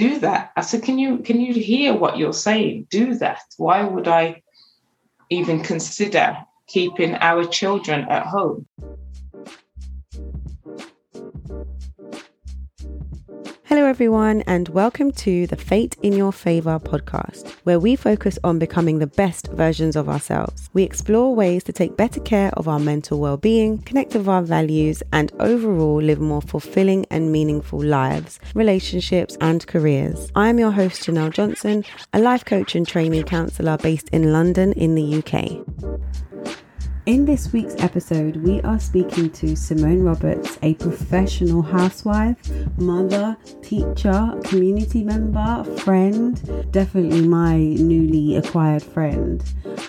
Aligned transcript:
do 0.00 0.18
that. 0.20 0.52
I 0.56 0.62
said, 0.62 0.82
can 0.82 0.98
you 0.98 1.18
can 1.18 1.40
you 1.40 1.52
hear 1.52 1.92
what 1.94 2.16
you're 2.16 2.32
saying? 2.32 2.86
Do 2.90 3.14
that. 3.16 3.42
Why 3.58 3.84
would 3.84 4.08
I 4.08 4.42
even 5.28 5.62
consider 5.62 6.38
keeping 6.66 7.14
our 7.16 7.44
children 7.44 8.06
at 8.08 8.24
home? 8.26 8.66
Hello, 13.70 13.84
everyone, 13.84 14.42
and 14.48 14.68
welcome 14.70 15.12
to 15.12 15.46
the 15.46 15.54
Fate 15.54 15.96
in 16.02 16.12
Your 16.12 16.32
Favor 16.32 16.80
podcast, 16.80 17.52
where 17.62 17.78
we 17.78 17.94
focus 17.94 18.36
on 18.42 18.58
becoming 18.58 18.98
the 18.98 19.06
best 19.06 19.46
versions 19.52 19.94
of 19.94 20.08
ourselves. 20.08 20.68
We 20.72 20.82
explore 20.82 21.36
ways 21.36 21.62
to 21.62 21.72
take 21.72 21.96
better 21.96 22.18
care 22.18 22.50
of 22.54 22.66
our 22.66 22.80
mental 22.80 23.20
well 23.20 23.36
being, 23.36 23.78
connect 23.82 24.14
with 24.14 24.26
our 24.26 24.42
values, 24.42 25.04
and 25.12 25.32
overall 25.38 26.02
live 26.02 26.18
more 26.18 26.42
fulfilling 26.42 27.06
and 27.12 27.30
meaningful 27.30 27.80
lives, 27.80 28.40
relationships, 28.56 29.36
and 29.40 29.64
careers. 29.68 30.32
I 30.34 30.48
am 30.48 30.58
your 30.58 30.72
host, 30.72 31.04
Janelle 31.04 31.32
Johnson, 31.32 31.84
a 32.12 32.18
life 32.18 32.44
coach 32.44 32.74
and 32.74 32.88
training 32.88 33.22
counselor 33.22 33.78
based 33.78 34.08
in 34.08 34.32
London, 34.32 34.72
in 34.72 34.96
the 34.96 35.22
UK. 35.22 36.10
In 37.06 37.24
this 37.24 37.50
week's 37.50 37.74
episode, 37.82 38.36
we 38.36 38.60
are 38.60 38.78
speaking 38.78 39.30
to 39.30 39.56
Simone 39.56 40.02
Roberts, 40.02 40.58
a 40.60 40.74
professional 40.74 41.62
housewife, 41.62 42.36
mother, 42.76 43.38
teacher, 43.62 44.38
community 44.44 45.02
member, 45.02 45.64
friend, 45.78 46.36
definitely 46.70 47.22
my 47.26 47.56
newly 47.56 48.36
acquired 48.36 48.82
friend, 48.82 49.42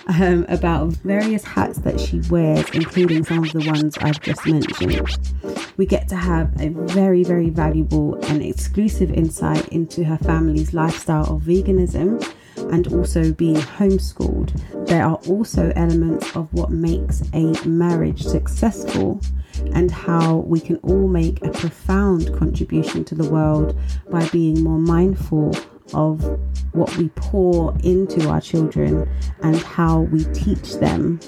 um, 0.08 0.46
about 0.48 0.88
various 1.04 1.44
hats 1.44 1.80
that 1.80 2.00
she 2.00 2.22
wears, 2.30 2.68
including 2.70 3.26
some 3.26 3.44
of 3.44 3.52
the 3.52 3.70
ones 3.70 3.98
I've 3.98 4.22
just 4.22 4.48
mentioned. 4.48 5.34
We 5.76 5.86
get 5.86 6.08
to 6.10 6.16
have 6.16 6.60
a 6.62 6.70
very, 6.70 7.26
very 7.26 7.50
valuable 7.50 8.16
and 8.26 8.42
exclusive 8.42 9.12
insight 9.12 9.68
into 9.68 10.06
her 10.06 10.18
family's 10.18 10.74
lifestyle 10.74 11.36
of 11.36 11.42
veganism 11.42 12.26
and 12.72 12.88
also 12.94 13.32
being 13.34 13.56
homeschooled. 13.56 14.88
There 14.88 15.04
are 15.04 15.20
also 15.28 15.72
elements 15.76 16.36
of 16.36 16.54
what 16.54 16.72
makes 16.72 17.24
a 17.34 17.54
marriage 17.66 18.24
successful 18.24 19.22
and 19.74 19.92
how 19.92 20.38
we 20.38 20.60
can 20.60 20.78
all 20.78 21.08
make 21.08 21.44
a 21.46 21.50
profound 21.52 22.36
contribution 22.38 23.04
to 23.06 23.16
the 23.16 23.30
world 23.30 23.78
by 24.10 24.28
being 24.30 24.64
more 24.64 24.80
mindful 24.80 25.56
of 25.94 26.22
what 26.74 26.96
we 26.98 27.10
pour 27.10 27.76
into 27.84 28.30
our 28.30 28.42
children 28.42 29.10
and 29.42 29.58
how 29.58 30.02
we 30.02 30.24
teach 30.34 30.76
them 30.76 31.20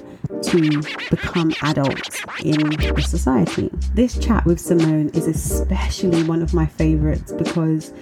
to 0.42 0.82
become 1.10 1.54
adults 1.62 2.22
in 2.44 2.60
the 2.60 3.06
society. 3.08 3.70
This 3.94 4.18
chat 4.18 4.46
with 4.46 4.60
Simone 4.60 5.10
is 5.10 5.28
especially 5.28 6.24
one 6.24 6.42
of 6.42 6.54
my 6.54 6.66
favorites 6.66 7.32
because 7.32 7.94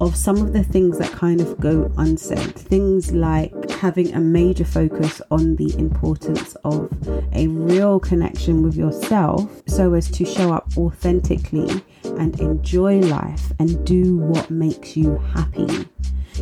of 0.00 0.16
some 0.16 0.36
of 0.38 0.52
the 0.52 0.64
things 0.64 0.98
that 0.98 1.10
kind 1.12 1.40
of 1.40 1.58
go 1.60 1.90
unsaid. 1.98 2.54
Things 2.54 3.12
like 3.12 3.70
having 3.70 4.12
a 4.14 4.20
major 4.20 4.64
focus 4.64 5.22
on 5.30 5.56
the 5.56 5.76
importance 5.78 6.56
of 6.64 6.90
a 7.32 7.46
real 7.48 8.00
connection 8.00 8.62
with 8.62 8.74
yourself 8.74 9.62
so 9.66 9.94
as 9.94 10.10
to 10.10 10.24
show 10.24 10.52
up 10.52 10.68
authentically 10.76 11.82
and 12.04 12.38
enjoy 12.40 12.98
life 12.98 13.52
and 13.58 13.84
do 13.86 14.18
what 14.18 14.50
makes 14.50 14.96
you 14.96 15.16
happy. 15.18 15.88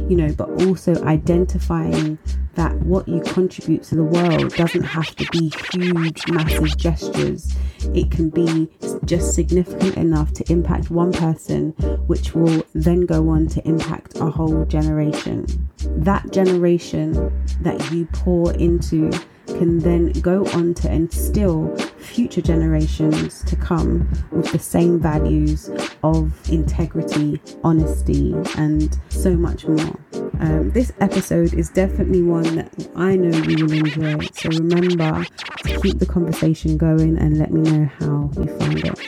You 0.08 0.16
know, 0.16 0.32
but 0.32 0.48
also 0.66 1.02
identifying 1.04 2.18
that 2.54 2.74
what 2.82 3.08
you 3.08 3.20
contribute 3.20 3.82
to 3.84 3.94
the 3.94 4.04
world 4.04 4.54
doesn't 4.54 4.82
have 4.82 5.14
to 5.16 5.26
be 5.30 5.52
huge, 5.72 6.22
massive 6.28 6.76
gestures. 6.76 7.54
It 7.94 8.10
can 8.10 8.30
be 8.30 8.68
just 9.04 9.34
significant 9.34 9.96
enough 9.96 10.32
to 10.34 10.52
impact 10.52 10.90
one 10.90 11.12
person, 11.12 11.70
which 12.06 12.34
will 12.34 12.64
then 12.74 13.06
go 13.06 13.28
on 13.28 13.46
to 13.48 13.66
impact 13.66 14.18
a 14.18 14.30
whole 14.30 14.64
generation. 14.64 15.46
That 15.80 16.30
generation 16.32 17.12
that 17.60 17.92
you 17.92 18.06
pour 18.12 18.52
into 18.54 19.10
can 19.46 19.78
then 19.78 20.12
go 20.12 20.46
on 20.48 20.74
to 20.74 20.92
instill 20.92 21.76
future 22.02 22.42
generations 22.42 23.42
to 23.44 23.56
come 23.56 24.08
with 24.30 24.50
the 24.52 24.58
same 24.58 24.98
values 25.00 25.70
of 26.02 26.32
integrity, 26.50 27.40
honesty, 27.64 28.34
and 28.56 28.98
so 29.08 29.34
much 29.34 29.66
more. 29.66 29.98
Um, 30.40 30.70
this 30.72 30.92
episode 31.00 31.54
is 31.54 31.70
definitely 31.70 32.22
one 32.22 32.56
that 32.56 32.88
I 32.96 33.16
know 33.16 33.36
you 33.36 33.64
will 33.64 33.72
enjoy. 33.72 34.26
So 34.34 34.48
remember 34.50 35.24
to 35.58 35.80
keep 35.80 35.98
the 35.98 36.06
conversation 36.06 36.76
going 36.76 37.16
and 37.18 37.38
let 37.38 37.52
me 37.52 37.62
know 37.62 37.84
how 37.98 38.30
you 38.36 38.46
find 38.58 38.84
it. 38.84 38.98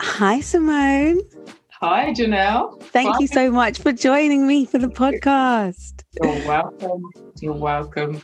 Hi, 0.00 0.40
Simone. 0.40 1.20
Hi, 1.80 2.12
Janelle. 2.12 2.82
Thank 2.84 3.20
you 3.20 3.26
so 3.26 3.50
much 3.50 3.78
for 3.78 3.92
joining 3.92 4.46
me 4.46 4.64
for 4.64 4.78
the 4.78 4.88
podcast. 4.88 6.02
You're 6.22 6.48
welcome. 6.48 7.02
You're 7.40 7.52
welcome. 7.52 8.22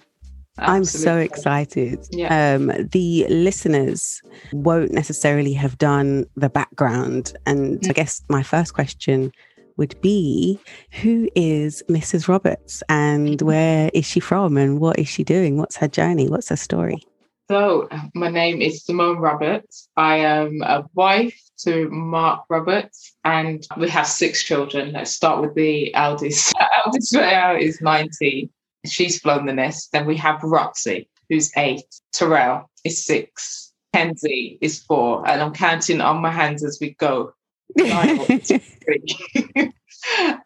Absolutely. 0.63 0.77
I'm 0.77 0.85
so 0.85 1.19
excited. 1.19 2.07
Yeah. 2.11 2.55
Um, 2.55 2.73
the 2.91 3.27
listeners 3.29 4.23
won't 4.53 4.93
necessarily 4.93 5.53
have 5.55 5.79
done 5.79 6.27
the 6.37 6.49
background. 6.49 7.35
And 7.47 7.81
mm. 7.81 7.91
I 7.91 7.93
guess 7.93 8.23
my 8.29 8.43
first 8.43 8.75
question 8.75 9.33
would 9.77 10.01
be 10.01 10.59
who 10.91 11.29
is 11.35 11.83
Mrs. 11.89 12.29
Roberts 12.29 12.83
and 12.89 13.41
where 13.51 13.91
is 13.95 14.05
she 14.05 14.21
from 14.21 14.57
and 14.57 14.81
what 14.81 14.99
is 14.99 15.09
she 15.09 15.25
doing? 15.25 15.57
What's 15.57 15.77
her 15.77 15.89
journey? 15.89 16.29
What's 16.29 16.49
her 16.51 16.57
story? 16.57 17.03
So, 17.51 17.89
my 18.15 18.31
name 18.31 18.63
is 18.63 18.85
Simone 18.85 19.19
Roberts. 19.19 19.89
I 19.97 20.19
am 20.19 20.63
a 20.63 20.87
wife 20.95 21.39
to 21.65 21.91
Mark 21.91 22.45
Roberts, 22.49 23.15
and 23.25 23.67
we 23.77 23.91
have 23.91 24.07
six 24.07 24.43
children. 24.43 24.93
Let's 24.93 25.11
start 25.11 25.43
with 25.43 25.55
the 25.55 25.95
eldest. 25.95 26.55
The 26.59 26.69
eldest 26.87 27.13
now 27.13 27.57
is 27.57 27.81
19. 27.83 28.49
She's 28.87 29.21
flown 29.21 29.47
the 29.47 29.53
nest. 29.53 29.91
Then 29.93 30.07
we 30.07 30.17
have 30.17 30.43
Roxy, 30.43 31.09
who's 31.29 31.53
eight. 31.57 31.85
Terrell 32.13 32.71
is 32.85 33.05
six. 33.05 33.73
Kenzie 33.93 34.59
is 34.61 34.81
four. 34.81 35.29
And 35.29 35.41
I'm 35.41 35.53
counting 35.53 36.01
on 36.01 36.23
my 36.23 36.31
hands 36.31 36.65
as 36.65 36.79
we 36.81 36.95
go. 36.95 37.35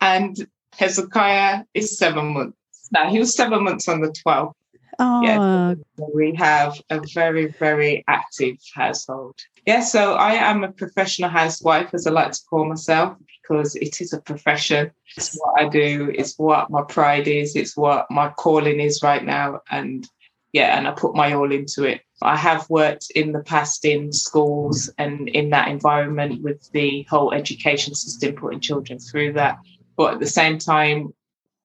and 0.00 0.36
Hezekiah 0.76 1.64
is 1.74 1.98
seven 1.98 2.34
months. 2.34 2.56
Now, 2.92 3.10
he 3.10 3.18
was 3.18 3.34
seven 3.34 3.64
months 3.64 3.88
on 3.88 4.00
the 4.00 4.08
12th. 4.08 4.52
Oh. 4.98 5.00
Ah. 5.00 5.22
Yeah, 5.22 5.74
we 6.14 6.34
have 6.34 6.80
a 6.90 7.00
very, 7.12 7.48
very 7.48 8.04
active 8.08 8.56
household. 8.74 9.36
Yeah, 9.66 9.80
so 9.80 10.14
I 10.14 10.34
am 10.34 10.62
a 10.62 10.70
professional 10.70 11.28
housewife, 11.28 11.92
as 11.92 12.06
I 12.06 12.12
like 12.12 12.30
to 12.30 12.40
call 12.48 12.66
myself, 12.66 13.18
because 13.42 13.74
it 13.74 14.00
is 14.00 14.12
a 14.12 14.20
profession. 14.20 14.92
It's 15.16 15.36
what 15.36 15.60
I 15.60 15.68
do, 15.68 16.12
it's 16.14 16.38
what 16.38 16.70
my 16.70 16.82
pride 16.82 17.26
is, 17.26 17.56
it's 17.56 17.76
what 17.76 18.08
my 18.08 18.28
calling 18.30 18.78
is 18.78 19.02
right 19.02 19.24
now. 19.24 19.62
And 19.68 20.08
yeah, 20.52 20.78
and 20.78 20.86
I 20.86 20.92
put 20.92 21.16
my 21.16 21.32
all 21.32 21.50
into 21.50 21.82
it. 21.82 22.02
I 22.22 22.36
have 22.36 22.70
worked 22.70 23.10
in 23.16 23.32
the 23.32 23.42
past 23.42 23.84
in 23.84 24.12
schools 24.12 24.88
and 24.98 25.28
in 25.28 25.50
that 25.50 25.68
environment 25.68 26.42
with 26.42 26.70
the 26.70 27.02
whole 27.10 27.34
education 27.34 27.96
system, 27.96 28.36
putting 28.36 28.60
children 28.60 29.00
through 29.00 29.32
that. 29.32 29.58
But 29.96 30.14
at 30.14 30.20
the 30.20 30.26
same 30.26 30.58
time, 30.58 31.12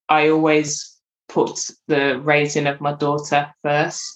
I 0.10 0.30
always 0.30 1.00
put 1.30 1.70
the 1.88 2.20
raising 2.20 2.66
of 2.66 2.82
my 2.82 2.94
daughter 2.94 3.54
first. 3.62 4.12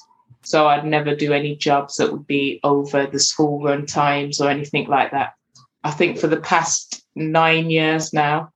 So 0.46 0.68
I'd 0.68 0.86
never 0.86 1.16
do 1.16 1.34
any 1.34 1.56
jobs 1.56 1.96
that 1.96 2.12
would 2.12 2.28
be 2.28 2.60
over 2.64 3.08
the 3.08 3.20
school 3.20 3.64
run 3.64 3.86
times 3.86 4.40
or 4.40 4.50
anything 4.50 4.88
like 4.88 5.12
that. 5.12 5.34
I 5.84 5.92
think 5.92 6.20
for 6.20 6.28
the 6.28 6.40
past 6.40 7.04
nine 7.16 7.70
years 7.70 8.14
now, 8.14 8.52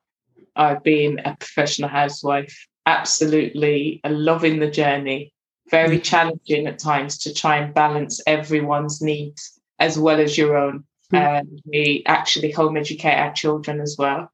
I've 0.56 0.84
been 0.84 1.20
a 1.20 1.36
professional 1.36 1.90
housewife, 1.90 2.68
absolutely 2.86 4.02
loving 4.06 4.60
the 4.60 4.70
journey, 4.70 5.34
very 5.72 6.00
mm. 6.00 6.04
challenging 6.04 6.68
at 6.68 6.80
times 6.80 7.18
to 7.20 7.34
try 7.34 7.58
and 7.58 7.74
balance 7.74 8.22
everyone's 8.28 9.02
needs 9.02 9.60
as 9.80 9.98
well 9.98 10.20
as 10.20 10.38
your 10.38 10.58
own. 10.58 10.84
Mm. 11.14 11.20
And 11.20 11.62
we 11.66 12.04
actually 12.06 12.52
home 12.52 12.78
educate 12.78 13.16
our 13.16 13.34
children 13.34 13.80
as 13.80 13.96
well. 13.98 14.32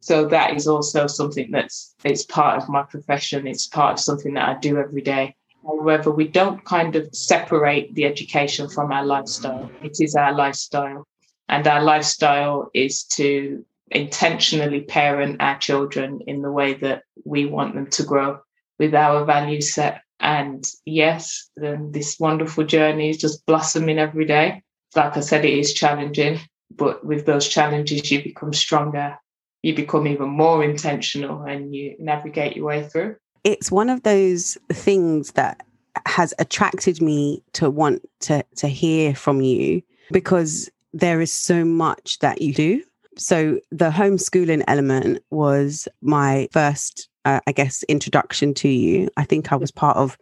So 0.00 0.26
that 0.28 0.54
is 0.54 0.66
also 0.66 1.06
something 1.06 1.50
that's 1.50 1.94
it's 2.04 2.24
part 2.24 2.62
of 2.62 2.68
my 2.68 2.82
profession. 2.82 3.46
It's 3.46 3.66
part 3.66 3.94
of 3.94 4.00
something 4.00 4.34
that 4.34 4.48
I 4.48 4.58
do 4.58 4.78
every 4.78 5.02
day. 5.02 5.34
However, 5.68 6.10
we 6.10 6.26
don't 6.26 6.64
kind 6.64 6.96
of 6.96 7.14
separate 7.14 7.94
the 7.94 8.06
education 8.06 8.68
from 8.68 8.90
our 8.90 9.04
lifestyle. 9.04 9.70
It 9.82 9.96
is 10.00 10.14
our 10.14 10.34
lifestyle. 10.34 11.06
And 11.48 11.66
our 11.66 11.82
lifestyle 11.82 12.70
is 12.74 13.04
to 13.16 13.64
intentionally 13.90 14.80
parent 14.80 15.40
our 15.40 15.58
children 15.58 16.20
in 16.26 16.42
the 16.42 16.50
way 16.50 16.74
that 16.74 17.02
we 17.24 17.44
want 17.44 17.74
them 17.74 17.88
to 17.90 18.02
grow 18.02 18.40
with 18.78 18.94
our 18.94 19.24
value 19.24 19.60
set. 19.60 20.00
And 20.20 20.64
yes, 20.84 21.50
then 21.56 21.92
this 21.92 22.18
wonderful 22.18 22.64
journey 22.64 23.10
is 23.10 23.18
just 23.18 23.44
blossoming 23.46 23.98
every 23.98 24.24
day. 24.24 24.62
Like 24.96 25.16
I 25.16 25.20
said, 25.20 25.44
it 25.44 25.58
is 25.58 25.74
challenging, 25.74 26.40
but 26.74 27.04
with 27.04 27.26
those 27.26 27.46
challenges, 27.46 28.10
you 28.10 28.22
become 28.22 28.54
stronger 28.54 29.18
you 29.62 29.74
become 29.74 30.06
even 30.06 30.28
more 30.28 30.62
intentional 30.62 31.42
and 31.42 31.74
you 31.74 31.96
navigate 31.98 32.56
your 32.56 32.66
way 32.66 32.88
through. 32.88 33.16
It's 33.44 33.70
one 33.70 33.88
of 33.88 34.02
those 34.02 34.58
things 34.72 35.32
that 35.32 35.64
has 36.06 36.32
attracted 36.38 37.02
me 37.02 37.42
to 37.54 37.70
want 37.70 38.08
to 38.20 38.44
to 38.56 38.68
hear 38.68 39.14
from 39.14 39.40
you 39.40 39.82
because 40.12 40.70
there 40.92 41.20
is 41.20 41.32
so 41.32 41.64
much 41.64 42.18
that 42.20 42.40
you 42.40 42.54
do 42.54 42.82
so 43.18 43.58
the 43.70 43.90
homeschooling 43.90 44.62
element 44.68 45.22
was 45.30 45.88
my 46.00 46.48
first, 46.52 47.08
uh, 47.24 47.40
I 47.46 47.52
guess, 47.52 47.82
introduction 47.84 48.54
to 48.54 48.68
you. 48.68 49.08
I 49.16 49.24
think 49.24 49.52
I 49.52 49.56
was 49.56 49.70
part 49.70 49.96
of 49.96 50.16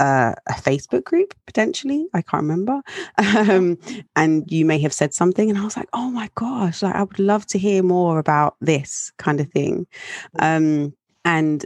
uh, 0.00 0.32
a 0.48 0.52
Facebook 0.52 1.04
group 1.04 1.34
potentially. 1.46 2.06
I 2.14 2.22
can't 2.22 2.42
remember. 2.42 2.80
Um, 3.18 3.78
and 4.16 4.50
you 4.50 4.64
may 4.64 4.78
have 4.80 4.92
said 4.92 5.12
something, 5.12 5.50
and 5.50 5.58
I 5.58 5.64
was 5.64 5.76
like, 5.76 5.88
"Oh 5.92 6.10
my 6.10 6.30
gosh! 6.34 6.82
Like, 6.82 6.94
I 6.94 7.02
would 7.02 7.18
love 7.18 7.46
to 7.48 7.58
hear 7.58 7.82
more 7.82 8.18
about 8.18 8.56
this 8.60 9.12
kind 9.18 9.40
of 9.40 9.48
thing." 9.50 9.86
Um, 10.38 10.94
and 11.24 11.64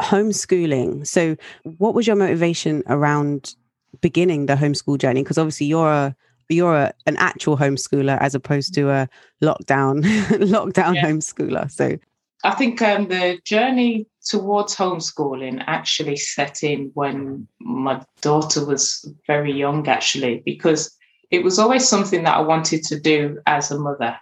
homeschooling. 0.00 1.06
So, 1.06 1.36
what 1.78 1.94
was 1.94 2.06
your 2.06 2.16
motivation 2.16 2.82
around 2.86 3.54
beginning 4.00 4.46
the 4.46 4.54
homeschool 4.54 4.98
journey? 4.98 5.22
Because 5.22 5.38
obviously, 5.38 5.66
you're 5.66 5.90
a 5.90 6.16
you're 6.50 6.76
a, 6.76 6.92
an 7.06 7.16
actual 7.16 7.56
homeschooler 7.56 8.18
as 8.20 8.34
opposed 8.34 8.74
to 8.74 8.90
a 8.90 9.08
lockdown 9.42 10.02
lockdown 10.30 10.94
yeah. 10.96 11.04
homeschooler. 11.04 11.70
So, 11.70 11.98
I 12.44 12.50
think 12.50 12.82
um, 12.82 13.08
the 13.08 13.38
journey 13.44 14.06
towards 14.24 14.76
homeschooling 14.76 15.64
actually 15.66 16.16
set 16.16 16.62
in 16.62 16.90
when 16.94 17.48
my 17.60 18.02
daughter 18.20 18.64
was 18.64 19.08
very 19.26 19.52
young, 19.52 19.88
actually, 19.88 20.42
because 20.44 20.94
it 21.30 21.42
was 21.42 21.58
always 21.58 21.88
something 21.88 22.22
that 22.24 22.36
I 22.36 22.40
wanted 22.40 22.84
to 22.84 23.00
do 23.00 23.40
as 23.46 23.70
a 23.70 23.78
mother. 23.78 24.18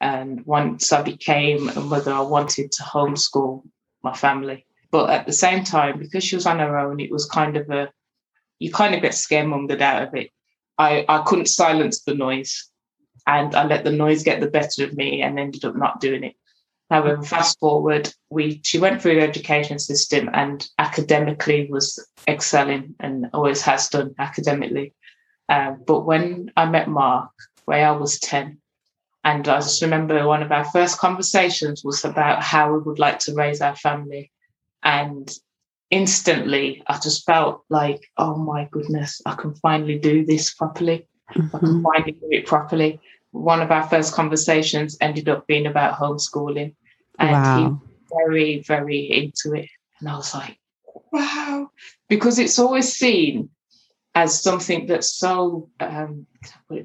And 0.00 0.44
once 0.44 0.92
I 0.92 1.02
became 1.02 1.68
a 1.70 1.80
mother, 1.80 2.12
I 2.12 2.20
wanted 2.20 2.72
to 2.72 2.82
homeschool 2.82 3.62
my 4.02 4.12
family. 4.12 4.66
But 4.92 5.10
at 5.10 5.26
the 5.26 5.32
same 5.32 5.64
time, 5.64 5.98
because 5.98 6.22
she 6.22 6.36
was 6.36 6.46
on 6.46 6.60
her 6.60 6.78
own, 6.78 7.00
it 7.00 7.10
was 7.10 7.26
kind 7.26 7.56
of 7.56 7.68
a, 7.70 7.90
you 8.58 8.70
kind 8.70 8.94
of 8.94 9.02
get 9.02 9.12
scaremongered 9.12 9.80
out 9.80 10.02
of 10.02 10.14
it. 10.14 10.30
I, 10.78 11.04
I 11.08 11.22
couldn't 11.22 11.46
silence 11.46 12.02
the 12.02 12.14
noise 12.14 12.70
and 13.26 13.54
I 13.54 13.64
let 13.64 13.84
the 13.84 13.92
noise 13.92 14.22
get 14.22 14.40
the 14.40 14.50
better 14.50 14.84
of 14.84 14.94
me 14.94 15.22
and 15.22 15.38
ended 15.38 15.64
up 15.64 15.76
not 15.76 16.00
doing 16.00 16.24
it. 16.24 16.34
However, 16.90 17.22
fast 17.22 17.58
forward, 17.58 18.12
we 18.28 18.60
she 18.64 18.78
went 18.78 19.00
through 19.00 19.14
the 19.14 19.22
education 19.22 19.78
system 19.78 20.28
and 20.34 20.68
academically 20.78 21.66
was 21.70 22.06
excelling 22.28 22.94
and 23.00 23.30
always 23.32 23.62
has 23.62 23.88
done 23.88 24.14
academically. 24.18 24.92
Uh, 25.48 25.72
but 25.86 26.00
when 26.02 26.52
I 26.54 26.66
met 26.66 26.88
Mark, 26.88 27.30
where 27.64 27.88
I 27.88 27.92
was 27.92 28.20
10, 28.20 28.58
and 29.24 29.48
I 29.48 29.60
just 29.60 29.80
remember 29.80 30.26
one 30.26 30.42
of 30.42 30.52
our 30.52 30.64
first 30.64 30.98
conversations 30.98 31.82
was 31.82 32.04
about 32.04 32.42
how 32.42 32.72
we 32.74 32.80
would 32.80 32.98
like 32.98 33.20
to 33.20 33.34
raise 33.34 33.62
our 33.62 33.76
family. 33.76 34.30
And 34.82 35.30
instantly, 35.90 36.82
I 36.86 36.98
just 36.98 37.24
felt 37.24 37.64
like, 37.68 38.00
oh 38.16 38.36
my 38.36 38.68
goodness, 38.70 39.20
I 39.26 39.34
can 39.34 39.54
finally 39.56 39.98
do 39.98 40.24
this 40.24 40.54
properly. 40.54 41.06
Mm-hmm. 41.34 41.56
I 41.56 41.58
can 41.58 41.68
mm-hmm. 41.68 41.82
finally 41.82 42.12
do 42.12 42.28
it 42.30 42.46
properly. 42.46 43.00
One 43.30 43.62
of 43.62 43.70
our 43.70 43.88
first 43.88 44.14
conversations 44.14 44.96
ended 45.00 45.28
up 45.28 45.46
being 45.46 45.66
about 45.66 45.98
homeschooling 45.98 46.74
and 47.18 47.30
wow. 47.30 47.80
he 47.80 47.88
very, 48.14 48.62
very 48.62 49.00
into 49.10 49.56
it. 49.58 49.68
And 50.00 50.08
I 50.08 50.16
was 50.16 50.34
like, 50.34 50.58
wow, 51.12 51.70
because 52.08 52.38
it's 52.38 52.58
always 52.58 52.92
seen 52.92 53.48
as 54.14 54.42
something 54.42 54.86
that's 54.86 55.14
so 55.14 55.70
um 55.80 56.26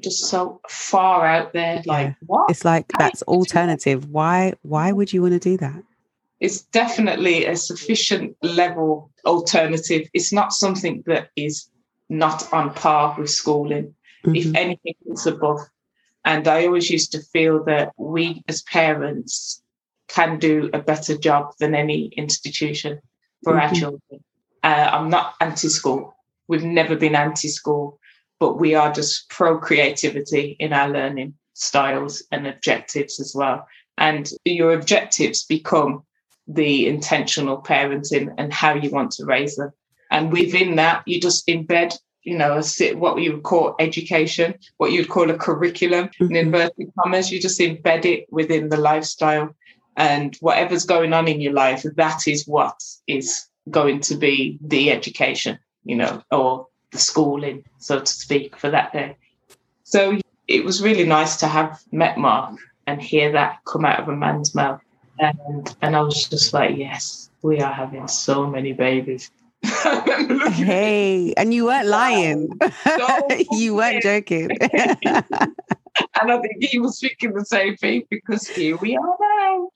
just 0.00 0.26
so 0.26 0.60
far 0.68 1.26
out 1.26 1.52
there. 1.52 1.82
Like 1.84 2.16
what? 2.26 2.50
It's 2.50 2.64
like 2.64 2.86
that's 2.98 3.22
alternative. 3.22 4.08
Why 4.08 4.54
why 4.62 4.92
would 4.92 5.12
you 5.12 5.22
want 5.22 5.34
to 5.34 5.38
do 5.38 5.56
that? 5.58 5.82
It's 6.40 6.62
definitely 6.62 7.46
a 7.46 7.56
sufficient 7.56 8.36
level 8.42 9.10
alternative. 9.24 10.08
It's 10.14 10.32
not 10.32 10.52
something 10.52 11.02
that 11.06 11.30
is 11.36 11.68
not 12.08 12.52
on 12.52 12.74
par 12.74 13.16
with 13.18 13.30
schooling. 13.30 13.94
Mm-hmm. 14.24 14.36
If 14.36 14.54
anything, 14.54 14.94
it's 15.06 15.26
above. 15.26 15.60
And 16.24 16.46
I 16.46 16.66
always 16.66 16.90
used 16.90 17.12
to 17.12 17.20
feel 17.20 17.64
that 17.64 17.92
we 17.96 18.42
as 18.48 18.62
parents 18.62 19.62
can 20.08 20.38
do 20.38 20.70
a 20.72 20.78
better 20.78 21.16
job 21.16 21.52
than 21.58 21.74
any 21.74 22.06
institution 22.16 23.00
for 23.42 23.54
mm-hmm. 23.54 23.60
our 23.60 23.74
children. 23.74 24.24
Uh, 24.62 24.90
I'm 24.92 25.10
not 25.10 25.34
anti 25.40 25.68
school. 25.68 26.14
We've 26.48 26.64
never 26.64 26.96
been 26.96 27.14
anti 27.14 27.48
school, 27.48 27.98
but 28.38 28.58
we 28.58 28.74
are 28.74 28.92
just 28.92 29.28
pro 29.28 29.58
creativity 29.58 30.56
in 30.58 30.72
our 30.72 30.88
learning 30.88 31.34
styles 31.54 32.22
and 32.32 32.46
objectives 32.46 33.20
as 33.20 33.34
well. 33.34 33.66
And 33.96 34.30
your 34.44 34.72
objectives 34.72 35.44
become 35.44 36.04
the 36.48 36.86
intentional 36.86 37.62
parenting 37.62 38.34
and 38.38 38.52
how 38.52 38.74
you 38.74 38.90
want 38.90 39.12
to 39.12 39.24
raise 39.24 39.56
them. 39.56 39.70
And 40.10 40.32
within 40.32 40.76
that, 40.76 41.02
you 41.06 41.20
just 41.20 41.46
embed, 41.46 41.94
you 42.22 42.36
know, 42.36 42.60
what 42.94 43.20
you 43.20 43.34
would 43.34 43.42
call 43.42 43.76
education, 43.78 44.54
what 44.78 44.92
you'd 44.92 45.10
call 45.10 45.30
a 45.30 45.36
curriculum 45.36 46.08
mm-hmm. 46.08 46.34
in 46.34 46.46
inverted 46.46 46.90
commas. 46.98 47.30
You 47.30 47.40
just 47.40 47.60
embed 47.60 48.06
it 48.06 48.26
within 48.30 48.70
the 48.70 48.78
lifestyle 48.78 49.54
and 49.98 50.36
whatever's 50.36 50.84
going 50.84 51.12
on 51.12 51.26
in 51.26 51.40
your 51.40 51.52
life, 51.52 51.84
that 51.96 52.28
is 52.28 52.46
what 52.46 52.80
is 53.08 53.46
going 53.68 54.00
to 54.00 54.14
be 54.14 54.56
the 54.62 54.92
education, 54.92 55.58
you 55.84 55.96
know, 55.96 56.22
or 56.30 56.68
the 56.92 56.98
schooling, 56.98 57.64
so 57.78 57.98
to 57.98 58.06
speak, 58.06 58.56
for 58.56 58.70
that 58.70 58.92
day. 58.92 59.16
So 59.82 60.18
it 60.46 60.64
was 60.64 60.82
really 60.82 61.04
nice 61.04 61.36
to 61.38 61.48
have 61.48 61.82
met 61.90 62.16
Mark 62.16 62.58
and 62.86 63.02
hear 63.02 63.32
that 63.32 63.58
come 63.66 63.84
out 63.84 63.98
of 63.98 64.08
a 64.08 64.16
man's 64.16 64.54
mouth. 64.54 64.80
And 65.20 65.76
and 65.82 65.96
I 65.96 66.00
was 66.00 66.28
just 66.28 66.52
like, 66.52 66.76
yes, 66.76 67.30
we 67.42 67.60
are 67.60 67.72
having 67.72 68.08
so 68.08 68.46
many 68.46 68.72
babies. 68.72 69.30
hey, 69.62 71.34
and 71.36 71.52
you 71.52 71.66
weren't 71.66 71.88
lying. 71.88 72.50
you 73.52 73.74
weren't 73.74 74.02
joking. 74.02 74.50
and 74.60 75.24
I 76.14 76.38
think 76.40 76.62
he 76.62 76.78
was 76.78 76.98
speaking 76.98 77.34
the 77.34 77.44
same 77.44 77.76
thing 77.76 78.04
because 78.10 78.46
here 78.46 78.76
we 78.76 78.96
are 78.96 79.16
now. 79.20 79.70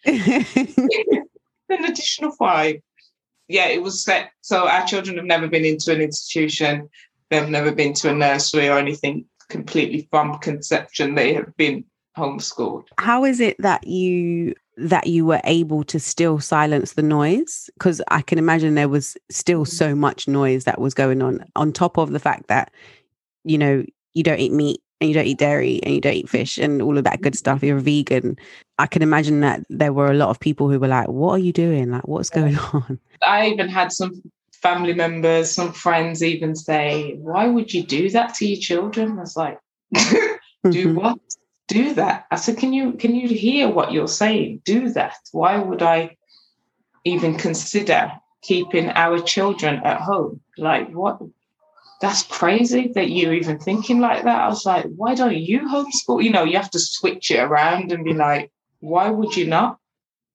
An 1.68 1.84
additional 1.84 2.32
five. 2.32 2.76
Yeah, 3.48 3.66
it 3.66 3.82
was 3.82 4.04
set. 4.04 4.30
So 4.42 4.68
our 4.68 4.86
children 4.86 5.16
have 5.16 5.26
never 5.26 5.48
been 5.48 5.64
into 5.64 5.92
an 5.92 6.00
institution. 6.00 6.88
They've 7.30 7.48
never 7.48 7.72
been 7.72 7.94
to 7.94 8.10
a 8.10 8.14
nursery 8.14 8.68
or 8.68 8.78
anything 8.78 9.24
completely 9.48 10.06
from 10.10 10.38
conception. 10.38 11.14
They 11.14 11.34
have 11.34 11.56
been 11.56 11.84
homeschooled. 12.16 12.84
How 12.98 13.24
is 13.24 13.40
it 13.40 13.56
that 13.58 13.86
you 13.86 14.54
that 14.76 15.06
you 15.06 15.26
were 15.26 15.40
able 15.44 15.84
to 15.84 16.00
still 16.00 16.40
silence 16.40 16.94
the 16.94 17.02
noise 17.02 17.68
because 17.74 18.00
i 18.08 18.22
can 18.22 18.38
imagine 18.38 18.74
there 18.74 18.88
was 18.88 19.16
still 19.30 19.64
so 19.64 19.94
much 19.94 20.26
noise 20.26 20.64
that 20.64 20.80
was 20.80 20.94
going 20.94 21.20
on 21.20 21.44
on 21.56 21.72
top 21.72 21.98
of 21.98 22.10
the 22.10 22.18
fact 22.18 22.48
that 22.48 22.72
you 23.44 23.58
know 23.58 23.84
you 24.14 24.22
don't 24.22 24.40
eat 24.40 24.52
meat 24.52 24.80
and 25.02 25.08
you 25.08 25.14
don't 25.14 25.26
eat 25.26 25.38
dairy 25.38 25.80
and 25.82 25.94
you 25.94 26.00
don't 26.00 26.14
eat 26.14 26.28
fish 26.28 26.58
and 26.58 26.80
all 26.80 26.96
of 26.96 27.02
that 27.02 27.20
good 27.20 27.36
stuff, 27.36 27.62
you're 27.62 27.78
a 27.78 27.80
vegan. 27.80 28.38
I 28.78 28.86
can 28.86 29.02
imagine 29.02 29.40
that 29.40 29.64
there 29.68 29.92
were 29.92 30.06
a 30.06 30.14
lot 30.14 30.28
of 30.28 30.38
people 30.38 30.70
who 30.70 30.78
were 30.78 30.86
like, 30.86 31.08
What 31.08 31.32
are 31.32 31.38
you 31.38 31.52
doing? 31.52 31.90
Like, 31.90 32.06
what's 32.06 32.30
going 32.30 32.56
on? 32.72 33.00
I 33.26 33.48
even 33.48 33.68
had 33.68 33.90
some 33.90 34.22
family 34.52 34.94
members, 34.94 35.50
some 35.50 35.72
friends 35.72 36.22
even 36.22 36.54
say, 36.54 37.16
Why 37.18 37.48
would 37.48 37.74
you 37.74 37.82
do 37.82 38.10
that 38.10 38.34
to 38.34 38.46
your 38.46 38.60
children? 38.60 39.18
I 39.18 39.22
was 39.22 39.36
like, 39.36 39.58
Do 39.94 40.30
mm-hmm. 40.64 40.94
what? 40.94 41.18
Do 41.68 41.94
that. 41.94 42.26
I 42.30 42.36
said, 42.36 42.58
Can 42.58 42.72
you 42.72 42.92
can 42.92 43.14
you 43.14 43.28
hear 43.28 43.68
what 43.68 43.92
you're 43.92 44.08
saying? 44.08 44.62
Do 44.64 44.90
that. 44.90 45.16
Why 45.32 45.58
would 45.58 45.82
I 45.82 46.16
even 47.04 47.36
consider 47.36 48.12
keeping 48.42 48.90
our 48.90 49.20
children 49.20 49.76
at 49.84 50.00
home? 50.00 50.40
Like 50.58 50.90
what 50.90 51.20
that's 52.02 52.24
crazy 52.24 52.90
that 52.96 53.10
you're 53.10 53.32
even 53.32 53.60
thinking 53.60 54.00
like 54.00 54.24
that. 54.24 54.40
I 54.40 54.48
was 54.48 54.66
like, 54.66 54.86
why 54.96 55.14
don't 55.14 55.36
you 55.36 55.60
homeschool? 55.60 56.22
You 56.22 56.30
know, 56.30 56.42
you 56.42 56.56
have 56.56 56.70
to 56.70 56.80
switch 56.80 57.30
it 57.30 57.38
around 57.38 57.92
and 57.92 58.04
be 58.04 58.12
like, 58.12 58.50
why 58.80 59.08
would 59.08 59.36
you 59.36 59.46
not? 59.46 59.78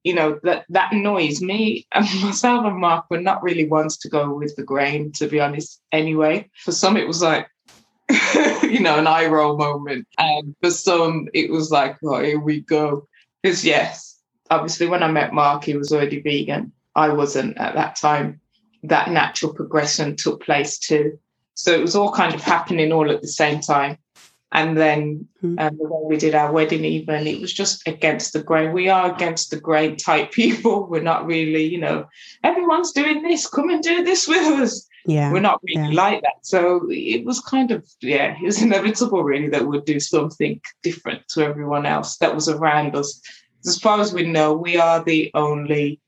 You 0.03 0.13
know, 0.13 0.39
that 0.43 0.63
that 0.69 0.93
noise, 0.93 1.41
me 1.41 1.85
and 1.93 2.05
myself 2.21 2.65
and 2.65 2.77
Mark 2.77 3.07
were 3.09 3.19
not 3.19 3.43
really 3.43 3.67
ones 3.67 3.97
to 3.97 4.09
go 4.09 4.33
with 4.33 4.55
the 4.55 4.63
grain, 4.63 5.11
to 5.15 5.27
be 5.27 5.41
honest, 5.41 5.81
anyway. 5.91 6.49
For 6.63 6.71
some, 6.71 6.95
it 6.95 7.05
was 7.05 7.21
like, 7.21 7.49
you 8.63 8.79
know, 8.79 8.97
an 8.97 9.07
eye 9.07 9.25
roll 9.25 9.57
moment. 9.57 10.07
And 10.17 10.55
for 10.61 10.71
some, 10.71 11.27
it 11.33 11.51
was 11.51 11.71
like, 11.71 11.97
oh, 12.03 12.21
here 12.21 12.39
we 12.39 12.61
go. 12.61 13.07
Because, 13.41 13.65
yes, 13.65 14.19
obviously, 14.49 14.87
when 14.87 15.03
I 15.03 15.11
met 15.11 15.33
Mark, 15.33 15.63
he 15.63 15.75
was 15.75 15.91
already 15.91 16.21
vegan. 16.21 16.71
I 16.95 17.09
wasn't 17.09 17.57
at 17.57 17.75
that 17.75 17.95
time. 17.95 18.41
That 18.83 19.11
natural 19.11 19.53
progression 19.53 20.15
took 20.15 20.43
place 20.43 20.79
too. 20.79 21.19
So 21.55 21.71
it 21.71 21.81
was 21.81 21.95
all 21.95 22.11
kind 22.11 22.33
of 22.33 22.41
happening 22.41 22.91
all 22.91 23.11
at 23.11 23.21
the 23.21 23.27
same 23.27 23.61
time. 23.61 23.97
And 24.51 24.77
then 24.77 25.27
mm-hmm. 25.43 25.59
um, 25.59 25.77
the 25.77 25.83
way 25.83 26.01
we 26.05 26.17
did 26.17 26.33
our 26.33 26.51
wedding, 26.51 26.85
even 26.85 27.27
it 27.27 27.41
was 27.41 27.51
just 27.51 27.85
against 27.87 28.33
the 28.33 28.41
grain. 28.41 28.71
We 28.71 28.87
are 28.89 29.13
against 29.13 29.51
the 29.51 29.59
grain 29.59 29.97
type 29.97 30.31
people. 30.41 30.87
We're 30.87 31.01
not 31.01 31.25
really, 31.25 31.65
you 31.65 31.79
know, 31.79 32.07
everyone's 32.43 32.91
doing 32.91 33.23
this. 33.23 33.47
Come 33.47 33.69
and 33.69 33.83
do 33.83 34.03
this 34.03 34.27
with 34.27 34.47
us. 34.59 34.86
Yeah, 35.07 35.31
we're 35.31 35.39
not 35.39 35.61
really 35.63 35.93
yeah. 35.93 36.01
like 36.03 36.21
that. 36.21 36.35
So 36.41 36.87
it 36.91 37.25
was 37.25 37.39
kind 37.39 37.71
of 37.71 37.87
yeah, 38.01 38.35
it 38.39 38.43
was 38.43 38.61
inevitable 38.67 39.23
really 39.23 39.49
that 39.49 39.65
we'd 39.65 39.85
do 39.85 39.99
something 39.99 40.59
different 40.83 41.27
to 41.29 41.43
everyone 41.43 41.85
else 41.85 42.17
that 42.17 42.35
was 42.35 42.49
around 42.49 42.95
us. 42.95 43.21
As 43.65 43.79
far 43.79 43.99
as 43.99 44.13
we 44.13 44.23
know, 44.23 44.53
we 44.53 44.77
are 44.77 45.03
the 45.03 45.31
only 45.33 45.99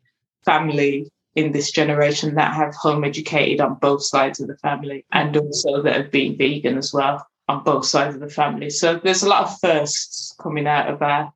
family 0.45 1.09
in 1.35 1.51
this 1.53 1.71
generation 1.71 2.35
that 2.35 2.53
have 2.53 2.75
home 2.75 3.03
educated 3.03 3.61
on 3.61 3.75
both 3.75 4.03
sides 4.03 4.39
of 4.41 4.47
the 4.47 4.57
family 4.57 5.05
and 5.13 5.35
also 5.37 5.81
that 5.81 5.95
have 5.95 6.11
been 6.11 6.37
vegan 6.37 6.77
as 6.77 6.93
well 6.93 7.25
on 7.47 7.63
both 7.63 7.85
sides 7.85 8.15
of 8.15 8.21
the 8.21 8.29
family. 8.29 8.69
So 8.69 8.99
there's 9.01 9.23
a 9.23 9.29
lot 9.29 9.43
of 9.43 9.59
firsts 9.59 10.35
coming 10.41 10.67
out 10.67 10.91
of 10.91 11.01
our 11.01 11.33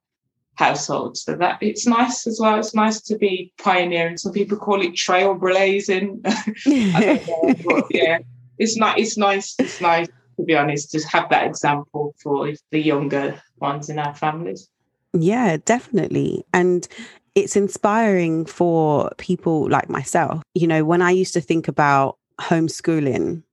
household. 0.56 1.18
So 1.18 1.36
that 1.36 1.58
it's 1.62 1.88
nice 1.88 2.28
as 2.28 2.40
well. 2.40 2.60
It's 2.60 2.76
nice 2.76 3.02
to 3.02 3.18
be 3.18 3.52
pioneering. 3.58 4.18
Some 4.18 4.32
people 4.32 4.58
call 4.58 4.82
it 4.82 4.94
trailblazing. 4.94 6.22
but 7.66 7.86
yeah, 7.92 8.20
it's 8.58 8.78
not. 8.78 9.00
It's 9.00 9.18
nice. 9.18 9.56
It's 9.60 9.82
nice 9.82 10.08
to 10.38 10.44
be 10.44 10.56
honest 10.56 10.92
to 10.92 11.08
have 11.08 11.30
that 11.30 11.46
example 11.46 12.16
for 12.22 12.52
the 12.72 12.80
younger 12.80 13.42
ones 13.60 13.90
in 13.90 14.00
our 14.00 14.16
families. 14.16 14.70
Yeah, 15.14 15.58
definitely. 15.64 16.44
And 16.54 16.88
it's 17.36 17.56
inspiring 17.56 18.46
for 18.46 19.12
people 19.18 19.70
like 19.70 19.90
myself. 19.90 20.42
You 20.54 20.68
know, 20.68 20.86
when 20.86 21.02
I 21.02 21.12
used 21.12 21.34
to 21.34 21.42
think 21.42 21.68
about 21.68 22.18
homeschooling, 22.40 23.44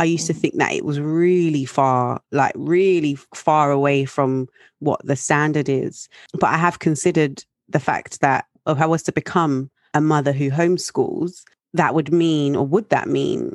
I 0.00 0.04
used 0.04 0.26
to 0.28 0.32
think 0.32 0.54
that 0.56 0.72
it 0.72 0.84
was 0.84 0.98
really 0.98 1.66
far, 1.66 2.22
like 2.32 2.54
really 2.56 3.16
far 3.34 3.70
away 3.70 4.06
from 4.06 4.48
what 4.78 5.04
the 5.04 5.14
standard 5.14 5.68
is. 5.68 6.08
But 6.32 6.48
I 6.48 6.56
have 6.56 6.78
considered 6.78 7.44
the 7.68 7.80
fact 7.80 8.22
that 8.22 8.46
if 8.66 8.80
I 8.80 8.86
was 8.86 9.02
to 9.04 9.12
become 9.12 9.70
a 9.92 10.00
mother 10.00 10.32
who 10.32 10.50
homeschools, 10.50 11.44
that 11.74 11.94
would 11.94 12.12
mean, 12.12 12.56
or 12.56 12.66
would 12.66 12.88
that 12.88 13.08
mean 13.08 13.54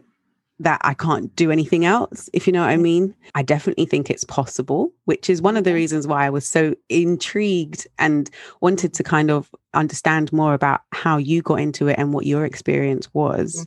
that 0.59 0.79
I 0.83 0.93
can't 0.93 1.35
do 1.35 1.51
anything 1.51 1.85
else, 1.85 2.29
if 2.33 2.47
you 2.47 2.53
know 2.53 2.61
what 2.61 2.69
I 2.69 2.77
mean. 2.77 3.13
I 3.35 3.41
definitely 3.41 3.85
think 3.85 4.09
it's 4.09 4.23
possible, 4.23 4.91
which 5.03 5.29
is 5.29 5.41
one 5.41 5.57
of 5.57 5.65
the 5.65 5.73
reasons 5.73 6.07
why 6.07 6.25
I 6.25 6.29
was 6.29 6.47
so 6.47 6.75
intrigued 6.89 7.87
and 7.99 8.29
wanted 8.61 8.93
to 8.93 9.03
kind 9.03 9.31
of 9.31 9.49
understand 9.73 10.31
more 10.31 10.53
about 10.53 10.81
how 10.93 11.17
you 11.17 11.41
got 11.41 11.59
into 11.59 11.87
it 11.87 11.97
and 11.99 12.13
what 12.13 12.25
your 12.25 12.45
experience 12.45 13.13
was. 13.13 13.65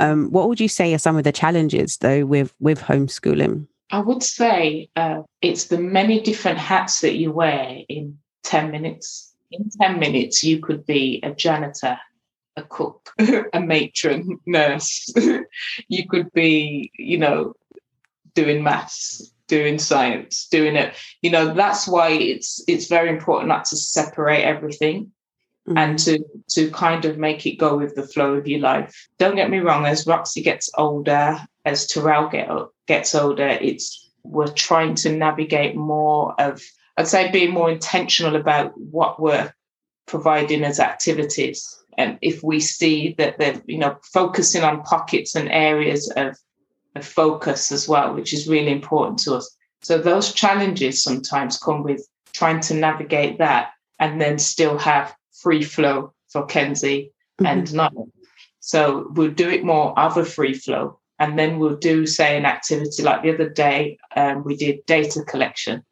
Mm-hmm. 0.00 0.04
Um, 0.04 0.30
what 0.30 0.48
would 0.48 0.60
you 0.60 0.68
say 0.68 0.94
are 0.94 0.98
some 0.98 1.16
of 1.16 1.24
the 1.24 1.32
challenges 1.32 1.96
though 1.96 2.24
with 2.24 2.54
with 2.60 2.80
homeschooling? 2.80 3.66
I 3.90 4.00
would 4.00 4.22
say 4.22 4.90
uh, 4.96 5.22
it's 5.40 5.66
the 5.66 5.78
many 5.78 6.20
different 6.20 6.58
hats 6.58 7.00
that 7.00 7.16
you 7.16 7.32
wear 7.32 7.78
in 7.88 8.18
10 8.44 8.70
minutes. 8.70 9.34
In 9.50 9.70
10 9.80 9.98
minutes, 9.98 10.44
you 10.44 10.60
could 10.60 10.84
be 10.84 11.20
a 11.22 11.30
janitor, 11.30 11.98
a 12.58 12.62
cook, 12.64 13.12
a 13.52 13.60
matron, 13.60 14.38
nurse. 14.46 15.12
you 15.88 16.06
could 16.08 16.32
be, 16.32 16.90
you 16.94 17.18
know, 17.18 17.54
doing 18.34 18.62
maths, 18.62 19.32
doing 19.46 19.78
science, 19.78 20.46
doing 20.50 20.76
it. 20.76 20.94
You 21.22 21.30
know, 21.30 21.54
that's 21.54 21.88
why 21.88 22.10
it's 22.10 22.62
it's 22.68 22.88
very 22.88 23.08
important 23.08 23.48
not 23.48 23.64
to 23.66 23.76
separate 23.76 24.44
everything 24.44 25.12
mm-hmm. 25.68 25.78
and 25.78 25.98
to 26.00 26.24
to 26.50 26.70
kind 26.70 27.04
of 27.04 27.18
make 27.18 27.46
it 27.46 27.56
go 27.56 27.76
with 27.76 27.94
the 27.94 28.06
flow 28.06 28.34
of 28.34 28.46
your 28.46 28.60
life. 28.60 29.08
Don't 29.18 29.36
get 29.36 29.50
me 29.50 29.58
wrong, 29.58 29.86
as 29.86 30.06
Roxy 30.06 30.42
gets 30.42 30.70
older, 30.76 31.38
as 31.64 31.86
Terrell 31.86 32.28
get, 32.28 32.48
gets 32.86 33.14
older, 33.14 33.48
it's 33.48 34.10
we're 34.22 34.52
trying 34.52 34.94
to 34.94 35.16
navigate 35.16 35.74
more 35.74 36.34
of 36.38 36.62
I'd 36.96 37.08
say 37.08 37.30
being 37.30 37.52
more 37.52 37.70
intentional 37.70 38.34
about 38.34 38.78
what 38.78 39.20
we're 39.20 39.52
providing 40.06 40.64
as 40.64 40.80
activities 40.80 41.78
and 41.98 42.16
if 42.22 42.42
we 42.42 42.60
see 42.60 43.14
that 43.18 43.36
they're 43.38 43.60
you 43.66 43.76
know 43.76 43.98
focusing 44.02 44.62
on 44.62 44.82
pockets 44.84 45.34
and 45.34 45.50
areas 45.50 46.10
of, 46.16 46.38
of 46.94 47.04
focus 47.04 47.70
as 47.70 47.86
well 47.88 48.14
which 48.14 48.32
is 48.32 48.48
really 48.48 48.72
important 48.72 49.18
to 49.18 49.34
us. 49.34 49.56
So 49.82 49.98
those 49.98 50.32
challenges 50.32 51.02
sometimes 51.02 51.58
come 51.58 51.82
with 51.82 52.08
trying 52.32 52.60
to 52.60 52.74
navigate 52.74 53.38
that 53.38 53.72
and 53.98 54.20
then 54.20 54.38
still 54.38 54.78
have 54.78 55.14
free 55.42 55.62
flow 55.62 56.14
for 56.30 56.46
kenzie 56.46 57.12
mm-hmm. 57.40 57.46
and 57.46 57.74
not. 57.74 57.92
So 58.60 59.08
we'll 59.14 59.30
do 59.30 59.48
it 59.48 59.64
more 59.64 59.98
of 59.98 60.16
a 60.16 60.24
free 60.24 60.54
flow 60.54 60.98
and 61.18 61.38
then 61.38 61.58
we'll 61.58 61.76
do 61.76 62.06
say 62.06 62.36
an 62.36 62.46
activity 62.46 63.02
like 63.02 63.22
the 63.22 63.34
other 63.34 63.48
day 63.48 63.98
um, 64.14 64.44
we 64.44 64.56
did 64.56 64.86
data 64.86 65.22
collection 65.22 65.82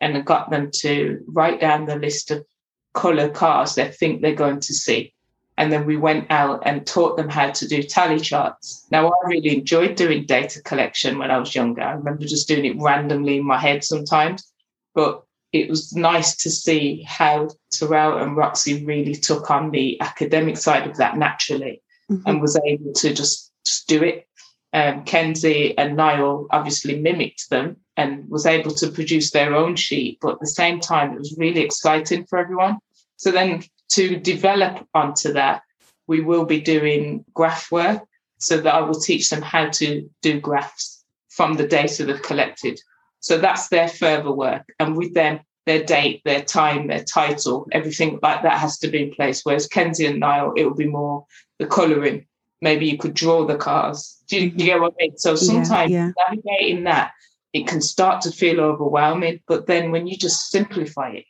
and 0.00 0.24
got 0.26 0.50
them 0.50 0.70
to 0.80 1.22
write 1.28 1.60
down 1.60 1.86
the 1.86 1.96
list 1.96 2.30
of 2.30 2.44
color 2.92 3.28
cars 3.28 3.74
they 3.74 3.88
think 3.88 4.20
they're 4.20 4.34
going 4.34 4.60
to 4.60 4.72
see 4.72 5.13
and 5.56 5.72
then 5.72 5.86
we 5.86 5.96
went 5.96 6.30
out 6.30 6.62
and 6.64 6.86
taught 6.86 7.16
them 7.16 7.28
how 7.28 7.50
to 7.50 7.68
do 7.68 7.82
tally 7.82 8.18
charts. 8.18 8.86
Now, 8.90 9.08
I 9.08 9.26
really 9.26 9.56
enjoyed 9.56 9.94
doing 9.94 10.26
data 10.26 10.60
collection 10.62 11.18
when 11.18 11.30
I 11.30 11.38
was 11.38 11.54
younger. 11.54 11.82
I 11.82 11.92
remember 11.92 12.24
just 12.24 12.48
doing 12.48 12.64
it 12.64 12.80
randomly 12.80 13.38
in 13.38 13.46
my 13.46 13.58
head 13.58 13.84
sometimes, 13.84 14.50
but 14.94 15.22
it 15.52 15.70
was 15.70 15.94
nice 15.94 16.34
to 16.38 16.50
see 16.50 17.02
how 17.02 17.48
Terrell 17.70 18.18
and 18.18 18.36
Roxy 18.36 18.84
really 18.84 19.14
took 19.14 19.50
on 19.50 19.70
the 19.70 20.00
academic 20.00 20.56
side 20.56 20.88
of 20.88 20.96
that 20.96 21.16
naturally 21.16 21.80
mm-hmm. 22.10 22.28
and 22.28 22.40
was 22.40 22.58
able 22.66 22.92
to 22.92 23.14
just, 23.14 23.52
just 23.64 23.86
do 23.86 24.02
it. 24.02 24.26
Um, 24.72 25.04
Kenzie 25.04 25.78
and 25.78 25.96
Niall 25.96 26.48
obviously 26.50 26.98
mimicked 26.98 27.48
them 27.48 27.76
and 27.96 28.28
was 28.28 28.44
able 28.44 28.72
to 28.72 28.90
produce 28.90 29.30
their 29.30 29.54
own 29.54 29.76
sheet, 29.76 30.18
but 30.20 30.32
at 30.32 30.40
the 30.40 30.48
same 30.48 30.80
time, 30.80 31.12
it 31.12 31.18
was 31.20 31.36
really 31.38 31.60
exciting 31.60 32.26
for 32.26 32.40
everyone. 32.40 32.78
So 33.16 33.30
then 33.30 33.62
to 33.90 34.16
develop 34.16 34.86
onto 34.94 35.32
that, 35.32 35.62
we 36.06 36.20
will 36.20 36.44
be 36.44 36.60
doing 36.60 37.24
graph 37.34 37.70
work 37.70 38.02
so 38.38 38.58
that 38.60 38.74
I 38.74 38.80
will 38.80 39.00
teach 39.00 39.30
them 39.30 39.42
how 39.42 39.68
to 39.70 40.08
do 40.22 40.40
graphs 40.40 41.04
from 41.30 41.54
the 41.54 41.66
data 41.66 42.04
they've 42.04 42.22
collected. 42.22 42.78
So 43.20 43.38
that's 43.38 43.68
their 43.68 43.88
further 43.88 44.30
work. 44.30 44.64
And 44.78 44.96
with 44.96 45.14
them, 45.14 45.40
their 45.66 45.82
date, 45.82 46.20
their 46.24 46.42
time, 46.42 46.88
their 46.88 47.02
title, 47.02 47.66
everything 47.72 48.18
like 48.22 48.42
that 48.42 48.58
has 48.58 48.78
to 48.80 48.88
be 48.88 49.04
in 49.04 49.14
place. 49.14 49.40
Whereas 49.44 49.66
Kenzie 49.66 50.06
and 50.06 50.20
Niall, 50.20 50.52
it 50.56 50.64
will 50.64 50.74
be 50.74 50.86
more 50.86 51.24
the 51.58 51.66
colouring. 51.66 52.26
Maybe 52.60 52.86
you 52.86 52.98
could 52.98 53.14
draw 53.14 53.46
the 53.46 53.56
cars. 53.56 54.22
Do 54.28 54.36
you, 54.36 54.48
you 54.48 54.66
get 54.66 54.80
what 54.80 54.94
I 55.00 55.04
mean? 55.04 55.18
So 55.18 55.36
sometimes 55.36 55.90
yeah, 55.90 56.06
yeah. 56.06 56.12
navigating 56.28 56.84
that, 56.84 57.12
it 57.52 57.66
can 57.66 57.80
start 57.80 58.20
to 58.22 58.30
feel 58.30 58.60
overwhelming. 58.60 59.40
But 59.46 59.66
then 59.66 59.90
when 59.90 60.06
you 60.06 60.16
just 60.16 60.50
simplify 60.50 61.10
it, 61.10 61.24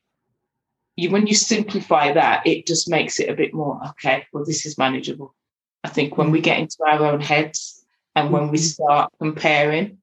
you 0.97 1.11
when 1.11 1.27
you 1.27 1.35
simplify 1.35 2.13
that, 2.13 2.47
it 2.47 2.67
just 2.67 2.89
makes 2.89 3.19
it 3.19 3.29
a 3.29 3.35
bit 3.35 3.55
more 3.55 3.81
okay. 3.91 4.27
Well, 4.33 4.45
this 4.45 4.67
is 4.67 4.79
manageable. 4.79 5.35
I 5.83 5.89
think 5.89 6.17
when 6.17 6.31
we 6.31 6.41
get 6.41 6.59
into 6.59 6.79
our 6.87 7.05
own 7.07 7.21
heads 7.21 7.85
and 8.15 8.31
when 8.31 8.51
we 8.51 8.59
mm-hmm. 8.59 8.85
start 8.85 9.13
comparing 9.21 9.99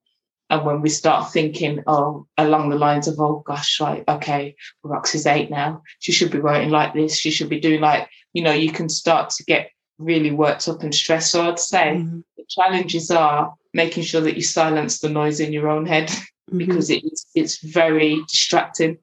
and 0.48 0.64
when 0.64 0.82
we 0.82 0.90
start 0.90 1.32
thinking, 1.32 1.82
oh, 1.86 2.26
along 2.36 2.68
the 2.68 2.76
lines 2.76 3.08
of, 3.08 3.18
oh 3.18 3.42
gosh, 3.44 3.80
like, 3.80 4.04
okay, 4.06 4.54
Roxy's 4.84 5.26
eight 5.26 5.50
now. 5.50 5.82
She 5.98 6.12
should 6.12 6.30
be 6.30 6.38
writing 6.38 6.70
like 6.70 6.92
this. 6.92 7.16
She 7.16 7.30
should 7.30 7.48
be 7.48 7.58
doing 7.58 7.80
like, 7.80 8.08
you 8.34 8.42
know, 8.42 8.52
you 8.52 8.70
can 8.70 8.88
start 8.88 9.30
to 9.30 9.44
get 9.44 9.70
really 9.98 10.30
worked 10.30 10.68
up 10.68 10.82
and 10.82 10.94
stressed. 10.94 11.30
So 11.30 11.48
I'd 11.48 11.58
say 11.58 11.96
mm-hmm. 11.96 12.20
the 12.36 12.44
challenges 12.48 13.10
are 13.10 13.54
making 13.72 14.02
sure 14.02 14.20
that 14.20 14.36
you 14.36 14.42
silence 14.42 15.00
the 15.00 15.08
noise 15.08 15.40
in 15.40 15.52
your 15.52 15.68
own 15.68 15.86
head 15.86 16.08
mm-hmm. 16.08 16.58
because 16.58 16.90
it's 16.90 17.26
it's 17.34 17.58
very 17.58 18.22
distracting 18.28 18.98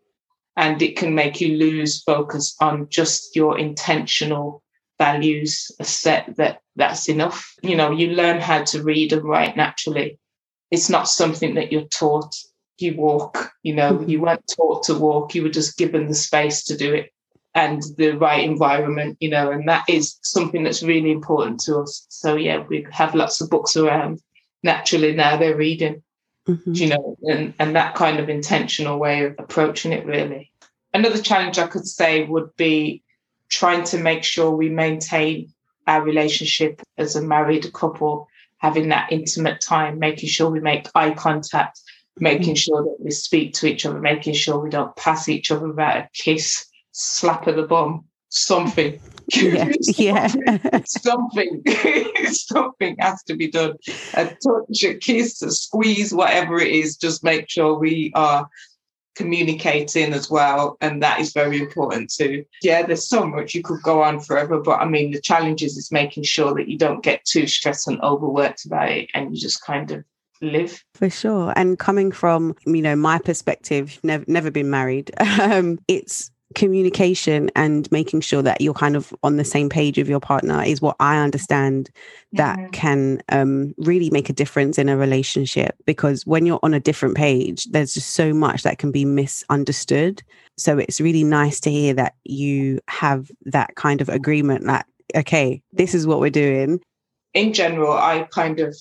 and 0.59 0.81
it 0.81 0.97
can 0.97 1.15
make 1.15 1.39
you 1.39 1.55
lose 1.55 2.03
focus 2.03 2.55
on 2.59 2.89
just 2.89 3.33
your 3.33 3.57
intentional 3.57 4.61
values 4.99 5.71
a 5.79 5.85
set 5.85 6.35
that 6.35 6.59
that's 6.75 7.07
enough 7.07 7.55
you 7.63 7.75
know 7.75 7.91
you 7.91 8.07
learn 8.09 8.39
how 8.39 8.61
to 8.63 8.83
read 8.83 9.13
and 9.13 9.23
write 9.23 9.55
naturally 9.55 10.19
it's 10.69 10.89
not 10.89 11.07
something 11.07 11.55
that 11.55 11.71
you're 11.71 11.93
taught 12.01 12.35
you 12.77 12.93
walk 12.95 13.51
you 13.63 13.73
know 13.73 13.93
mm-hmm. 13.93 14.09
you 14.09 14.21
weren't 14.21 14.53
taught 14.55 14.83
to 14.83 14.93
walk 14.93 15.33
you 15.33 15.41
were 15.41 15.57
just 15.59 15.77
given 15.77 16.07
the 16.07 16.13
space 16.13 16.63
to 16.65 16.75
do 16.75 16.93
it 16.93 17.09
and 17.55 17.81
the 17.97 18.11
right 18.11 18.43
environment 18.43 19.17
you 19.21 19.29
know 19.29 19.51
and 19.51 19.67
that 19.67 19.85
is 19.87 20.17
something 20.21 20.63
that's 20.63 20.83
really 20.83 21.11
important 21.11 21.59
to 21.59 21.77
us 21.77 22.05
so 22.09 22.35
yeah 22.35 22.65
we 22.69 22.85
have 22.91 23.15
lots 23.15 23.39
of 23.39 23.49
books 23.49 23.77
around 23.77 24.19
naturally 24.63 25.15
now 25.15 25.37
they're 25.37 25.55
reading 25.55 26.03
mm-hmm. 26.49 26.73
you 26.73 26.87
know, 26.87 27.17
and, 27.23 27.53
and 27.59 27.75
that 27.75 27.95
kind 27.95 28.19
of 28.19 28.29
intentional 28.29 28.99
way 28.99 29.25
of 29.25 29.35
approaching 29.37 29.91
it 29.93 30.05
really. 30.05 30.48
Another 30.93 31.21
challenge 31.21 31.57
I 31.57 31.67
could 31.67 31.87
say 31.87 32.25
would 32.25 32.55
be 32.55 33.03
trying 33.49 33.83
to 33.83 33.97
make 33.97 34.23
sure 34.23 34.51
we 34.51 34.69
maintain 34.69 35.53
our 35.87 36.01
relationship 36.01 36.81
as 36.97 37.15
a 37.15 37.21
married 37.21 37.71
couple, 37.73 38.27
having 38.57 38.89
that 38.89 39.11
intimate 39.11 39.61
time, 39.61 39.99
making 39.99 40.29
sure 40.29 40.49
we 40.49 40.59
make 40.59 40.87
eye 40.95 41.11
contact, 41.11 41.79
making 42.19 42.53
mm-hmm. 42.53 42.55
sure 42.55 42.83
that 42.83 42.97
we 42.99 43.11
speak 43.11 43.53
to 43.53 43.67
each 43.67 43.85
other, 43.85 43.99
making 43.99 44.33
sure 44.33 44.59
we 44.59 44.69
don't 44.69 44.95
pass 44.95 45.27
each 45.27 45.51
other 45.51 45.67
without 45.67 45.97
a 45.97 46.09
kiss, 46.13 46.65
slap 46.91 47.47
of 47.47 47.55
the 47.55 47.63
bum, 47.63 48.05
something. 48.29 48.99
Yeah, 49.31 49.71
yeah. 49.95 50.27
something, 50.87 51.61
something 52.31 52.95
has 52.97 53.21
to 53.25 53.35
be 53.35 53.51
done. 53.51 53.73
A 54.15 54.25
touch, 54.25 54.83
a 54.83 54.95
kiss, 54.95 55.39
a 55.43 55.51
squeeze, 55.51 56.11
whatever 56.11 56.59
it 56.59 56.71
is. 56.71 56.97
Just 56.97 57.23
make 57.23 57.47
sure 57.47 57.77
we 57.77 58.11
are 58.15 58.49
communicating 59.15 60.13
as 60.13 60.29
well, 60.29 60.77
and 60.81 61.03
that 61.03 61.19
is 61.19 61.33
very 61.33 61.59
important 61.59 62.11
too. 62.11 62.45
Yeah, 62.61 62.85
there's 62.85 63.07
so 63.07 63.25
much 63.25 63.53
you 63.53 63.61
could 63.61 63.81
go 63.81 64.01
on 64.01 64.19
forever, 64.19 64.59
but 64.59 64.79
I 64.79 64.85
mean, 64.85 65.11
the 65.11 65.21
challenge 65.21 65.63
is, 65.63 65.77
is 65.77 65.91
making 65.91 66.23
sure 66.23 66.53
that 66.55 66.67
you 66.67 66.77
don't 66.77 67.03
get 67.03 67.25
too 67.25 67.47
stressed 67.47 67.87
and 67.87 68.01
overworked 68.01 68.65
about 68.65 68.91
it, 68.91 69.09
and 69.13 69.35
you 69.35 69.41
just 69.41 69.63
kind 69.63 69.91
of 69.91 70.03
live 70.41 70.83
for 70.93 71.09
sure 71.09 71.51
and 71.57 71.79
coming 71.79 72.13
from 72.13 72.55
you 72.65 72.81
know 72.81 72.95
my 72.95 73.19
perspective 73.19 73.99
never 74.03 74.23
never 74.25 74.49
been 74.49 74.69
married 74.69 75.11
um 75.41 75.77
it's 75.89 76.31
communication 76.55 77.51
and 77.55 77.91
making 77.91 78.21
sure 78.21 78.41
that 78.41 78.59
you're 78.59 78.73
kind 78.73 78.95
of 78.95 79.13
on 79.23 79.37
the 79.37 79.43
same 79.43 79.69
page 79.69 79.97
with 79.97 80.09
your 80.09 80.19
partner 80.19 80.63
is 80.63 80.81
what 80.81 80.95
I 80.99 81.17
understand 81.17 81.91
that 82.33 82.57
mm-hmm. 82.57 82.71
can 82.71 83.21
um, 83.29 83.75
really 83.77 84.09
make 84.09 84.29
a 84.29 84.33
difference 84.33 84.77
in 84.77 84.89
a 84.89 84.97
relationship 84.97 85.75
because 85.85 86.25
when 86.25 86.45
you're 86.45 86.59
on 86.63 86.73
a 86.73 86.79
different 86.79 87.15
page, 87.15 87.65
there's 87.65 87.93
just 87.93 88.13
so 88.13 88.33
much 88.33 88.63
that 88.63 88.79
can 88.79 88.91
be 88.91 89.05
misunderstood. 89.05 90.23
So 90.57 90.77
it's 90.77 90.99
really 90.99 91.23
nice 91.23 91.59
to 91.61 91.71
hear 91.71 91.93
that 91.93 92.15
you 92.23 92.79
have 92.87 93.31
that 93.45 93.75
kind 93.75 94.01
of 94.01 94.09
agreement 94.09 94.65
that, 94.65 94.87
okay, 95.15 95.61
this 95.71 95.93
is 95.93 96.07
what 96.07 96.19
we're 96.19 96.29
doing. 96.29 96.81
In 97.33 97.53
general, 97.53 97.93
I 97.93 98.27
kind 98.31 98.59
of 98.59 98.75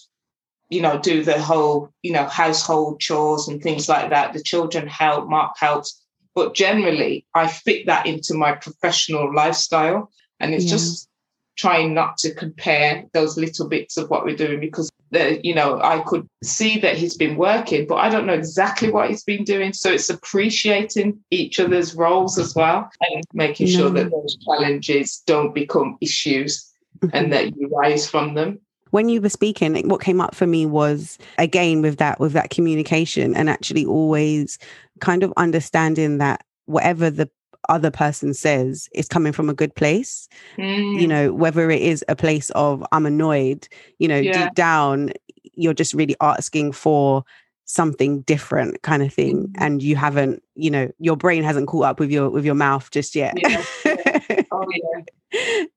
you 0.70 0.82
know, 0.82 0.98
do 0.98 1.24
the 1.24 1.40
whole, 1.40 1.90
you 2.02 2.12
know, 2.12 2.26
household 2.26 3.00
chores 3.00 3.48
and 3.48 3.62
things 3.62 3.88
like 3.88 4.10
that. 4.10 4.32
The 4.32 4.42
children 4.42 4.86
help, 4.86 5.28
Mark 5.28 5.56
helps. 5.58 6.04
But 6.38 6.54
generally, 6.54 7.26
I 7.34 7.48
fit 7.48 7.86
that 7.86 8.06
into 8.06 8.32
my 8.32 8.52
professional 8.52 9.34
lifestyle. 9.34 10.08
And 10.38 10.54
it's 10.54 10.66
yeah. 10.66 10.70
just 10.70 11.08
trying 11.56 11.94
not 11.94 12.16
to 12.18 12.32
compare 12.32 13.04
those 13.12 13.36
little 13.36 13.66
bits 13.66 13.96
of 13.96 14.08
what 14.08 14.24
we're 14.24 14.36
doing 14.36 14.60
because 14.60 14.88
the, 15.10 15.40
you 15.42 15.52
know 15.52 15.80
I 15.82 15.98
could 16.06 16.28
see 16.44 16.78
that 16.78 16.96
he's 16.96 17.16
been 17.16 17.36
working, 17.36 17.88
but 17.88 17.96
I 17.96 18.08
don't 18.08 18.24
know 18.24 18.34
exactly 18.34 18.88
what 18.88 19.10
he's 19.10 19.24
been 19.24 19.42
doing. 19.42 19.72
So 19.72 19.90
it's 19.90 20.10
appreciating 20.10 21.18
each 21.32 21.58
other's 21.58 21.96
roles 21.96 22.38
as 22.38 22.54
well 22.54 22.88
and 23.10 23.24
making 23.32 23.66
no. 23.72 23.72
sure 23.72 23.90
that 23.90 24.12
those 24.12 24.38
challenges 24.44 25.20
don't 25.26 25.52
become 25.52 25.98
issues 26.00 26.72
mm-hmm. 27.00 27.16
and 27.16 27.32
that 27.32 27.56
you 27.56 27.68
rise 27.76 28.08
from 28.08 28.34
them 28.34 28.60
when 28.90 29.08
you 29.08 29.20
were 29.20 29.28
speaking 29.28 29.74
what 29.88 30.00
came 30.00 30.20
up 30.20 30.34
for 30.34 30.46
me 30.46 30.66
was 30.66 31.18
again 31.36 31.82
with 31.82 31.98
that 31.98 32.18
with 32.20 32.32
that 32.32 32.50
communication 32.50 33.34
and 33.34 33.50
actually 33.50 33.84
always 33.84 34.58
kind 35.00 35.22
of 35.22 35.32
understanding 35.36 36.18
that 36.18 36.44
whatever 36.66 37.10
the 37.10 37.28
other 37.68 37.90
person 37.90 38.32
says 38.32 38.88
is 38.94 39.08
coming 39.08 39.32
from 39.32 39.50
a 39.50 39.54
good 39.54 39.74
place 39.74 40.28
mm. 40.56 41.00
you 41.00 41.06
know 41.06 41.32
whether 41.32 41.70
it 41.70 41.82
is 41.82 42.04
a 42.08 42.16
place 42.16 42.50
of 42.50 42.84
i'm 42.92 43.04
annoyed 43.04 43.68
you 43.98 44.08
know 44.08 44.16
yeah. 44.16 44.44
deep 44.44 44.54
down 44.54 45.10
you're 45.54 45.74
just 45.74 45.92
really 45.92 46.16
asking 46.20 46.72
for 46.72 47.24
something 47.64 48.22
different 48.22 48.80
kind 48.82 49.02
of 49.02 49.12
thing 49.12 49.48
mm. 49.48 49.52
and 49.58 49.82
you 49.82 49.96
haven't 49.96 50.42
you 50.54 50.70
know 50.70 50.90
your 50.98 51.16
brain 51.16 51.42
hasn't 51.42 51.68
caught 51.68 51.84
up 51.84 52.00
with 52.00 52.10
your 52.10 52.30
with 52.30 52.44
your 52.44 52.54
mouth 52.54 52.90
just 52.90 53.14
yet 53.14 53.34
yeah. 53.36 53.62
oh 54.50 54.66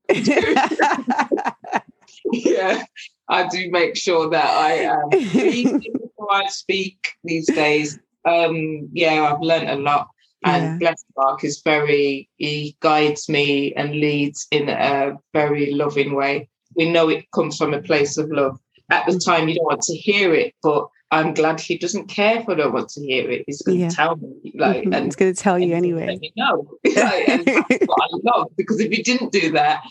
yeah 0.08 1.51
yeah 2.32 2.84
i 3.28 3.46
do 3.48 3.70
make 3.72 3.98
sure 3.98 4.30
that 4.30 4.46
i 4.46 4.72
am 4.74 5.10
before 5.10 6.34
i 6.34 6.48
speak 6.48 7.16
these 7.25 7.48
days 7.48 8.00
um 8.25 8.90
yeah 8.94 9.34
i've 9.34 9.42
learned 9.42 9.70
a 9.70 9.75
lot 9.75 10.08
and 10.44 10.63
yeah. 10.63 10.78
bless 10.80 11.06
Mark 11.16 11.44
is 11.44 11.62
very, 11.63 12.30
he 12.38 12.75
guides 12.80 13.30
me 13.30 13.74
and 13.75 13.92
leads 13.92 14.48
in 14.51 14.70
a 14.70 15.13
very 15.34 15.72
loving 15.72 16.16
way. 16.16 16.50
We 16.75 16.90
know 16.90 17.10
it 17.10 17.30
comes 17.32 17.58
from 17.58 17.74
a 17.74 17.82
place 17.82 18.18
of 18.18 18.32
love. 18.32 18.60
At 18.90 19.06
the 19.06 19.20
time, 19.20 19.48
you 19.48 19.56
don't 19.56 19.66
want 19.66 19.84
to 19.84 19.96
hear 19.96 20.34
it, 20.34 20.54
but 20.63 20.88
I'm 21.12 21.34
glad 21.34 21.60
he 21.60 21.78
doesn't 21.78 22.08
care 22.08 22.40
if 22.40 22.50
I 22.50 22.56
don't 22.56 22.74
want 22.74 22.90
to 22.90 23.01
hear 23.01 23.30
it. 23.30 23.44
He's 23.46 23.62
going 23.62 23.82
yeah. 23.82 23.90
to 23.90 23.96
tell 23.96 24.16
me, 24.16 24.54
like, 24.56 24.84
mm-hmm. 24.84 24.94
and 24.94 25.06
he's 25.06 25.16
going 25.16 25.34
to 25.34 25.40
tell 25.40 25.60
you 25.60 25.75
anyway. 25.75 26.20
No, 26.36 26.78
like, 26.86 27.30
and 27.30 27.46
that's 27.46 27.86
what 27.86 28.01
I 28.01 28.18
love 28.24 28.48
because 28.58 28.80
if 28.80 28.92
he 28.92 29.04
didn't 29.04 29.32
do 29.32 29.51
that, 29.51 29.84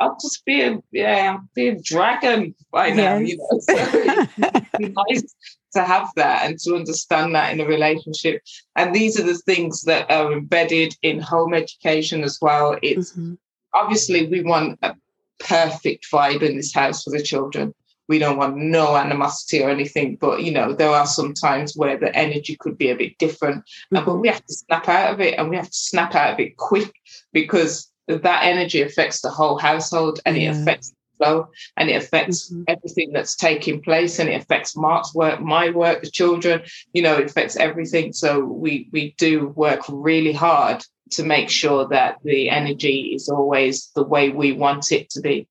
I'd 0.00 0.16
just 0.20 0.44
be 0.46 0.62
a 0.62 0.82
yeah, 0.90 1.38
be 1.54 1.68
a 1.68 1.80
dragon 1.80 2.54
by 2.72 2.90
now. 2.90 3.18
Yes. 3.18 3.28
You 3.30 3.36
know, 3.36 3.58
so 3.60 3.74
it'd 3.76 4.68
be 4.78 4.94
nice 5.10 5.34
to 5.74 5.84
have 5.84 6.08
that 6.16 6.46
and 6.46 6.58
to 6.60 6.74
understand 6.74 7.34
that 7.34 7.52
in 7.52 7.60
a 7.60 7.66
relationship. 7.66 8.42
And 8.76 8.94
these 8.94 9.20
are 9.20 9.22
the 9.22 9.38
things 9.38 9.82
that 9.82 10.10
are 10.10 10.32
embedded 10.32 10.94
in 11.02 11.20
home 11.20 11.54
education 11.54 12.24
as 12.24 12.38
well. 12.40 12.78
It's 12.82 13.12
mm-hmm. 13.12 13.34
obviously 13.74 14.26
we 14.26 14.42
want 14.42 14.78
a 14.82 14.96
perfect 15.38 16.06
vibe 16.10 16.42
in 16.42 16.56
this 16.56 16.74
house 16.74 17.04
for 17.04 17.10
the 17.10 17.22
children. 17.22 17.74
We 18.08 18.18
don't 18.18 18.38
want 18.38 18.56
no 18.56 18.96
animosity 18.96 19.62
or 19.62 19.70
anything, 19.70 20.16
but 20.16 20.42
you 20.42 20.50
know, 20.50 20.72
there 20.72 20.90
are 20.90 21.06
some 21.06 21.32
times 21.32 21.76
where 21.76 21.96
the 21.96 22.14
energy 22.16 22.56
could 22.58 22.76
be 22.76 22.90
a 22.90 22.96
bit 22.96 23.18
different. 23.18 23.64
Mm-hmm. 23.92 24.04
But 24.04 24.16
we 24.16 24.28
have 24.28 24.44
to 24.44 24.52
snap 24.52 24.88
out 24.88 25.14
of 25.14 25.20
it 25.20 25.34
and 25.38 25.48
we 25.48 25.56
have 25.56 25.70
to 25.70 25.76
snap 25.76 26.14
out 26.14 26.32
of 26.32 26.40
it 26.40 26.56
quick 26.56 26.92
because 27.32 27.89
that 28.18 28.44
energy 28.44 28.82
affects 28.82 29.20
the 29.20 29.30
whole 29.30 29.58
household 29.58 30.20
and 30.24 30.36
yeah. 30.36 30.50
it 30.50 30.60
affects 30.60 30.92
flow 31.20 31.48
and 31.76 31.90
it 31.90 32.02
affects 32.02 32.50
mm-hmm. 32.50 32.62
everything 32.68 33.12
that's 33.12 33.36
taking 33.36 33.82
place 33.82 34.18
and 34.18 34.28
it 34.28 34.40
affects 34.40 34.76
Mark's 34.76 35.14
work, 35.14 35.40
my 35.40 35.70
work, 35.70 36.02
the 36.02 36.10
children, 36.10 36.62
you 36.92 37.02
know, 37.02 37.16
it 37.18 37.26
affects 37.26 37.56
everything. 37.56 38.12
So 38.12 38.40
we 38.40 38.88
we 38.92 39.14
do 39.18 39.48
work 39.48 39.80
really 39.88 40.32
hard 40.32 40.84
to 41.10 41.24
make 41.24 41.50
sure 41.50 41.88
that 41.88 42.18
the 42.24 42.50
energy 42.50 43.12
is 43.14 43.28
always 43.28 43.90
the 43.94 44.04
way 44.04 44.30
we 44.30 44.52
want 44.52 44.92
it 44.92 45.10
to 45.10 45.20
be. 45.20 45.48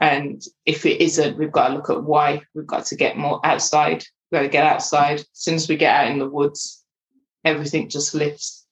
And 0.00 0.42
if 0.66 0.84
it 0.84 1.00
isn't, 1.00 1.38
we've 1.38 1.52
got 1.52 1.68
to 1.68 1.74
look 1.74 1.88
at 1.88 2.02
why. 2.02 2.42
We've 2.54 2.66
got 2.66 2.86
to 2.86 2.96
get 2.96 3.16
more 3.16 3.40
outside. 3.44 4.04
We've 4.30 4.38
got 4.38 4.42
to 4.42 4.48
get 4.48 4.66
outside. 4.66 5.20
As 5.20 5.28
soon 5.32 5.54
as 5.54 5.68
we 5.68 5.76
get 5.76 5.94
out 5.94 6.10
in 6.10 6.18
the 6.18 6.28
woods, 6.28 6.84
everything 7.44 7.88
just 7.88 8.14
lifts 8.14 8.65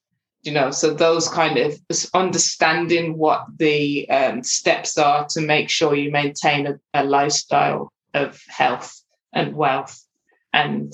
you 0.45 0.53
know 0.53 0.71
so 0.71 0.93
those 0.93 1.29
kind 1.29 1.59
of 1.59 1.75
understanding 2.13 3.17
what 3.17 3.47
the 3.59 4.09
um, 4.11 4.43
steps 4.43 4.99
are 4.99 5.27
to 5.31 5.41
make 5.41 5.71
sure 5.71 5.95
you 5.95 6.11
maintain 6.11 6.67
a, 6.67 6.79
a, 6.93 7.05
lifestyle 7.05 7.91
of 8.13 8.41
health 8.49 9.03
and 9.33 9.55
wealth 9.55 10.05
and 10.53 10.93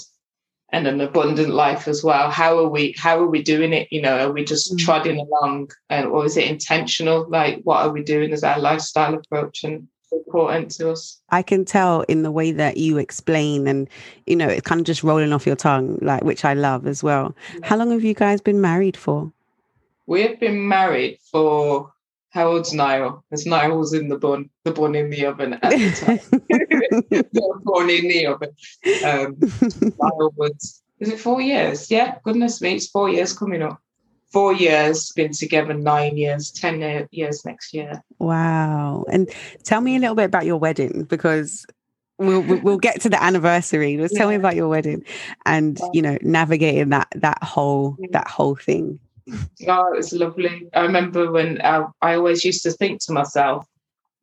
and 0.73 0.87
an 0.87 1.01
abundant 1.01 1.51
life 1.51 1.89
as 1.89 2.05
well. 2.05 2.31
How 2.31 2.57
are 2.59 2.69
we 2.69 2.95
how 2.97 3.19
are 3.19 3.27
we 3.27 3.43
doing 3.43 3.73
it? 3.73 3.89
You 3.91 4.03
know 4.03 4.29
are 4.29 4.33
we 4.33 4.45
just 4.45 4.71
mm-hmm. 4.71 4.85
trotting 4.85 5.19
along 5.19 5.71
and 5.89 6.07
or 6.07 6.25
is 6.25 6.37
it 6.37 6.49
intentional? 6.49 7.29
Like 7.29 7.61
what 7.65 7.85
are 7.85 7.91
we 7.91 8.03
doing 8.03 8.33
as 8.33 8.45
our 8.45 8.59
lifestyle 8.59 9.15
approach 9.15 9.65
and 9.65 9.89
important 10.13 10.71
to 10.73 10.91
us? 10.91 11.21
I 11.31 11.43
can 11.43 11.65
tell 11.65 12.03
in 12.03 12.23
the 12.23 12.31
way 12.31 12.53
that 12.53 12.77
you 12.77 12.99
explain 12.99 13.67
and 13.67 13.89
you 14.27 14.37
know 14.37 14.49
it's 14.49 14.67
kind 14.67 14.81
of 14.81 14.87
just 14.87 15.03
rolling 15.03 15.33
off 15.33 15.47
your 15.47 15.57
tongue 15.57 15.99
like 16.03 16.23
which 16.25 16.45
i 16.45 16.55
love 16.55 16.87
as 16.87 17.03
well. 17.03 17.35
Yeah. 17.55 17.67
how 17.67 17.77
long 17.77 17.91
have 17.91 18.05
you 18.05 18.15
guys 18.15 18.41
been 18.41 18.61
married 18.61 18.97
for 18.97 19.33
we 20.11 20.23
have 20.23 20.41
been 20.41 20.67
married 20.67 21.21
for 21.31 21.93
how 22.31 22.49
old's 22.49 22.75
Niall? 22.75 23.25
Because 23.31 23.47
Niall 23.47 23.79
was 23.79 23.93
in 23.93 24.09
the 24.09 24.19
bun, 24.19 24.51
the 24.65 24.73
bun 24.73 24.97
in 24.97 25.09
the 25.09 25.25
oven 25.25 25.53
at 25.55 25.63
the 25.63 25.93
time. 25.93 26.41
the 27.11 27.61
bun 27.63 27.89
in 27.89 28.09
the 28.09 28.27
oven. 28.27 28.51
Um, 29.05 29.37
Niall 30.01 30.33
was, 30.37 30.83
is 30.99 31.11
it 31.11 31.21
four 31.21 31.41
years? 31.41 31.93
Yeah, 31.93 32.17
goodness 32.25 32.61
me, 32.61 32.75
it's 32.75 32.89
four 32.89 33.09
years 33.09 33.33
coming 33.33 33.63
up. 33.63 33.81
Four 34.33 34.53
years, 34.53 35.13
been 35.13 35.33
together 35.33 35.75
nine 35.75 36.17
years, 36.17 36.51
10 36.51 37.09
years 37.13 37.45
next 37.45 37.73
year. 37.73 38.03
Wow. 38.19 39.05
And 39.13 39.31
tell 39.63 39.81
me 39.81 39.95
a 39.95 40.01
little 40.01 40.17
bit 40.17 40.25
about 40.25 40.45
your 40.45 40.57
wedding 40.57 41.05
because 41.05 41.65
we'll 42.19 42.43
we'll 42.63 42.79
get 42.79 43.01
to 43.03 43.09
the 43.09 43.21
anniversary. 43.23 43.97
Just 43.97 44.15
yeah. 44.15 44.19
tell 44.21 44.29
me 44.29 44.35
about 44.35 44.55
your 44.55 44.69
wedding 44.69 45.05
and 45.47 45.81
you 45.93 46.03
know 46.03 46.17
navigating 46.23 46.91
that 46.91 47.09
that 47.17 47.43
whole 47.43 47.97
that 48.11 48.29
whole 48.29 48.55
thing. 48.55 49.01
Oh, 49.69 49.93
it 49.93 49.97
was 49.97 50.13
lovely. 50.13 50.69
I 50.75 50.81
remember 50.83 51.31
when 51.31 51.61
I, 51.63 51.85
I 52.01 52.15
always 52.15 52.45
used 52.45 52.63
to 52.65 52.73
think 52.73 53.01
to 53.05 53.13
myself, 53.13 53.67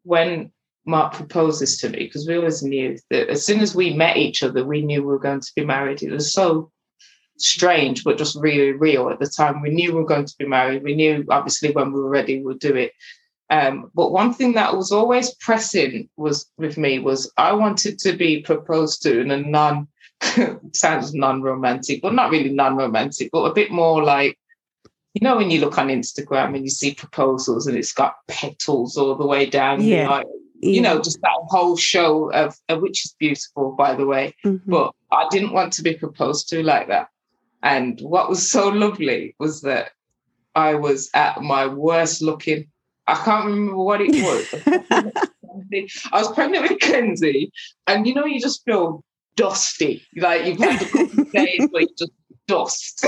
when 0.04 0.52
Mark 0.86 1.14
proposes 1.14 1.78
to 1.80 1.90
me, 1.90 2.00
because 2.00 2.28
we 2.28 2.38
always 2.38 2.64
knew 2.64 2.98
that 3.10 3.30
as 3.30 3.46
soon 3.46 3.60
as 3.60 3.76
we 3.76 3.94
met 3.94 4.18
each 4.18 4.44
other, 4.44 4.66
we 4.66 4.82
knew 4.82 5.02
we 5.02 5.08
were 5.08 5.20
going 5.20 5.42
to 5.42 5.52
be 5.56 5.66
married. 5.66 6.02
It 6.02 6.12
was 6.12 6.34
so 6.34 6.72
strange, 7.38 8.04
but 8.04 8.18
just 8.18 8.38
really 8.40 8.72
real 8.72 9.10
at 9.10 9.20
the 9.20 9.28
time. 9.28 9.62
We 9.62 9.70
knew 9.70 9.94
we 9.94 10.00
were 10.00 10.06
going 10.06 10.26
to 10.26 10.36
be 10.40 10.48
married. 10.48 10.84
We 10.84 10.96
knew, 10.96 11.26
obviously, 11.30 11.72
when 11.72 11.92
we 11.92 12.00
were 12.00 12.10
ready, 12.10 12.42
we'd 12.42 12.60
do 12.60 12.76
it. 12.76 12.94
Um, 13.50 13.92
but 13.96 14.12
one 14.12 14.34
thing 14.34 14.54
that 14.54 14.76
was 14.76 14.92
always 14.92 15.34
pressing 15.36 16.10
was 16.18 16.50
with 16.58 16.78
me 16.78 17.00
was 17.00 17.32
I 17.38 17.54
wanted 17.54 17.98
to 18.00 18.14
be 18.14 18.42
proposed 18.42 19.02
to 19.04 19.22
in 19.22 19.32
a 19.32 19.38
non 19.38 19.88
sounds 20.74 21.14
non-romantic, 21.14 22.02
but 22.02 22.14
not 22.14 22.32
really 22.32 22.50
non-romantic, 22.50 23.30
but 23.32 23.44
a 23.44 23.54
bit 23.54 23.72
more 23.72 24.04
like 24.04 24.38
you 25.20 25.28
know 25.28 25.36
when 25.36 25.50
you 25.50 25.60
look 25.60 25.80
on 25.80 25.88
Instagram 25.88 26.54
and 26.56 26.64
you 26.64 26.70
see 26.70 26.94
proposals 26.94 27.66
and 27.66 27.76
it's 27.76 27.92
got 27.92 28.18
petals 28.28 28.98
all 28.98 29.16
the 29.16 29.26
way 29.26 29.48
down, 29.48 29.82
yeah. 29.82 30.08
Like, 30.08 30.28
you 30.60 30.80
know, 30.80 31.02
just 31.02 31.20
that 31.22 31.40
whole 31.48 31.76
show 31.76 32.32
of, 32.34 32.56
of, 32.70 32.82
which 32.82 33.04
is 33.04 33.16
beautiful, 33.18 33.72
by 33.72 33.96
the 33.96 34.06
way. 34.06 34.36
Mm-hmm. 34.46 34.70
But 34.70 34.94
I 35.12 35.28
didn't 35.32 35.54
want 35.54 35.74
to 35.74 35.82
be 35.82 35.96
proposed 35.96 36.50
to 36.50 36.62
like 36.62 36.88
that. 36.90 37.10
And 37.64 38.00
what 38.02 38.30
was 38.30 38.48
so 38.50 38.70
lovely 38.70 39.36
was 39.40 39.62
that 39.62 39.92
I 40.54 40.76
was 40.76 41.10
at 41.16 41.42
my 41.42 41.66
worst 41.66 42.22
looking. 42.22 42.68
I 43.08 43.16
can't 43.16 43.46
remember 43.46 43.78
what 43.78 44.02
it 44.02 44.12
was. 44.12 45.14
I 46.12 46.20
was 46.20 46.32
pregnant 46.34 46.70
with 46.70 46.80
Kenzie, 46.80 47.52
and 47.88 48.06
you 48.06 48.14
know, 48.14 48.26
you 48.26 48.40
just 48.40 48.64
feel 48.66 49.04
dusty. 49.36 50.04
Like 50.16 50.46
you've 50.46 50.60
had 50.60 50.80
a 50.80 50.86
couple 50.86 51.22
of 51.22 51.32
days 51.32 51.68
where 51.72 51.82
you 51.82 51.90
just 51.98 52.12
dust. 52.48 53.06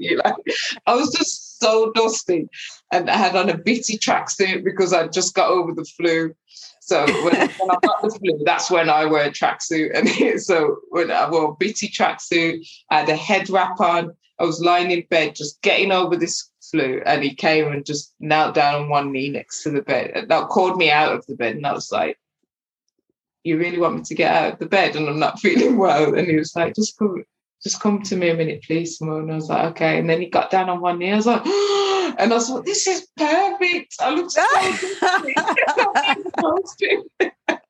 you. 0.00 0.20
Like, 0.24 0.34
I 0.86 0.94
was 0.94 1.12
just 1.12 1.60
so 1.60 1.92
dusty. 1.92 2.48
And 2.92 3.10
I 3.10 3.16
had 3.16 3.36
on 3.36 3.50
a 3.50 3.56
bitty 3.56 3.98
tracksuit 3.98 4.64
because 4.64 4.92
I 4.92 5.08
just 5.08 5.34
got 5.34 5.50
over 5.50 5.72
the 5.72 5.84
flu. 5.84 6.34
So 6.80 7.04
when, 7.04 7.34
when, 7.34 7.70
I 7.70 7.78
got 7.82 8.02
the 8.02 8.18
flu, 8.18 8.42
that's 8.44 8.70
when 8.70 8.88
I 8.88 9.04
wear 9.04 9.26
a 9.26 9.30
tracksuit. 9.30 9.90
And 9.94 10.40
so 10.42 10.78
when 10.88 11.10
I 11.10 11.28
wore 11.28 11.50
a 11.50 11.54
bitty 11.54 11.88
tracksuit, 11.88 12.66
I 12.90 13.00
had 13.00 13.08
a 13.08 13.16
head 13.16 13.50
wrap 13.50 13.78
on, 13.80 14.14
I 14.38 14.44
was 14.44 14.60
lying 14.60 14.90
in 14.90 15.04
bed, 15.10 15.34
just 15.34 15.60
getting 15.62 15.92
over 15.92 16.16
this 16.16 16.50
flu, 16.70 17.02
and 17.04 17.22
he 17.22 17.34
came 17.34 17.72
and 17.72 17.84
just 17.84 18.14
knelt 18.20 18.54
down 18.54 18.82
on 18.82 18.88
one 18.88 19.12
knee 19.12 19.28
next 19.28 19.62
to 19.62 19.70
the 19.70 19.82
bed. 19.82 20.12
And 20.14 20.30
that 20.30 20.48
called 20.48 20.76
me 20.78 20.90
out 20.90 21.12
of 21.12 21.26
the 21.26 21.34
bed, 21.34 21.56
and 21.56 21.66
I 21.66 21.72
was 21.72 21.90
like, 21.90 22.18
"You 23.44 23.58
really 23.58 23.78
want 23.78 23.96
me 23.96 24.02
to 24.02 24.14
get 24.14 24.34
out 24.34 24.52
of 24.54 24.58
the 24.58 24.66
bed?" 24.66 24.96
And 24.96 25.08
I'm 25.08 25.18
not 25.18 25.40
feeling 25.44 25.76
well. 25.76 26.14
And 26.14 26.26
he 26.26 26.36
was 26.36 26.54
like, 26.56 26.74
"Just 26.74 26.98
come, 26.98 27.24
just 27.62 27.80
come 27.80 28.02
to 28.02 28.16
me 28.16 28.30
a 28.30 28.34
minute, 28.34 28.62
please, 28.64 28.98
Simone." 28.98 29.22
And 29.22 29.32
I 29.32 29.36
was 29.36 29.48
like, 29.48 29.70
"Okay." 29.72 29.98
And 29.98 30.08
then 30.08 30.20
he 30.20 30.28
got 30.28 30.50
down 30.50 30.68
on 30.68 30.80
one 30.80 30.98
knee. 30.98 31.12
I 31.12 31.16
was 31.16 31.26
like, 31.26 31.46
and 32.18 32.32
I 32.32 32.34
was 32.34 32.50
like, 32.50 32.64
"This 32.64 32.86
is 32.86 33.08
perfect. 33.16 33.94
I 34.00 34.14
look 34.14 34.30
so 34.30 34.44
good." 37.48 37.58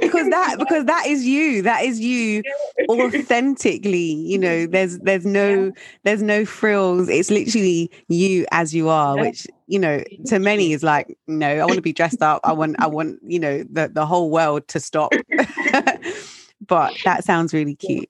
because 0.00 0.28
that 0.30 0.56
because 0.58 0.84
that 0.86 1.06
is 1.06 1.24
you 1.24 1.62
that 1.62 1.84
is 1.84 2.00
you 2.00 2.42
authentically 2.88 4.14
you 4.14 4.38
know 4.38 4.66
there's 4.66 4.98
there's 5.00 5.26
no 5.26 5.72
there's 6.04 6.22
no 6.22 6.44
frills 6.44 7.08
it's 7.08 7.30
literally 7.30 7.90
you 8.08 8.46
as 8.52 8.74
you 8.74 8.88
are 8.88 9.16
which 9.16 9.46
you 9.66 9.78
know 9.78 10.02
to 10.26 10.38
many 10.38 10.72
is 10.72 10.82
like 10.82 11.16
no 11.26 11.48
i 11.48 11.64
want 11.64 11.74
to 11.74 11.82
be 11.82 11.92
dressed 11.92 12.22
up 12.22 12.40
i 12.44 12.52
want 12.52 12.76
i 12.78 12.86
want 12.86 13.18
you 13.22 13.38
know 13.38 13.62
the 13.70 13.88
the 13.88 14.06
whole 14.06 14.30
world 14.30 14.66
to 14.68 14.80
stop 14.80 15.12
but 16.66 16.94
that 17.04 17.24
sounds 17.24 17.52
really 17.52 17.74
cute 17.76 18.08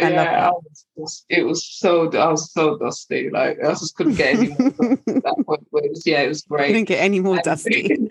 I 0.00 0.10
yeah, 0.10 0.48
I 0.48 0.50
was 0.50 0.84
just, 0.96 1.24
it 1.28 1.44
was 1.44 1.66
so 1.66 2.10
I 2.12 2.28
was 2.28 2.52
so 2.52 2.78
dusty. 2.78 3.30
Like 3.30 3.58
I 3.62 3.70
just 3.70 3.96
couldn't 3.96 4.14
get 4.14 4.36
any 4.36 4.48
more 4.48 4.70
that 4.70 5.42
point. 5.46 5.66
But 5.72 5.84
it 5.84 5.90
was, 5.90 6.06
yeah, 6.06 6.20
it 6.22 6.28
was 6.28 6.42
great. 6.42 6.66
Couldn't 6.68 6.84
get 6.84 7.00
any 7.00 7.20
more 7.20 7.38
dusty. 7.38 8.08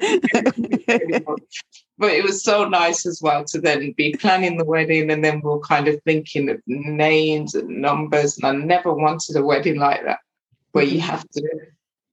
But 1.98 2.12
it 2.12 2.24
was 2.24 2.44
so 2.44 2.68
nice 2.68 3.06
as 3.06 3.22
well 3.22 3.44
to 3.46 3.60
then 3.60 3.92
be 3.94 4.14
planning 4.14 4.58
the 4.58 4.66
wedding 4.66 5.10
and 5.10 5.24
then 5.24 5.42
we 5.44 5.50
are 5.50 5.60
kind 5.60 5.88
of 5.88 6.02
thinking 6.04 6.50
of 6.50 6.62
names 6.68 7.56
and 7.56 7.82
numbers. 7.82 8.38
And 8.38 8.46
I 8.46 8.52
never 8.52 8.94
wanted 8.94 9.36
a 9.36 9.44
wedding 9.44 9.80
like 9.80 10.04
that, 10.06 10.20
where 10.74 10.84
you 10.84 11.00
mm-hmm. 11.00 11.10
have 11.10 11.28
to 11.30 11.50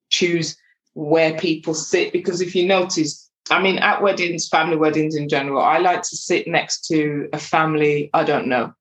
choose 0.08 0.56
where 0.94 1.38
people 1.38 1.74
sit. 1.74 2.12
Because 2.12 2.40
if 2.40 2.54
you 2.54 2.66
notice, 2.66 3.30
I 3.50 3.60
mean, 3.60 3.78
at 3.78 4.00
weddings, 4.00 4.48
family 4.48 4.76
weddings 4.76 5.16
in 5.16 5.28
general, 5.28 5.62
I 5.62 5.78
like 5.78 6.00
to 6.02 6.16
sit 6.16 6.48
next 6.48 6.86
to 6.86 7.28
a 7.34 7.38
family 7.38 8.08
I 8.14 8.24
don't 8.24 8.46
know. 8.46 8.72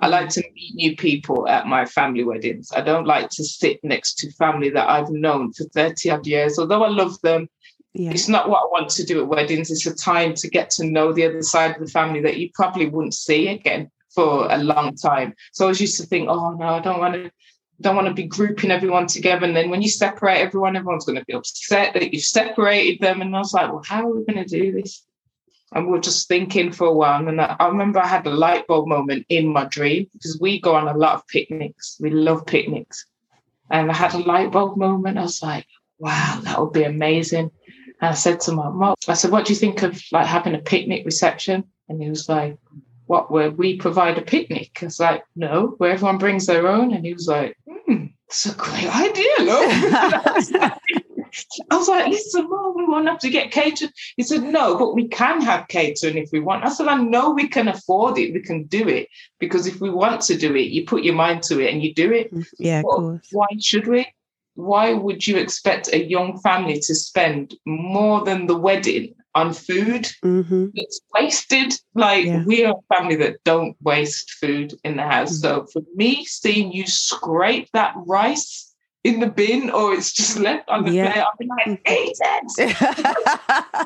I 0.00 0.08
like 0.08 0.30
mm-hmm. 0.30 0.40
to 0.40 0.52
meet 0.52 0.74
new 0.74 0.96
people 0.96 1.46
at 1.46 1.68
my 1.68 1.84
family 1.84 2.24
weddings. 2.24 2.72
I 2.74 2.80
don't 2.80 3.06
like 3.06 3.30
to 3.30 3.44
sit 3.44 3.78
next 3.84 4.14
to 4.18 4.32
family 4.32 4.70
that 4.70 4.88
I've 4.88 5.10
known 5.10 5.52
for 5.52 5.64
30 5.64 6.10
odd 6.10 6.26
years. 6.26 6.58
Although 6.58 6.82
I 6.82 6.88
love 6.88 7.20
them, 7.20 7.48
yeah. 7.92 8.12
It's 8.12 8.28
not 8.28 8.48
what 8.48 8.62
I 8.62 8.66
want 8.66 8.88
to 8.90 9.04
do 9.04 9.20
at 9.20 9.28
weddings. 9.28 9.70
It's 9.70 9.86
a 9.86 9.94
time 9.94 10.34
to 10.34 10.48
get 10.48 10.70
to 10.70 10.86
know 10.86 11.12
the 11.12 11.26
other 11.26 11.42
side 11.42 11.74
of 11.74 11.80
the 11.80 11.90
family 11.90 12.20
that 12.20 12.36
you 12.36 12.50
probably 12.54 12.88
wouldn't 12.88 13.14
see 13.14 13.48
again 13.48 13.90
for 14.14 14.50
a 14.50 14.58
long 14.58 14.94
time. 14.94 15.34
So 15.52 15.64
I 15.64 15.68
was 15.68 15.80
used 15.80 16.00
to 16.00 16.06
think, 16.06 16.28
oh 16.28 16.50
no, 16.52 16.66
I 16.66 16.80
don't 16.80 17.00
want 17.00 17.14
to 17.14 17.30
don't 17.80 17.96
want 17.96 18.08
to 18.08 18.14
be 18.14 18.26
grouping 18.26 18.70
everyone 18.70 19.06
together. 19.06 19.46
And 19.46 19.56
then 19.56 19.70
when 19.70 19.80
you 19.80 19.88
separate 19.88 20.38
everyone, 20.38 20.76
everyone's 20.76 21.06
going 21.06 21.18
to 21.18 21.24
be 21.24 21.32
upset 21.32 21.94
that 21.94 22.12
you've 22.12 22.22
separated 22.22 23.00
them. 23.00 23.22
And 23.22 23.34
I 23.34 23.38
was 23.38 23.54
like, 23.54 23.72
well, 23.72 23.82
how 23.82 24.06
are 24.06 24.14
we 24.14 24.24
going 24.24 24.44
to 24.44 24.58
do 24.58 24.72
this? 24.72 25.02
And 25.72 25.88
we 25.88 25.96
are 25.96 26.00
just 26.00 26.28
thinking 26.28 26.72
for 26.72 26.88
a 26.88 26.92
while. 26.92 27.26
And 27.26 27.40
I, 27.40 27.56
I 27.58 27.68
remember 27.68 27.98
I 27.98 28.06
had 28.06 28.26
a 28.26 28.30
light 28.30 28.66
bulb 28.66 28.86
moment 28.86 29.24
in 29.30 29.48
my 29.48 29.64
dream 29.64 30.08
because 30.12 30.38
we 30.38 30.60
go 30.60 30.74
on 30.74 30.88
a 30.88 30.96
lot 30.96 31.14
of 31.14 31.26
picnics. 31.28 31.96
We 32.00 32.10
love 32.10 32.44
picnics. 32.44 33.06
And 33.70 33.90
I 33.90 33.94
had 33.94 34.14
a 34.14 34.18
light 34.18 34.52
bulb 34.52 34.76
moment. 34.76 35.16
I 35.16 35.22
was 35.22 35.42
like, 35.42 35.66
wow, 35.98 36.40
that 36.42 36.60
would 36.60 36.72
be 36.72 36.82
amazing. 36.82 37.50
And 38.00 38.10
I 38.10 38.14
said 38.14 38.40
to 38.40 38.52
my 38.52 38.70
mom, 38.70 38.94
I 39.08 39.14
said, 39.14 39.30
what 39.30 39.44
do 39.44 39.52
you 39.52 39.58
think 39.58 39.82
of 39.82 40.00
like 40.10 40.26
having 40.26 40.54
a 40.54 40.58
picnic 40.58 41.04
reception? 41.04 41.64
And 41.88 42.02
he 42.02 42.08
was 42.08 42.28
like, 42.28 42.56
what, 43.06 43.30
where 43.30 43.50
we 43.50 43.76
provide 43.76 44.16
a 44.16 44.22
picnic? 44.22 44.78
I 44.80 44.86
was 44.86 45.00
like, 45.00 45.24
no, 45.36 45.74
where 45.78 45.90
everyone 45.90 46.18
brings 46.18 46.46
their 46.46 46.66
own. 46.66 46.94
And 46.94 47.04
he 47.04 47.12
was 47.12 47.26
like, 47.26 47.56
hmm, 47.68 48.06
it's 48.26 48.46
a 48.46 48.54
great 48.54 48.94
idea, 48.94 49.34
look. 49.40 50.72
I 51.70 51.76
was 51.76 51.88
like, 51.88 52.08
listen, 52.08 52.48
mom, 52.48 52.74
we 52.76 52.86
won't 52.86 53.08
have 53.08 53.18
to 53.20 53.30
get 53.30 53.50
catering. 53.50 53.92
He 54.16 54.22
said, 54.22 54.42
no, 54.42 54.78
but 54.78 54.94
we 54.94 55.08
can 55.08 55.40
have 55.42 55.68
catering 55.68 56.16
if 56.16 56.30
we 56.32 56.40
want. 56.40 56.64
I 56.64 56.70
said, 56.70 56.88
I 56.88 56.96
know 56.96 57.30
we 57.30 57.48
can 57.48 57.68
afford 57.68 58.18
it. 58.18 58.32
We 58.32 58.40
can 58.40 58.64
do 58.64 58.88
it. 58.88 59.08
Because 59.38 59.66
if 59.66 59.80
we 59.80 59.90
want 59.90 60.22
to 60.22 60.36
do 60.36 60.54
it, 60.54 60.70
you 60.70 60.86
put 60.86 61.04
your 61.04 61.14
mind 61.14 61.42
to 61.44 61.60
it 61.60 61.72
and 61.72 61.82
you 61.82 61.94
do 61.94 62.12
it. 62.12 62.32
Yeah, 62.58 62.80
of 62.80 62.84
course. 62.84 63.28
Why 63.30 63.46
should 63.60 63.86
we? 63.86 64.06
Why 64.54 64.92
would 64.92 65.26
you 65.26 65.36
expect 65.36 65.92
a 65.92 66.04
young 66.04 66.38
family 66.40 66.80
to 66.80 66.94
spend 66.94 67.54
more 67.66 68.24
than 68.24 68.46
the 68.46 68.56
wedding 68.56 69.14
on 69.34 69.52
food? 69.52 70.08
Mm-hmm. 70.24 70.68
It's 70.74 71.00
wasted. 71.14 71.74
Like 71.94 72.26
yeah. 72.26 72.44
we 72.44 72.64
are 72.64 72.74
a 72.74 72.94
family 72.94 73.16
that 73.16 73.42
don't 73.44 73.76
waste 73.80 74.30
food 74.32 74.74
in 74.84 74.96
the 74.96 75.04
house. 75.04 75.40
Mm-hmm. 75.40 75.64
So 75.64 75.66
for 75.72 75.82
me, 75.94 76.24
seeing 76.24 76.72
you 76.72 76.86
scrape 76.86 77.68
that 77.72 77.94
rice 78.06 78.74
in 79.02 79.20
the 79.20 79.28
bin 79.28 79.70
or 79.70 79.94
it's 79.94 80.12
just 80.12 80.38
left 80.38 80.68
on 80.68 80.84
the 80.84 80.92
yeah. 80.92 81.12
plate, 81.12 81.24
I'll 81.24 81.32
be 81.38 81.48
like, 81.48 81.80
eat 81.88 82.16
it. 82.20 82.76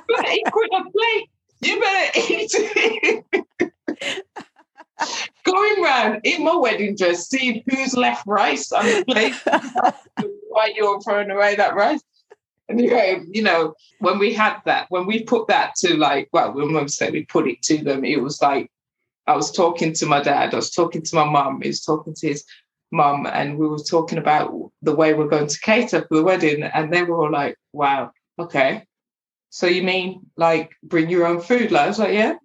put 0.09 0.27
it 0.27 0.75
on 0.75 0.85
the 0.85 0.91
plate. 0.91 1.31
You 1.61 1.81
better 1.81 2.19
eat 2.19 2.51
it 2.55 4.45
going 5.45 5.85
around 5.85 6.21
in 6.25 6.45
my 6.45 6.57
wedding 6.57 6.97
dress, 6.97 7.29
seeing 7.29 7.63
who's 7.69 7.97
left 7.97 8.27
rice 8.27 8.73
on 8.73 8.85
the 8.85 9.05
plate, 9.05 9.35
why 10.49 10.73
you're 10.75 11.01
throwing 11.01 11.31
away 11.31 11.57
that 11.57 11.75
rice. 11.75 12.03
And 12.69 12.81
you 12.81 12.91
go, 12.91 13.21
you 13.31 13.43
know, 13.43 13.75
when 13.99 14.19
we 14.19 14.33
had 14.33 14.61
that, 14.65 14.87
when 14.89 15.07
we 15.07 15.23
put 15.23 15.49
that 15.49 15.75
to 15.77 15.97
like, 15.97 16.29
well, 16.33 16.53
when 16.53 16.73
we 16.73 16.89
said 16.89 17.13
we 17.13 17.27
put 17.27 17.47
it 17.47 17.61
to 17.63 17.79
them, 17.79 18.05
it 18.05 18.23
was 18.23 18.41
like 18.41 18.71
I 19.27 19.37
was 19.37 19.53
talking 19.53 19.93
to 19.95 20.07
my 20.07 20.23
dad, 20.23 20.55
I 20.55 20.57
was 20.57 20.71
talking 20.71 21.03
to 21.03 21.17
my 21.17 21.25
mum, 21.25 21.61
he 21.61 21.69
was 21.69 21.83
talking 21.83 22.15
to 22.15 22.29
his 22.29 22.45
mum, 22.91 23.27
and 23.27 23.59
we 23.59 23.67
were 23.67 23.79
talking 23.79 24.19
about 24.19 24.71
the 24.81 24.95
way 24.95 25.13
we're 25.13 25.29
going 25.29 25.49
to 25.49 25.61
cater 25.61 26.07
for 26.09 26.17
the 26.17 26.25
wedding. 26.25 26.63
And 26.63 26.93
they 26.93 27.03
were 27.03 27.17
all 27.17 27.31
like, 27.31 27.57
wow, 27.73 28.13
okay. 28.39 28.87
So 29.51 29.67
you 29.67 29.83
mean 29.83 30.23
like 30.37 30.73
bring 30.83 31.11
your 31.11 31.27
own 31.27 31.41
food? 31.41 31.71
Like 31.71 31.83
I 31.83 31.89
was 31.89 31.99
like, 31.99 32.15
yeah 32.15 32.37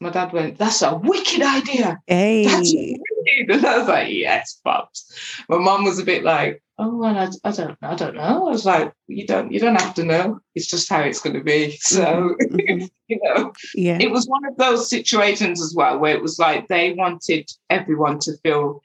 my 0.00 0.10
dad 0.10 0.32
went, 0.32 0.58
That's 0.58 0.82
a 0.82 0.96
wicked 0.96 1.42
idea. 1.42 1.98
Hey. 2.06 2.46
That's 2.46 2.72
wicked. 2.74 3.50
And 3.50 3.66
I 3.66 3.78
was 3.78 3.88
like, 3.88 4.08
Yes, 4.10 4.60
Pops. 4.64 5.42
My 5.48 5.58
mom 5.58 5.84
was 5.84 5.98
a 5.98 6.04
bit 6.04 6.24
like, 6.24 6.62
Oh, 6.78 6.96
well, 6.96 7.16
I, 7.16 7.28
I 7.48 7.52
don't 7.52 7.78
I 7.80 7.94
don't 7.94 8.16
know. 8.16 8.46
I 8.46 8.50
was 8.50 8.66
like, 8.66 8.92
You 9.08 9.26
don't 9.26 9.52
you 9.52 9.60
don't 9.60 9.80
have 9.80 9.94
to 9.94 10.04
know. 10.04 10.40
It's 10.54 10.66
just 10.66 10.88
how 10.88 11.00
it's 11.00 11.20
gonna 11.20 11.42
be. 11.42 11.78
So 11.80 12.36
mm-hmm. 12.40 12.86
you 13.08 13.20
know, 13.22 13.52
yeah. 13.74 13.98
it 14.00 14.10
was 14.10 14.26
one 14.26 14.44
of 14.46 14.56
those 14.56 14.90
situations 14.90 15.62
as 15.62 15.74
well 15.74 15.98
where 15.98 16.14
it 16.14 16.22
was 16.22 16.38
like 16.38 16.68
they 16.68 16.92
wanted 16.92 17.50
everyone 17.70 18.18
to 18.20 18.36
feel 18.38 18.82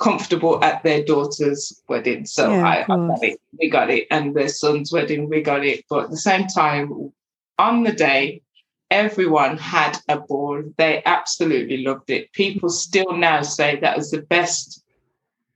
comfortable 0.00 0.62
at 0.64 0.82
their 0.82 1.04
daughter's 1.04 1.80
wedding. 1.88 2.26
So 2.26 2.50
yeah, 2.50 2.66
I, 2.66 2.82
I 2.82 2.86
got 2.86 3.22
it. 3.22 3.40
We 3.58 3.70
got 3.70 3.90
it. 3.90 4.06
And 4.10 4.34
their 4.34 4.48
son's 4.48 4.90
wedding, 4.90 5.28
we 5.28 5.42
got 5.42 5.64
it. 5.64 5.84
But 5.88 6.04
at 6.04 6.10
the 6.10 6.16
same 6.16 6.46
time, 6.46 7.12
on 7.58 7.84
the 7.84 7.92
day, 7.92 8.42
everyone 8.90 9.56
had 9.56 9.98
a 10.08 10.18
ball. 10.18 10.62
They 10.76 11.02
absolutely 11.04 11.78
loved 11.78 12.10
it. 12.10 12.32
People 12.32 12.70
still 12.70 13.12
now 13.12 13.42
say 13.42 13.76
that 13.76 13.96
was 13.96 14.10
the 14.10 14.22
best 14.22 14.82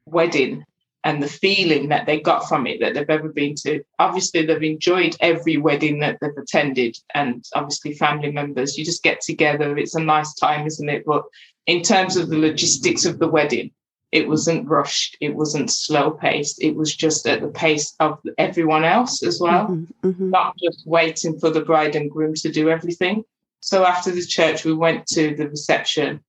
wedding 0.07 0.65
and 1.05 1.23
the 1.23 1.29
feeling 1.29 1.91
that 1.91 2.07
they 2.07 2.19
got 2.19 2.49
from 2.49 2.67
it 2.67 2.81
that 2.81 2.95
they've 2.95 3.11
ever 3.11 3.29
been 3.29 3.55
to. 3.57 3.85
Obviously, 3.99 4.47
they've 4.47 4.63
enjoyed 4.63 5.17
every 5.21 5.59
wedding 5.59 6.01
that 6.01 6.19
they've 6.21 6.37
attended, 6.37 6.97
and 7.15 7.45
obviously, 7.55 7.93
family 7.93 8.33
members, 8.33 8.79
you 8.79 8.85
just 8.85 9.03
get 9.03 9.21
together. 9.21 9.77
It's 9.77 9.95
a 9.95 10.01
nice 10.01 10.35
time, 10.35 10.67
isn't 10.67 10.89
it? 10.89 11.05
But 11.05 11.25
in 11.67 11.83
terms 11.83 12.17
of 12.17 12.31
the 12.31 12.39
logistics 12.39 13.05
of 13.05 13.19
the 13.19 13.29
wedding, 13.29 13.71
it 14.15 14.29
wasn't 14.29 14.69
rushed, 14.69 15.17
it 15.21 15.35
wasn't 15.35 15.69
slow 15.69 16.13
paced, 16.13 16.63
it 16.63 16.77
was 16.77 16.95
just 16.95 17.27
at 17.27 17.41
the 17.41 17.49
pace 17.49 17.97
of 17.99 18.21
everyone 18.39 18.85
else 18.85 19.25
as 19.25 19.41
well, 19.41 19.67
mm-hmm, 19.67 20.09
mm-hmm. 20.09 20.31
not 20.31 20.55
just 20.57 20.87
waiting 20.87 21.37
for 21.41 21.51
the 21.51 21.63
bride 21.63 21.97
and 21.97 22.13
groom 22.13 22.33
to 22.35 22.49
do 22.49 22.71
everything. 22.71 23.25
So 23.59 23.85
after 23.85 24.13
the 24.13 24.25
church, 24.25 24.65
we 24.65 24.73
went 24.73 25.09
to 25.09 25.35
the 25.35 25.49
reception. 25.49 26.23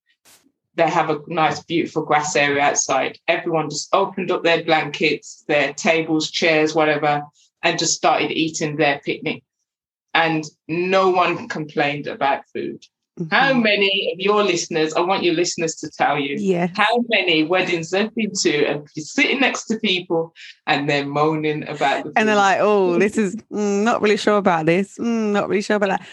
They 0.73 0.89
have 0.89 1.11
a 1.11 1.21
nice, 1.27 1.61
beautiful 1.61 2.03
grass 2.03 2.35
area 2.35 2.63
outside. 2.63 3.19
Everyone 3.27 3.69
just 3.69 3.93
opened 3.93 4.31
up 4.31 4.43
their 4.43 4.63
blankets, 4.63 5.43
their 5.47 5.71
tables, 5.73 6.31
chairs, 6.31 6.73
whatever, 6.73 7.21
and 7.61 7.77
just 7.77 7.93
started 7.93 8.31
eating 8.31 8.77
their 8.77 8.99
picnic. 9.05 9.43
And 10.15 10.43
no 10.67 11.11
one 11.11 11.47
complained 11.49 12.07
about 12.07 12.49
food. 12.51 12.83
Mm-hmm. 13.19 13.33
How 13.33 13.53
many 13.53 14.11
of 14.13 14.19
your 14.19 14.43
listeners, 14.43 14.93
I 14.93 14.99
want 14.99 15.23
your 15.23 15.35
listeners 15.35 15.75
to 15.75 15.89
tell 15.89 16.19
you 16.19 16.35
yeah. 16.37 16.67
how 16.75 17.03
many 17.07 17.43
weddings 17.43 17.91
they've 17.91 18.13
been 18.13 18.33
to 18.41 18.65
and 18.65 18.87
you're 18.93 19.05
sitting 19.05 19.39
next 19.39 19.65
to 19.65 19.79
people 19.79 20.33
and 20.67 20.89
they're 20.89 21.05
moaning 21.05 21.65
about 21.67 22.03
the 22.03 22.11
And 22.17 22.27
they're 22.27 22.35
like, 22.35 22.57
oh, 22.59 22.99
this 22.99 23.17
is 23.17 23.37
mm, 23.51 23.83
not 23.83 24.01
really 24.01 24.17
sure 24.17 24.37
about 24.37 24.65
this. 24.65 24.97
Mm, 24.97 25.31
not 25.31 25.47
really 25.47 25.61
sure 25.61 25.77
about 25.77 25.89
that. 25.89 26.07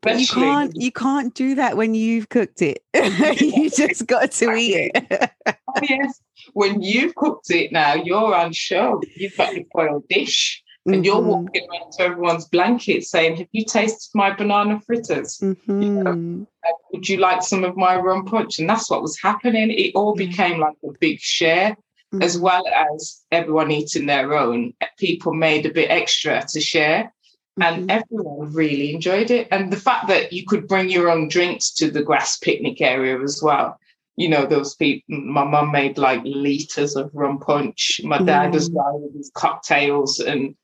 But 0.00 0.20
you 0.20 0.26
can't 0.26 0.72
you 0.76 0.92
can't 0.92 1.34
do 1.34 1.56
that 1.56 1.76
when 1.76 1.94
you've 1.94 2.28
cooked 2.28 2.62
it. 2.62 2.84
you 3.40 3.68
just 3.68 4.06
got 4.06 4.30
to 4.32 4.52
eat 4.54 4.92
it. 4.94 5.30
oh, 5.46 5.54
yes. 5.82 6.20
When 6.54 6.80
you've 6.82 7.14
cooked 7.16 7.50
it 7.50 7.72
now, 7.72 7.94
you're 7.94 8.34
on 8.34 8.52
show. 8.52 9.02
You've 9.16 9.36
got 9.36 9.54
your 9.54 9.64
foiled 9.72 10.08
dish 10.08 10.62
and 10.88 11.04
you're 11.04 11.16
mm-hmm. 11.16 11.28
walking 11.28 11.66
around 11.70 11.92
to 11.92 12.02
everyone's 12.02 12.46
blanket 12.46 13.04
saying, 13.04 13.36
Have 13.36 13.48
you 13.52 13.64
tasted 13.64 14.10
my 14.14 14.34
banana 14.34 14.80
fritters? 14.80 15.38
Mm-hmm. 15.38 15.82
You 15.82 15.90
know, 15.90 16.46
would 16.92 17.08
you 17.08 17.18
like 17.18 17.42
some 17.42 17.64
of 17.64 17.76
my 17.76 17.96
rum 17.96 18.24
punch? 18.24 18.58
And 18.58 18.68
that's 18.68 18.90
what 18.90 19.02
was 19.02 19.20
happening. 19.20 19.70
It 19.70 19.92
all 19.94 20.14
became 20.14 20.58
like 20.60 20.76
a 20.84 20.92
big 21.00 21.20
share. 21.20 21.76
mm-hmm. 22.12 22.22
as 22.22 22.38
well 22.38 22.66
as 22.66 23.22
everyone 23.30 23.70
eating 23.70 24.06
their 24.06 24.34
own, 24.34 24.74
people 24.98 25.32
made 25.34 25.66
a 25.66 25.72
bit 25.72 25.90
extra 25.90 26.44
to 26.48 26.60
share. 26.60 27.12
And 27.60 27.88
mm-hmm. 27.88 27.90
everyone 27.90 28.52
really 28.52 28.94
enjoyed 28.94 29.30
it. 29.30 29.48
And 29.50 29.72
the 29.72 29.76
fact 29.76 30.08
that 30.08 30.32
you 30.32 30.46
could 30.46 30.68
bring 30.68 30.88
your 30.88 31.10
own 31.10 31.28
drinks 31.28 31.72
to 31.74 31.90
the 31.90 32.02
grass 32.02 32.38
picnic 32.38 32.80
area 32.80 33.20
as 33.20 33.40
well. 33.42 33.78
You 34.16 34.28
know, 34.28 34.46
those 34.46 34.74
people, 34.74 35.02
my 35.18 35.44
mum 35.44 35.70
made 35.70 35.98
like 35.98 36.22
liters 36.24 36.96
of 36.96 37.10
rum 37.14 37.38
punch. 37.38 38.00
My 38.02 38.18
dad 38.18 38.52
mm. 38.52 38.56
as 38.56 38.70
well 38.70 38.98
with 39.00 39.14
his 39.14 39.30
cocktails. 39.34 40.18
And 40.18 40.56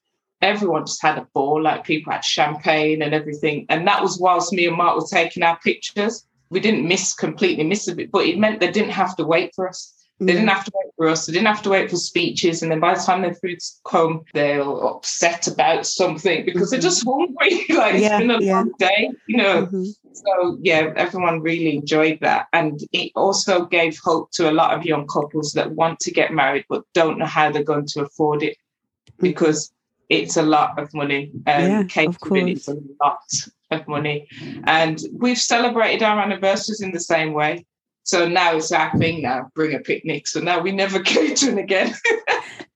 everyone 0.44 0.86
just 0.86 1.02
had 1.02 1.18
a 1.18 1.26
ball. 1.32 1.62
Like 1.62 1.84
people 1.84 2.12
had 2.12 2.24
champagne 2.24 3.02
and 3.02 3.14
everything. 3.14 3.66
And 3.68 3.86
that 3.88 4.02
was 4.02 4.18
whilst 4.18 4.52
me 4.52 4.66
and 4.66 4.76
Mark 4.76 4.96
were 4.96 5.06
taking 5.06 5.42
our 5.42 5.58
pictures. 5.58 6.24
We 6.50 6.60
didn't 6.60 6.86
miss 6.86 7.14
completely 7.14 7.64
miss 7.64 7.88
a 7.88 7.94
bit, 7.94 8.12
but 8.12 8.26
it 8.26 8.38
meant 8.38 8.60
they 8.60 8.70
didn't 8.70 8.90
have 8.90 9.16
to 9.16 9.24
wait 9.24 9.52
for 9.56 9.68
us. 9.68 9.92
They 10.20 10.32
didn't 10.32 10.48
have 10.48 10.64
to 10.64 10.72
wait 10.72 10.92
for 10.96 11.08
us. 11.08 11.26
They 11.26 11.32
didn't 11.32 11.48
have 11.48 11.62
to 11.62 11.70
wait 11.70 11.90
for 11.90 11.96
speeches. 11.96 12.62
And 12.62 12.70
then 12.70 12.78
by 12.78 12.94
the 12.94 13.00
time 13.00 13.22
their 13.22 13.34
food's 13.34 13.80
come, 13.84 14.24
they're 14.32 14.62
upset 14.62 15.48
about 15.48 15.86
something 15.86 16.44
because 16.44 16.68
mm-hmm. 16.68 16.70
they're 16.70 16.80
just 16.80 17.04
hungry. 17.04 17.64
like 17.76 18.00
yeah, 18.00 18.18
it's 18.18 18.18
been 18.18 18.30
a 18.30 18.40
yeah. 18.40 18.54
long 18.54 18.72
day, 18.78 19.10
you 19.26 19.36
know. 19.36 19.66
Mm-hmm. 19.66 19.84
So 20.12 20.58
yeah, 20.62 20.92
everyone 20.94 21.40
really 21.40 21.74
enjoyed 21.74 22.20
that. 22.20 22.46
And 22.52 22.80
it 22.92 23.10
also 23.16 23.64
gave 23.64 23.98
hope 23.98 24.30
to 24.32 24.48
a 24.48 24.52
lot 24.52 24.78
of 24.78 24.84
young 24.84 25.08
couples 25.08 25.52
that 25.54 25.72
want 25.72 25.98
to 26.00 26.12
get 26.12 26.32
married 26.32 26.66
but 26.68 26.84
don't 26.92 27.18
know 27.18 27.26
how 27.26 27.50
they're 27.50 27.64
going 27.64 27.86
to 27.86 28.02
afford 28.02 28.44
it 28.44 28.56
mm-hmm. 28.56 29.26
because 29.26 29.73
it's 30.08 30.36
a 30.36 30.42
lot 30.42 30.78
of 30.78 30.92
money. 30.94 31.30
Um, 31.46 31.62
yeah, 31.62 31.82
catering 31.84 32.48
is 32.48 32.68
a 32.68 32.76
lot 33.02 33.22
of 33.70 33.86
money. 33.88 34.28
And 34.64 35.00
we've 35.12 35.38
celebrated 35.38 36.02
our 36.02 36.20
anniversaries 36.20 36.80
in 36.80 36.92
the 36.92 37.00
same 37.00 37.32
way. 37.32 37.66
So 38.04 38.28
now 38.28 38.56
it's 38.56 38.70
our 38.70 38.96
thing 38.98 39.22
now, 39.22 39.50
bring 39.54 39.74
a 39.74 39.78
picnic. 39.78 40.26
So 40.26 40.40
now 40.40 40.60
we 40.60 40.72
never 40.72 41.00
catering 41.02 41.58
again. 41.58 41.94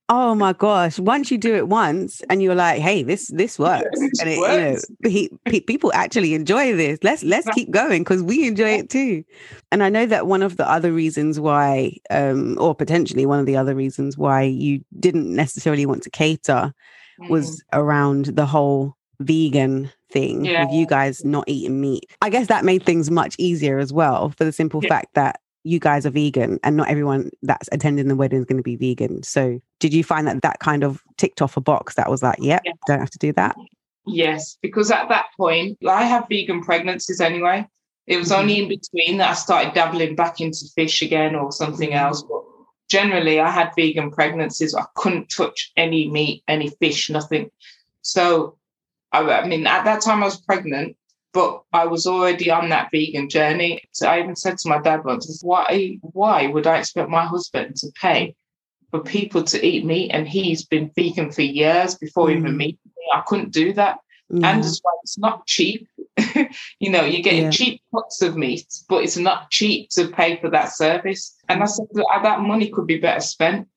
oh 0.09 0.35
my 0.35 0.55
gosh. 0.55 0.99
Once 0.99 1.31
you 1.31 1.37
do 1.37 1.55
it 1.55 1.69
once 1.69 2.23
and 2.31 2.43
you're 2.43 2.55
like, 2.55 2.81
hey, 2.81 3.03
this 3.03 3.29
this 3.29 3.59
works. 3.59 4.01
And 4.21 4.29
it, 4.29 4.38
works. 4.38 4.87
you 4.88 4.97
know, 5.05 5.11
he, 5.11 5.31
he, 5.51 5.61
people 5.61 5.93
actually 5.93 6.33
enjoy 6.33 6.75
this. 6.75 6.99
Let's 7.03 7.23
let's 7.23 7.49
keep 7.51 7.71
going 7.71 8.05
because 8.05 8.23
we 8.23 8.49
enjoy 8.49 8.71
it 8.71 8.88
too. 8.88 9.23
And 9.71 9.83
I 9.83 9.91
know 9.91 10.07
that 10.07 10.27
one 10.27 10.43
of 10.43 10.57
the 10.57 10.69
other 10.69 10.93
reasons 10.93 11.38
why, 11.38 11.99
um, 12.09 12.57
or 12.59 12.75
potentially 12.75 13.27
one 13.27 13.38
of 13.38 13.45
the 13.45 13.57
other 13.57 13.75
reasons 13.75 14.17
why 14.17 14.43
you 14.45 14.83
didn't 14.99 15.35
necessarily 15.35 15.85
want 15.85 16.05
to 16.05 16.11
cater 16.11 16.73
was 17.29 17.57
mm. 17.57 17.79
around 17.79 18.27
the 18.27 18.47
whole 18.47 18.95
vegan 19.21 19.91
thing 20.11 20.45
yeah. 20.45 20.65
with 20.65 20.73
you 20.73 20.87
guys 20.87 21.25
not 21.25 21.45
eating 21.49 21.81
meat. 21.81 22.05
I 22.23 22.31
guess 22.31 22.47
that 22.49 22.65
made 22.65 22.85
things 22.85 23.11
much 23.11 23.35
easier 23.39 23.79
as 23.79 23.93
well 23.93 24.31
for 24.31 24.45
the 24.45 24.53
simple 24.53 24.81
yeah. 24.83 24.89
fact 24.89 25.15
that 25.15 25.41
you 25.65 25.79
guys 25.79 26.07
are 26.07 26.11
vegan 26.11 26.59
and 26.63 26.77
not 26.77 26.89
everyone 26.89 27.31
that's 27.43 27.69
attending 27.73 28.09
the 28.09 28.17
wedding 28.17 28.39
is 28.39 28.45
going 28.45 28.57
to 28.57 28.63
be 28.63 28.77
vegan. 28.77 29.23
So, 29.23 29.61
did 29.81 29.93
you 29.93 30.03
find 30.03 30.27
that 30.27 30.43
that 30.43 30.61
kind 30.61 30.85
of 30.85 31.03
ticked 31.17 31.43
off 31.43 31.57
a 31.57 31.61
box 31.61 31.95
that 31.95 32.11
was 32.11 32.23
like, 32.23 32.39
yep, 32.41 32.63
yeah. 32.65 32.73
don't 32.87 33.01
have 33.01 33.11
to 33.11 33.19
do 33.19 33.33
that? 33.35 33.57
Yes, 34.07 34.57
because 34.63 34.91
at 34.91 35.09
that 35.11 35.27
point, 35.37 35.79
I 35.87 36.05
have 36.05 36.29
vegan 36.29 36.63
pregnancies 36.63 37.21
anyway. 37.21 37.67
It 38.07 38.17
was 38.17 38.31
mm-hmm. 38.31 38.41
only 38.41 38.63
in 38.63 38.69
between 38.69 39.19
that 39.19 39.31
I 39.31 39.35
started 39.35 39.75
dabbling 39.75 40.17
back 40.17 40.41
into 40.41 40.65
fish 40.75 41.03
again 41.03 41.35
or 41.35 41.53
something 41.53 41.91
mm-hmm. 41.91 41.99
else. 41.99 42.23
But 42.23 42.43
generally, 42.88 43.40
I 43.40 43.51
had 43.51 43.72
vegan 43.77 44.11
pregnancies. 44.11 44.74
I 44.74 44.85
couldn't 44.94 45.29
touch 45.29 45.72
any 45.77 46.09
meat, 46.09 46.42
any 46.48 46.70
fish, 46.81 47.11
nothing. 47.11 47.51
So 48.03 48.57
I, 49.12 49.20
I 49.20 49.46
mean, 49.46 49.66
at 49.66 49.85
that 49.85 50.03
time 50.03 50.22
I 50.22 50.27
was 50.27 50.40
pregnant, 50.40 50.96
but 51.33 51.62
I 51.72 51.87
was 51.87 52.07
already 52.07 52.51
on 52.51 52.68
that 52.70 52.90
vegan 52.90 53.29
journey. 53.29 53.83
So 53.92 54.09
I 54.09 54.20
even 54.20 54.37
said 54.37 54.59
to 54.59 54.68
my 54.68 54.81
dad 54.81 55.05
once, 55.05 55.40
why, 55.42 55.98
why 56.01 56.46
would 56.46 56.66
I 56.66 56.79
expect 56.79 57.11
my 57.11 57.24
husband 57.24 57.77
to 57.77 57.92
pay 58.01 58.35
for 58.90 59.01
people 59.01 59.42
to 59.44 59.64
eat 59.64 59.85
meat? 59.85 60.11
And 60.11 60.27
he's 60.27 60.64
been 60.64 60.90
vegan 60.94 61.31
for 61.31 61.42
years 61.42 61.94
before 61.94 62.29
mm. 62.29 62.38
even 62.38 62.57
meeting 62.57 62.79
me. 62.96 63.05
I 63.14 63.22
couldn't 63.27 63.53
do 63.53 63.72
that. 63.74 63.98
Mm. 64.33 64.44
And 64.44 64.61
as 64.61 64.81
well, 64.85 64.98
it's 65.03 65.18
not 65.18 65.46
cheap. 65.46 65.88
you 66.79 66.91
know, 66.91 67.05
you're 67.05 67.23
getting 67.23 67.45
yeah. 67.45 67.51
cheap 67.51 67.83
cuts 67.95 68.23
of 68.23 68.37
meat, 68.37 68.67
but 68.89 69.03
it's 69.05 69.17
not 69.17 69.51
cheap 69.51 69.91
to 69.91 70.09
pay 70.09 70.41
for 70.41 70.51
that 70.51 70.75
service. 70.75 71.37
And 71.49 71.63
I 71.63 71.67
said 71.67 71.87
that, 71.93 72.21
that 72.23 72.41
money 72.41 72.71
could 72.71 72.87
be 72.87 72.99
better 72.99 73.21
spent. 73.21 73.69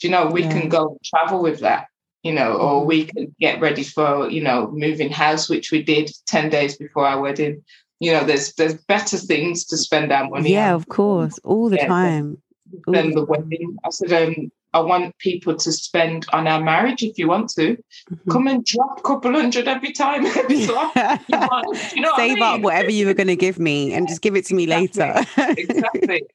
Do 0.00 0.08
you 0.08 0.10
know, 0.10 0.26
we 0.26 0.42
yeah. 0.42 0.52
can 0.52 0.68
go 0.68 0.98
travel 1.04 1.42
with 1.42 1.60
that 1.60 1.86
you 2.24 2.32
know, 2.32 2.54
or 2.54 2.84
we 2.84 3.04
can 3.04 3.36
get 3.38 3.60
ready 3.60 3.84
for, 3.84 4.30
you 4.30 4.42
know, 4.42 4.70
moving 4.72 5.10
house, 5.10 5.48
which 5.48 5.70
we 5.70 5.82
did 5.82 6.10
10 6.26 6.48
days 6.48 6.76
before 6.76 7.06
our 7.06 7.20
wedding. 7.20 7.62
You 8.00 8.12
know, 8.12 8.24
there's 8.24 8.54
there's 8.54 8.74
better 8.74 9.18
things 9.18 9.64
to 9.66 9.76
spend 9.76 10.10
our 10.10 10.28
money 10.28 10.52
yeah, 10.52 10.70
on. 10.70 10.74
of 10.74 10.88
course, 10.88 11.38
all 11.44 11.68
the 11.68 11.76
yeah, 11.76 11.86
time. 11.86 12.42
Than, 12.86 13.12
the 13.12 13.24
wedding. 13.24 13.76
I 13.84 13.90
said, 13.90 14.12
um, 14.12 14.50
I 14.74 14.80
want 14.80 15.16
people 15.18 15.54
to 15.54 15.72
spend 15.72 16.26
on 16.32 16.48
our 16.48 16.60
marriage 16.60 17.04
if 17.04 17.16
you 17.16 17.28
want 17.28 17.48
to. 17.50 17.76
Mm-hmm. 17.76 18.30
Come 18.30 18.48
and 18.48 18.64
drop 18.64 18.98
a 18.98 19.02
couple 19.02 19.32
hundred 19.32 19.68
every 19.68 19.92
time. 19.92 20.26
Every 20.36 20.56
you 20.56 20.66
know 20.66 22.12
Save 22.16 22.32
I 22.32 22.34
mean? 22.34 22.42
up 22.42 22.60
whatever 22.60 22.90
you 22.90 23.06
were 23.06 23.14
going 23.14 23.28
to 23.28 23.36
give 23.36 23.58
me 23.60 23.94
and 23.94 24.08
just 24.08 24.20
give 24.20 24.34
it 24.34 24.44
to 24.46 24.54
me 24.54 24.64
exactly. 24.64 25.44
later. 25.44 25.60
exactly. 25.60 26.22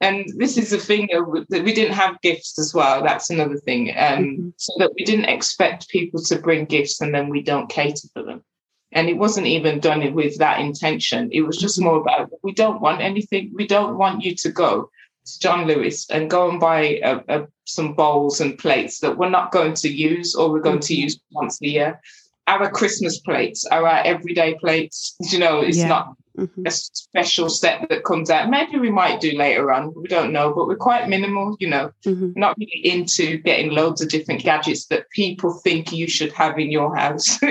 And 0.00 0.26
this 0.36 0.56
is 0.56 0.70
the 0.70 0.78
thing 0.78 1.08
that 1.10 1.64
we 1.64 1.72
didn't 1.72 1.94
have 1.94 2.20
gifts 2.20 2.56
as 2.56 2.72
well. 2.72 3.02
That's 3.02 3.30
another 3.30 3.56
thing. 3.56 3.90
Um, 3.96 4.24
mm-hmm. 4.24 4.48
So 4.56 4.72
that 4.78 4.92
we 4.96 5.04
didn't 5.04 5.24
expect 5.24 5.88
people 5.88 6.22
to 6.22 6.38
bring 6.38 6.66
gifts 6.66 7.00
and 7.00 7.12
then 7.12 7.28
we 7.28 7.42
don't 7.42 7.68
cater 7.68 8.06
for 8.12 8.22
them. 8.22 8.44
And 8.92 9.08
it 9.08 9.18
wasn't 9.18 9.48
even 9.48 9.80
done 9.80 10.14
with 10.14 10.38
that 10.38 10.60
intention. 10.60 11.30
It 11.32 11.42
was 11.42 11.56
just 11.56 11.80
mm-hmm. 11.80 11.88
more 11.88 12.00
about 12.00 12.30
we 12.44 12.52
don't 12.52 12.80
want 12.80 13.00
anything. 13.00 13.50
We 13.52 13.66
don't 13.66 13.98
want 13.98 14.22
you 14.22 14.36
to 14.36 14.52
go 14.52 14.88
John 15.36 15.66
Lewis 15.66 16.08
and 16.10 16.30
go 16.30 16.48
and 16.48 16.58
buy 16.58 17.00
a, 17.02 17.20
a, 17.28 17.46
some 17.64 17.94
bowls 17.94 18.40
and 18.40 18.58
plates 18.58 19.00
that 19.00 19.18
we're 19.18 19.28
not 19.28 19.52
going 19.52 19.74
to 19.74 19.88
use 19.88 20.34
or 20.34 20.50
we're 20.50 20.60
going 20.60 20.80
to 20.80 20.94
mm-hmm. 20.94 21.02
use 21.02 21.20
once 21.30 21.60
a 21.62 21.68
year. 21.68 22.00
Our 22.46 22.70
Christmas 22.70 23.18
plates 23.18 23.66
our 23.66 23.86
everyday 23.86 24.54
plates. 24.54 25.16
You 25.30 25.38
know, 25.38 25.60
it's 25.60 25.76
yeah. 25.76 25.88
not 25.88 26.16
mm-hmm. 26.38 26.66
a 26.66 26.70
special 26.70 27.50
set 27.50 27.88
that 27.90 28.04
comes 28.04 28.30
out. 28.30 28.48
Maybe 28.48 28.78
we 28.78 28.90
might 28.90 29.20
do 29.20 29.36
later 29.36 29.70
on. 29.70 29.92
We 29.94 30.08
don't 30.08 30.32
know, 30.32 30.54
but 30.54 30.66
we're 30.66 30.76
quite 30.76 31.08
minimal, 31.08 31.56
you 31.60 31.68
know, 31.68 31.90
mm-hmm. 32.06 32.32
not 32.34 32.56
really 32.58 32.80
into 32.82 33.38
getting 33.38 33.72
loads 33.72 34.00
of 34.00 34.08
different 34.08 34.42
gadgets 34.42 34.86
that 34.86 35.10
people 35.10 35.52
think 35.52 35.92
you 35.92 36.08
should 36.08 36.32
have 36.32 36.58
in 36.58 36.70
your 36.70 36.96
house. 36.96 37.38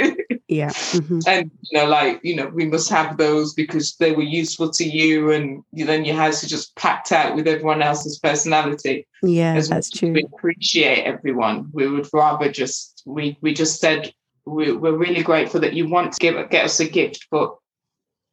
yeah. 0.47 0.69
Mm-hmm. 0.69 1.19
And, 1.27 1.51
you 1.61 1.77
know, 1.77 1.87
like, 1.87 2.21
you 2.23 2.35
know, 2.35 2.47
we 2.47 2.65
must 2.65 2.89
have 2.89 3.17
those 3.17 3.53
because 3.53 3.95
they 3.97 4.13
were 4.13 4.23
useful 4.23 4.69
to 4.71 4.83
you 4.85 5.31
and 5.31 5.63
then 5.73 6.05
your 6.05 6.15
house 6.15 6.43
is 6.43 6.49
just 6.49 6.75
packed 6.75 7.11
out 7.11 7.35
with 7.35 7.47
everyone 7.47 7.81
else's 7.81 8.17
personality. 8.19 9.05
Yeah, 9.21 9.55
As 9.55 9.67
that's 9.67 9.89
true. 9.89 10.13
We 10.13 10.23
appreciate 10.23 11.03
everyone. 11.03 11.69
We 11.73 11.87
would 11.89 12.07
rather 12.13 12.49
just, 12.49 13.03
we, 13.05 13.37
we 13.41 13.53
just 13.53 13.81
said, 13.81 14.13
we, 14.45 14.71
we're 14.71 14.95
really 14.95 15.23
grateful 15.23 15.59
that 15.61 15.73
you 15.73 15.89
want 15.89 16.13
to 16.13 16.19
give 16.19 16.49
get 16.49 16.63
us 16.63 16.79
a 16.79 16.87
gift, 16.87 17.27
but 17.29 17.55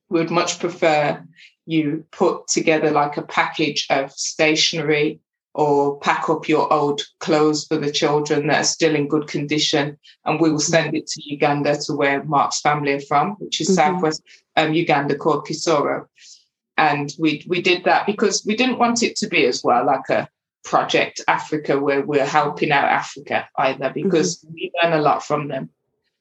we 0.09 0.21
would 0.21 0.31
much 0.31 0.61
prefer 0.61 1.21
you 1.67 2.05
put 2.13 2.47
together 2.47 2.91
like 2.91 3.17
a 3.17 3.23
package 3.23 3.87
of 3.91 4.13
stationery 4.13 5.19
or 5.55 5.99
pack 6.01 6.29
up 6.29 6.49
your 6.49 6.71
old 6.73 7.01
clothes 7.21 7.65
for 7.67 7.77
the 7.77 7.91
children 7.91 8.49
that 8.49 8.61
are 8.61 8.65
still 8.65 8.95
in 8.95 9.07
good 9.07 9.29
condition 9.29 9.97
and 10.25 10.41
we 10.41 10.51
will 10.51 10.59
send 10.59 10.95
it 10.97 11.07
to 11.07 11.23
Uganda 11.25 11.77
to 11.77 11.95
where 11.95 12.25
Mark's 12.25 12.61
family 12.61 12.93
are 12.93 13.01
from, 13.01 13.33
which 13.39 13.61
is 13.61 13.69
mm-hmm. 13.69 13.77
southwest 13.77 14.23
um, 14.57 14.75
Uganda 14.75 15.17
called 15.17 15.47
Kisoro. 15.47 16.07
And 16.77 17.15
we 17.21 17.45
we 17.49 17.63
did 17.63 17.85
that 17.85 18.05
because 18.05 18.45
we 18.45 18.57
didn't 18.57 18.81
want 18.81 19.05
it 19.05 19.15
to 19.17 19.29
be 19.29 19.47
as 19.47 19.63
well 19.63 19.87
like 19.87 20.09
a 20.09 20.29
project 20.65 21.21
Africa 21.29 21.79
where 21.79 22.03
we're 22.03 22.27
helping 22.27 22.73
out 22.73 22.89
Africa 22.89 23.49
either 23.59 23.91
because 23.95 24.39
mm-hmm. 24.39 24.55
we 24.55 24.73
learn 24.83 24.93
a 24.93 25.03
lot 25.03 25.23
from 25.25 25.47
them. 25.47 25.71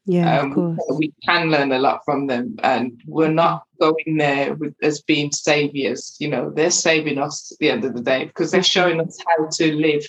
Yeah, 0.05 0.41
um, 0.41 0.77
we 0.97 1.13
can 1.23 1.49
learn 1.49 1.71
a 1.71 1.79
lot 1.79 2.01
from 2.03 2.27
them, 2.27 2.57
and 2.61 3.01
we're 3.07 3.31
not 3.31 3.63
going 3.79 4.17
there 4.17 4.53
with, 4.53 4.75
as 4.83 5.01
being 5.01 5.31
saviors. 5.31 6.17
You 6.19 6.27
know, 6.27 6.49
they're 6.49 6.71
saving 6.71 7.17
us 7.17 7.51
at 7.53 7.59
the 7.59 7.69
end 7.69 7.85
of 7.85 7.93
the 7.93 8.01
day 8.01 8.25
because 8.25 8.51
they're 8.51 8.63
showing 8.63 8.99
us 8.99 9.17
how 9.25 9.47
to 9.47 9.73
live 9.73 10.05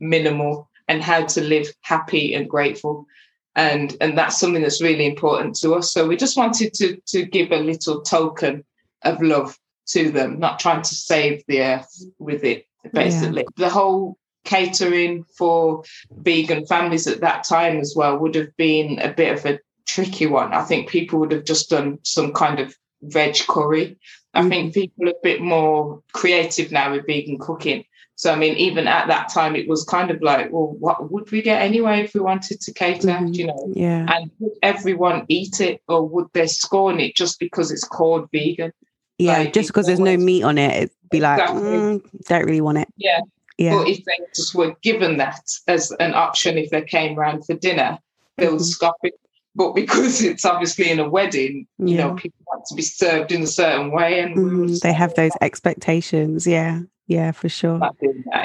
minimal 0.00 0.70
and 0.88 1.02
how 1.02 1.26
to 1.26 1.42
live 1.42 1.68
happy 1.82 2.34
and 2.34 2.48
grateful, 2.48 3.06
and 3.54 3.94
and 4.00 4.16
that's 4.16 4.40
something 4.40 4.62
that's 4.62 4.82
really 4.82 5.04
important 5.04 5.56
to 5.56 5.74
us. 5.74 5.92
So 5.92 6.08
we 6.08 6.16
just 6.16 6.38
wanted 6.38 6.72
to 6.74 6.96
to 7.08 7.26
give 7.26 7.52
a 7.52 7.58
little 7.58 8.00
token 8.00 8.64
of 9.02 9.20
love 9.20 9.58
to 9.88 10.10
them, 10.10 10.38
not 10.38 10.58
trying 10.58 10.82
to 10.82 10.94
save 10.94 11.44
the 11.48 11.60
earth 11.60 12.02
with 12.18 12.44
it. 12.44 12.66
Basically, 12.94 13.42
yeah. 13.42 13.66
the 13.66 13.70
whole 13.70 14.18
catering 14.44 15.24
for 15.36 15.82
vegan 16.10 16.66
families 16.66 17.06
at 17.06 17.20
that 17.20 17.44
time 17.44 17.78
as 17.78 17.94
well 17.96 18.18
would 18.18 18.34
have 18.34 18.56
been 18.56 18.98
a 19.00 19.12
bit 19.12 19.36
of 19.36 19.44
a 19.46 19.58
tricky 19.86 20.26
one. 20.26 20.52
I 20.52 20.62
think 20.62 20.88
people 20.88 21.18
would 21.20 21.32
have 21.32 21.44
just 21.44 21.70
done 21.70 21.98
some 22.02 22.32
kind 22.32 22.60
of 22.60 22.76
veg 23.02 23.36
curry. 23.48 23.98
I 24.32 24.42
mm. 24.42 24.48
think 24.48 24.74
people 24.74 25.08
are 25.08 25.12
a 25.12 25.22
bit 25.22 25.40
more 25.40 26.02
creative 26.12 26.72
now 26.72 26.92
with 26.92 27.06
vegan 27.06 27.38
cooking. 27.38 27.84
So 28.16 28.32
I 28.32 28.36
mean, 28.36 28.56
even 28.56 28.86
at 28.86 29.08
that 29.08 29.28
time, 29.28 29.56
it 29.56 29.68
was 29.68 29.84
kind 29.84 30.10
of 30.10 30.22
like, 30.22 30.52
well, 30.52 30.76
what 30.78 31.10
would 31.10 31.30
we 31.32 31.42
get 31.42 31.62
anyway 31.62 32.02
if 32.04 32.14
we 32.14 32.20
wanted 32.20 32.60
to 32.60 32.72
cater? 32.72 33.08
Mm-hmm. 33.08 33.32
you 33.32 33.46
know? 33.46 33.72
Yeah. 33.74 34.06
And 34.08 34.30
would 34.38 34.52
everyone 34.62 35.26
eat 35.28 35.60
it, 35.60 35.82
or 35.88 36.06
would 36.08 36.26
they 36.32 36.46
scorn 36.46 37.00
it 37.00 37.16
just 37.16 37.40
because 37.40 37.72
it's 37.72 37.84
called 37.84 38.28
vegan? 38.30 38.72
Yeah, 39.18 39.38
like, 39.38 39.52
just 39.52 39.68
because 39.68 39.86
there's 39.86 40.00
no 40.00 40.16
meat 40.16 40.42
on 40.42 40.58
it, 40.58 40.72
it'd 40.74 40.90
be 41.10 41.18
exactly. 41.18 41.60
like, 41.60 42.02
mm, 42.02 42.24
don't 42.28 42.44
really 42.44 42.60
want 42.60 42.78
it. 42.78 42.88
Yeah, 42.96 43.20
Yeah. 43.58 43.76
But 43.76 43.88
if 43.88 44.04
they 44.04 44.18
just 44.34 44.54
were 44.54 44.74
given 44.82 45.18
that 45.18 45.48
as 45.68 45.92
an 46.00 46.14
option 46.14 46.58
if 46.58 46.70
they 46.70 46.82
came 46.82 47.14
round 47.14 47.46
for 47.46 47.54
dinner, 47.54 47.98
they'll 48.36 48.54
mm-hmm. 48.54 48.62
stop 48.62 48.96
it. 49.02 49.14
But 49.54 49.74
because 49.74 50.22
it's 50.22 50.44
obviously 50.44 50.90
in 50.90 50.98
a 50.98 51.08
wedding, 51.08 51.66
you 51.78 51.96
yeah. 51.96 52.08
know, 52.08 52.14
people 52.14 52.44
want 52.46 52.64
to 52.66 52.74
be 52.74 52.82
served 52.82 53.30
in 53.30 53.42
a 53.42 53.46
certain 53.46 53.92
way, 53.92 54.20
and 54.20 54.36
mm, 54.36 54.80
they 54.80 54.92
have 54.92 55.14
those 55.14 55.30
expectations. 55.40 56.44
Yeah, 56.44 56.80
yeah, 57.06 57.30
for 57.30 57.48
sure. 57.48 57.80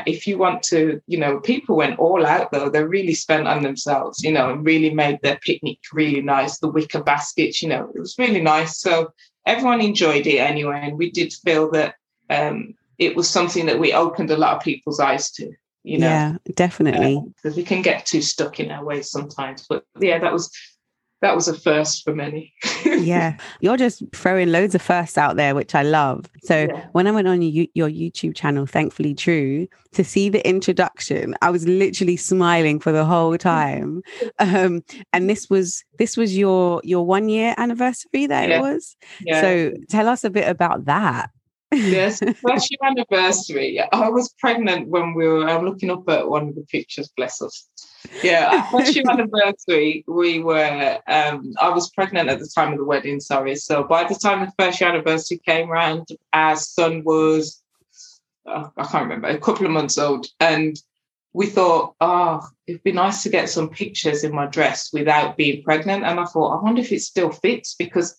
If 0.05 0.27
you 0.27 0.37
want 0.37 0.61
to, 0.63 1.01
you 1.07 1.17
know, 1.17 1.39
people 1.39 1.75
went 1.77 1.97
all 1.97 2.25
out 2.25 2.51
though. 2.51 2.69
They 2.69 2.83
really 2.83 3.15
spent 3.15 3.47
on 3.47 3.63
themselves, 3.63 4.21
you 4.23 4.31
know, 4.31 4.51
and 4.51 4.65
really 4.65 4.93
made 4.93 5.19
their 5.23 5.39
picnic 5.43 5.79
really 5.93 6.21
nice. 6.21 6.59
The 6.59 6.69
wicker 6.69 7.01
baskets, 7.01 7.63
you 7.63 7.69
know, 7.69 7.89
it 7.95 7.99
was 7.99 8.15
really 8.19 8.41
nice. 8.41 8.79
So 8.79 9.11
everyone 9.47 9.81
enjoyed 9.81 10.27
it 10.27 10.37
anyway, 10.37 10.81
and 10.83 10.97
we 10.97 11.09
did 11.09 11.33
feel 11.33 11.71
that 11.71 11.95
um, 12.29 12.75
it 12.99 13.15
was 13.15 13.29
something 13.29 13.65
that 13.65 13.79
we 13.79 13.93
opened 13.93 14.29
a 14.29 14.37
lot 14.37 14.57
of 14.57 14.61
people's 14.61 14.99
eyes 14.99 15.31
to. 15.31 15.51
You 15.83 15.97
know, 15.97 16.07
yeah, 16.07 16.37
definitely. 16.55 17.23
Because 17.37 17.53
um, 17.53 17.57
we 17.57 17.63
can 17.63 17.81
get 17.81 18.05
too 18.05 18.21
stuck 18.21 18.59
in 18.59 18.69
our 18.69 18.83
ways 18.83 19.09
sometimes. 19.09 19.65
But 19.67 19.85
yeah, 19.99 20.19
that 20.19 20.33
was 20.33 20.51
that 21.21 21.35
was 21.35 21.47
a 21.47 21.53
first 21.53 22.03
for 22.03 22.13
many. 22.13 22.53
yeah, 22.85 23.37
you're 23.61 23.77
just 23.77 24.03
throwing 24.13 24.51
loads 24.51 24.75
of 24.75 24.81
firsts 24.81 25.17
out 25.17 25.35
there, 25.35 25.55
which 25.55 25.75
I 25.75 25.83
love. 25.83 26.25
So 26.43 26.67
yeah. 26.69 26.87
when 26.91 27.07
I 27.07 27.11
went 27.11 27.27
on 27.27 27.41
your, 27.41 27.67
your 27.73 27.89
YouTube 27.89 28.35
channel, 28.35 28.65
thankfully 28.65 29.13
true, 29.13 29.67
to 29.93 30.03
see 30.03 30.29
the 30.29 30.47
introduction, 30.47 31.35
I 31.41 31.49
was 31.49 31.67
literally 31.67 32.17
smiling 32.17 32.79
for 32.79 32.91
the 32.91 33.05
whole 33.05 33.37
time. 33.37 34.01
Um, 34.39 34.83
and 35.11 35.29
this 35.29 35.49
was 35.49 35.83
this 35.97 36.15
was 36.15 36.37
your 36.37 36.81
your 36.83 37.05
one 37.05 37.29
year 37.29 37.53
anniversary 37.57 38.25
that 38.27 38.47
yeah. 38.47 38.57
it 38.57 38.61
was. 38.61 38.95
Yeah. 39.21 39.41
So 39.41 39.73
tell 39.89 40.07
us 40.07 40.23
a 40.23 40.29
bit 40.29 40.47
about 40.47 40.85
that. 40.85 41.29
Yes, 41.71 42.19
first 42.19 42.71
year 42.71 42.79
anniversary. 42.83 43.79
I 43.79 44.09
was 44.09 44.33
pregnant 44.39 44.87
when 44.87 45.13
we 45.13 45.27
were. 45.27 45.47
I'm 45.47 45.65
looking 45.65 45.91
up 45.91 46.07
at 46.09 46.27
one 46.27 46.49
of 46.49 46.55
the 46.55 46.65
pictures. 46.69 47.11
Bless 47.15 47.41
us 47.41 47.67
yeah, 48.23 48.69
first 48.71 48.95
year 48.95 49.05
anniversary, 49.09 50.03
we 50.07 50.39
were, 50.39 50.99
um, 51.07 51.53
I 51.59 51.69
was 51.69 51.89
pregnant 51.91 52.29
at 52.29 52.39
the 52.39 52.49
time 52.53 52.71
of 52.71 52.77
the 52.77 52.85
wedding, 52.85 53.19
sorry. 53.19 53.55
So 53.55 53.83
by 53.83 54.05
the 54.05 54.15
time 54.15 54.41
the 54.41 54.63
first 54.63 54.79
year 54.79 54.89
anniversary 54.89 55.39
came 55.45 55.69
around, 55.69 56.07
our 56.33 56.55
son 56.55 57.03
was, 57.03 57.61
uh, 58.45 58.69
I 58.77 58.83
can't 58.83 59.03
remember, 59.03 59.27
a 59.27 59.37
couple 59.37 59.65
of 59.65 59.71
months 59.71 59.97
old. 59.97 60.27
And 60.39 60.79
we 61.33 61.47
thought, 61.47 61.95
oh, 62.01 62.47
it'd 62.67 62.83
be 62.83 62.91
nice 62.91 63.23
to 63.23 63.29
get 63.29 63.49
some 63.49 63.69
pictures 63.69 64.23
in 64.23 64.33
my 64.33 64.47
dress 64.47 64.91
without 64.91 65.37
being 65.37 65.63
pregnant. 65.63 66.03
And 66.03 66.19
I 66.19 66.25
thought, 66.25 66.57
I 66.57 66.63
wonder 66.63 66.81
if 66.81 66.91
it 66.91 67.01
still 67.01 67.31
fits 67.31 67.75
because 67.75 68.17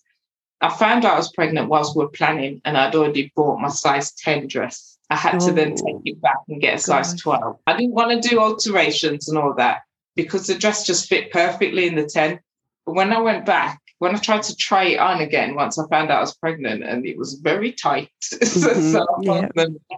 I 0.61 0.69
found 0.69 1.05
out 1.05 1.15
I 1.15 1.17
was 1.17 1.31
pregnant 1.31 1.69
whilst 1.69 1.95
we 1.95 2.03
were 2.03 2.11
planning 2.11 2.61
and 2.65 2.77
I'd 2.77 2.95
already 2.95 3.31
bought 3.35 3.59
my 3.59 3.69
size 3.69 4.11
10 4.13 4.47
dress. 4.47 4.97
I 5.09 5.15
had 5.15 5.41
oh, 5.41 5.47
to 5.47 5.53
then 5.53 5.75
take 5.75 5.95
oh, 5.95 6.01
it 6.05 6.21
back 6.21 6.37
and 6.47 6.61
get 6.61 6.75
a 6.75 6.79
size 6.79 7.19
12. 7.19 7.57
I 7.67 7.75
didn't 7.75 7.93
want 7.93 8.21
to 8.21 8.29
do 8.29 8.39
alterations 8.39 9.27
and 9.27 9.37
all 9.37 9.53
that 9.55 9.81
because 10.15 10.47
the 10.47 10.55
dress 10.55 10.85
just 10.85 11.09
fit 11.09 11.31
perfectly 11.31 11.87
in 11.87 11.95
the 11.95 12.05
10. 12.05 12.39
But 12.85 12.95
when 12.95 13.11
I 13.11 13.19
went 13.19 13.45
back, 13.45 13.81
when 13.99 14.15
I 14.15 14.19
tried 14.19 14.43
to 14.43 14.55
try 14.55 14.85
it 14.85 14.99
on 14.99 15.21
again, 15.21 15.55
once 15.55 15.77
I 15.77 15.87
found 15.87 16.11
out 16.11 16.17
I 16.17 16.21
was 16.21 16.35
pregnant 16.35 16.83
and 16.83 17.05
it 17.05 17.17
was 17.17 17.35
very 17.35 17.71
tight. 17.71 18.09
Mm-hmm, 18.31 18.91
so 18.91 19.05
yeah. 19.21 19.47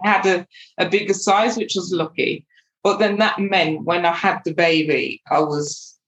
I 0.04 0.08
had 0.08 0.26
a, 0.26 0.46
a 0.78 0.88
bigger 0.88 1.14
size, 1.14 1.56
which 1.56 1.74
was 1.74 1.92
lucky. 1.92 2.46
But 2.82 2.98
then 2.98 3.18
that 3.18 3.38
meant 3.38 3.84
when 3.84 4.04
I 4.04 4.12
had 4.12 4.40
the 4.44 4.52
baby, 4.52 5.22
I 5.30 5.40
was 5.40 5.98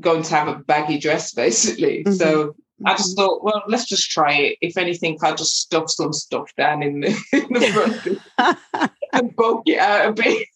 going 0.00 0.22
to 0.24 0.34
have 0.34 0.48
a 0.48 0.56
baggy 0.56 0.98
dress 0.98 1.32
basically. 1.44 2.04
Mm-hmm. 2.04 2.14
So 2.14 2.56
I 2.84 2.94
just 2.94 3.16
mm-hmm. 3.16 3.24
thought, 3.24 3.44
well, 3.44 3.62
let's 3.68 3.86
just 3.86 4.10
try 4.10 4.32
it. 4.32 4.58
If 4.60 4.76
anything, 4.76 5.18
I'll 5.22 5.34
just 5.34 5.60
stuff 5.60 5.90
some 5.90 6.12
stuff 6.12 6.54
down 6.56 6.82
in 6.82 7.00
the, 7.00 7.08
in 7.32 7.52
the 7.52 8.20
front 8.36 8.90
and 9.12 9.34
bulk 9.34 9.62
it 9.66 9.78
out 9.78 10.10
a 10.10 10.12
bit. 10.12 10.46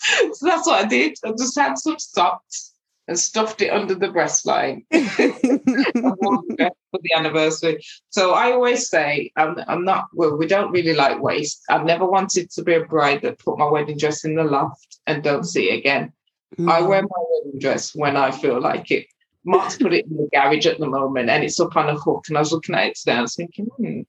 so 0.32 0.46
that's 0.46 0.66
what 0.66 0.84
I 0.84 0.88
did. 0.88 1.16
I 1.24 1.30
just 1.30 1.58
had 1.58 1.78
some 1.78 1.98
socks 1.98 2.72
and 3.06 3.18
stuffed 3.18 3.62
it 3.62 3.72
under 3.72 3.94
the 3.94 4.08
breastline 4.08 4.84
for 4.90 7.00
the 7.00 7.14
anniversary. 7.16 7.82
So 8.10 8.32
I 8.32 8.52
always 8.52 8.88
say, 8.88 9.32
I'm, 9.36 9.56
I'm 9.66 9.84
not, 9.84 10.06
well, 10.12 10.36
we 10.36 10.46
don't 10.46 10.72
really 10.72 10.94
like 10.94 11.22
waste. 11.22 11.62
I've 11.70 11.86
never 11.86 12.04
wanted 12.04 12.50
to 12.50 12.62
be 12.62 12.74
a 12.74 12.84
bride 12.84 13.22
that 13.22 13.38
put 13.38 13.58
my 13.58 13.66
wedding 13.66 13.96
dress 13.96 14.24
in 14.24 14.34
the 14.34 14.44
loft 14.44 14.98
and 15.06 15.22
don't 15.22 15.44
see 15.44 15.70
it 15.70 15.78
again. 15.78 16.12
Mm. 16.58 16.70
I 16.70 16.82
wear 16.82 17.02
my 17.02 17.24
wedding 17.30 17.60
dress 17.60 17.94
when 17.94 18.16
I 18.16 18.30
feel 18.30 18.60
like 18.60 18.90
it. 18.90 19.06
Mark's 19.44 19.76
put 19.76 19.94
it 19.94 20.06
in 20.06 20.16
the 20.16 20.28
garage 20.32 20.66
at 20.66 20.78
the 20.78 20.86
moment 20.86 21.30
and 21.30 21.44
it's 21.44 21.60
up 21.60 21.76
on 21.76 21.88
a 21.88 21.94
hook. 21.94 22.24
And 22.28 22.36
I 22.36 22.40
was 22.40 22.52
looking 22.52 22.74
at 22.74 22.86
it 22.86 22.96
today, 22.96 23.12
I 23.12 23.22
was 23.22 23.34
thinking, 23.34 23.66
hmm, 23.66 24.00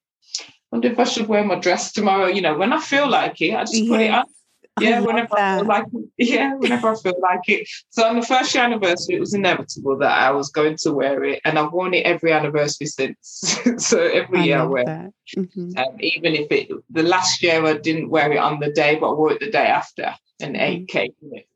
wonder 0.72 0.90
if 0.90 1.00
I 1.00 1.04
should 1.04 1.28
wear 1.28 1.44
my 1.44 1.60
dress 1.60 1.92
tomorrow. 1.92 2.28
You 2.28 2.42
know, 2.42 2.58
when 2.58 2.74
I 2.74 2.80
feel 2.80 3.10
like 3.10 3.42
it, 3.42 3.56
I 3.56 3.62
just 3.62 3.88
put 3.88 4.02
it 4.02 4.12
on. 4.12 4.26
Yeah, 4.80 5.02
whenever 5.02 5.30
that. 5.36 5.56
I 5.56 5.58
feel 5.58 5.68
like 5.68 5.86
it. 6.18 6.30
Yeah, 6.30 6.54
whenever 6.56 6.90
I 6.90 6.96
feel 6.96 7.20
like 7.22 7.50
it. 7.50 7.68
So 7.90 8.06
on 8.06 8.20
the 8.20 8.26
first 8.26 8.54
year 8.54 8.64
anniversary, 8.64 9.16
it 9.16 9.20
was 9.20 9.34
inevitable 9.34 9.98
that 9.98 10.12
I 10.12 10.32
was 10.32 10.50
going 10.52 10.78
to 10.84 10.94
wear 10.94 11.24
it, 11.24 11.42
and 11.44 11.60
I've 11.60 11.74
worn 11.74 11.94
it 11.94 12.06
every 12.06 12.32
anniversary 12.32 12.88
since. 12.88 13.60
so 13.78 14.02
every 14.02 14.40
I 14.40 14.44
year 14.44 14.60
I 14.60 14.64
wear. 14.64 15.10
Mm-hmm. 15.38 15.78
Um, 15.78 15.98
even 16.00 16.36
if 16.36 16.52
it 16.52 16.70
the 16.90 17.04
last 17.04 17.44
year 17.44 17.66
I 17.66 17.74
didn't 17.74 18.10
wear 18.10 18.32
it 18.32 18.38
on 18.38 18.60
the 18.60 18.72
day, 18.72 18.96
but 18.96 19.10
I 19.10 19.14
wore 19.14 19.34
it 19.34 19.40
the 19.40 19.52
day 19.52 19.68
after, 19.68 20.16
and 20.42 20.56
mm-hmm. 20.56 20.64
ate 20.64 20.88
cake 20.88 21.14
with 21.22 21.40
it. 21.40 21.49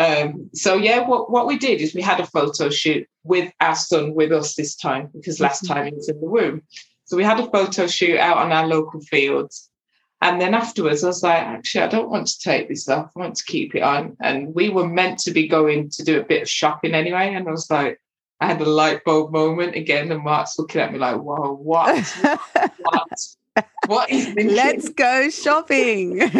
Um, 0.00 0.48
so 0.54 0.76
yeah, 0.76 1.06
what, 1.06 1.30
what 1.30 1.46
we 1.46 1.58
did 1.58 1.82
is 1.82 1.94
we 1.94 2.00
had 2.00 2.20
a 2.20 2.26
photo 2.26 2.70
shoot 2.70 3.06
with 3.22 3.52
our 3.60 3.76
son 3.76 4.14
with 4.14 4.32
us 4.32 4.54
this 4.54 4.74
time 4.74 5.10
because 5.12 5.40
last 5.40 5.64
mm-hmm. 5.64 5.74
time 5.74 5.86
he 5.86 5.92
was 5.92 6.08
in 6.08 6.18
the 6.20 6.26
womb. 6.26 6.62
So 7.04 7.18
we 7.18 7.24
had 7.24 7.38
a 7.38 7.50
photo 7.50 7.86
shoot 7.86 8.18
out 8.18 8.38
on 8.38 8.50
our 8.50 8.66
local 8.66 9.00
fields. 9.00 9.68
And 10.22 10.40
then 10.40 10.54
afterwards, 10.54 11.04
I 11.04 11.08
was 11.08 11.22
like, 11.22 11.42
actually, 11.42 11.82
I 11.82 11.88
don't 11.88 12.08
want 12.08 12.28
to 12.28 12.38
take 12.38 12.68
this 12.68 12.88
off. 12.88 13.10
I 13.14 13.20
want 13.20 13.34
to 13.36 13.44
keep 13.44 13.74
it 13.74 13.82
on. 13.82 14.16
And 14.22 14.54
we 14.54 14.70
were 14.70 14.88
meant 14.88 15.18
to 15.20 15.32
be 15.32 15.46
going 15.46 15.90
to 15.90 16.02
do 16.02 16.18
a 16.18 16.24
bit 16.24 16.42
of 16.42 16.48
shopping 16.48 16.94
anyway. 16.94 17.34
And 17.34 17.46
I 17.46 17.50
was 17.50 17.70
like, 17.70 18.00
I 18.40 18.46
had 18.46 18.60
a 18.60 18.66
light 18.66 19.04
bulb 19.04 19.32
moment 19.32 19.76
again. 19.76 20.10
And 20.12 20.24
Mark's 20.24 20.58
looking 20.58 20.80
at 20.80 20.92
me 20.92 20.98
like, 20.98 21.16
whoa, 21.16 21.54
what? 21.54 22.06
what? 22.78 23.36
What 23.86 24.10
is 24.10 24.34
this? 24.34 24.52
Let's 24.52 24.88
go 24.90 25.28
shopping 25.30 26.20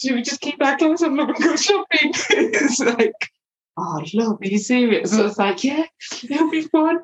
should 0.00 0.14
we 0.14 0.22
just 0.22 0.40
keep 0.40 0.62
our 0.62 0.76
clothes 0.76 1.02
on 1.02 1.18
and 1.18 1.34
go 1.36 1.56
shopping? 1.56 2.12
it's 2.30 2.80
like, 2.80 3.12
oh, 3.76 4.02
love, 4.14 4.38
are 4.40 4.46
you 4.46 4.58
serious? 4.58 5.14
I 5.14 5.22
was 5.22 5.38
like, 5.38 5.64
yeah, 5.64 5.84
it'll 6.22 6.50
be 6.50 6.62
fun. 6.62 7.00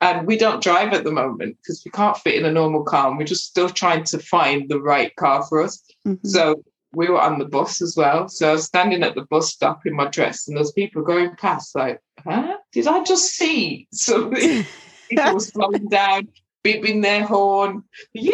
And 0.00 0.26
we 0.26 0.36
don't 0.36 0.62
drive 0.62 0.92
at 0.92 1.04
the 1.04 1.12
moment 1.12 1.56
because 1.56 1.82
we 1.84 1.90
can't 1.90 2.18
fit 2.18 2.34
in 2.34 2.44
a 2.44 2.52
normal 2.52 2.84
car. 2.84 3.08
And 3.08 3.18
we're 3.18 3.24
just 3.24 3.46
still 3.46 3.70
trying 3.70 4.04
to 4.04 4.18
find 4.18 4.68
the 4.68 4.80
right 4.80 5.14
car 5.16 5.42
for 5.44 5.62
us. 5.62 5.82
Mm-hmm. 6.06 6.28
So 6.28 6.62
we 6.92 7.08
were 7.08 7.20
on 7.20 7.38
the 7.38 7.44
bus 7.44 7.80
as 7.80 7.96
well. 7.96 8.28
So 8.28 8.50
I 8.50 8.52
was 8.52 8.64
standing 8.64 9.02
at 9.02 9.14
the 9.14 9.26
bus 9.30 9.52
stop 9.52 9.86
in 9.86 9.94
my 9.94 10.06
dress, 10.06 10.48
and 10.48 10.56
those 10.56 10.72
people 10.72 11.02
going 11.02 11.34
past, 11.36 11.74
like, 11.74 12.00
huh? 12.24 12.56
Did 12.72 12.86
I 12.86 13.02
just 13.04 13.34
see 13.34 13.88
something? 13.92 14.64
people 15.10 15.40
slowing 15.40 15.88
down, 15.88 16.28
beeping 16.64 17.02
their 17.02 17.24
horn. 17.24 17.82
Yeah, 18.12 18.32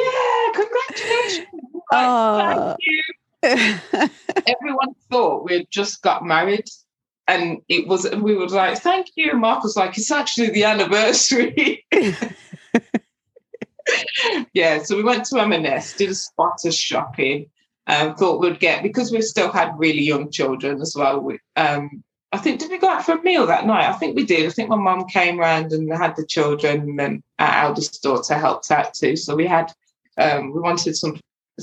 congratulations. 0.54 1.46
Oh. 1.92 2.38
Thank 2.38 2.78
you. 2.80 3.02
Everyone 3.42 4.94
thought 5.11 5.44
we 5.44 5.55
had 5.55 5.70
just 5.70 6.02
got 6.02 6.24
married. 6.24 6.68
And 7.28 7.59
it 7.68 7.87
was, 7.87 8.09
we 8.11 8.37
were 8.37 8.48
like, 8.48 8.78
thank 8.78 9.09
you. 9.14 9.35
Mark 9.35 9.62
was 9.62 9.76
like, 9.76 9.96
it's 9.96 10.11
actually 10.11 10.50
the 10.50 10.64
anniversary. 10.64 11.87
yeah, 14.52 14.83
so 14.83 14.96
we 14.96 15.02
went 15.02 15.24
to 15.26 15.38
M&S, 15.40 15.96
did 15.96 16.11
a 16.11 16.14
spot 16.14 16.59
of 16.64 16.74
shopping, 16.74 17.46
um, 17.87 18.14
thought 18.16 18.40
we'd 18.40 18.61
get, 18.61 18.83
because 18.83 19.12
we 19.12 19.22
still 19.22 19.50
had 19.50 19.78
really 19.78 20.02
young 20.02 20.31
children 20.31 20.81
as 20.81 20.94
well. 20.96 21.20
We, 21.20 21.38
um, 21.57 22.02
I 22.33 22.38
think, 22.38 22.61
did 22.61 22.70
we 22.70 22.78
go 22.78 22.88
out 22.88 23.05
for 23.05 23.12
a 23.12 23.22
meal 23.22 23.46
that 23.46 23.66
night? 23.66 23.88
I 23.88 23.92
think 23.92 24.16
we 24.16 24.24
did. 24.24 24.46
I 24.46 24.50
think 24.50 24.68
my 24.68 24.76
mum 24.76 25.07
came 25.07 25.38
round 25.38 25.72
and 25.72 25.92
had 25.92 26.16
the 26.16 26.26
children, 26.26 26.98
and 26.98 27.22
our 27.38 27.66
eldest 27.66 28.02
daughter 28.02 28.35
helped 28.35 28.70
out 28.70 28.94
too. 28.94 29.16
So 29.16 29.37
we 29.37 29.46
had, 29.46 29.70
um, 30.18 30.52
we 30.52 30.61
wanted 30.61 30.96
some 30.96 31.20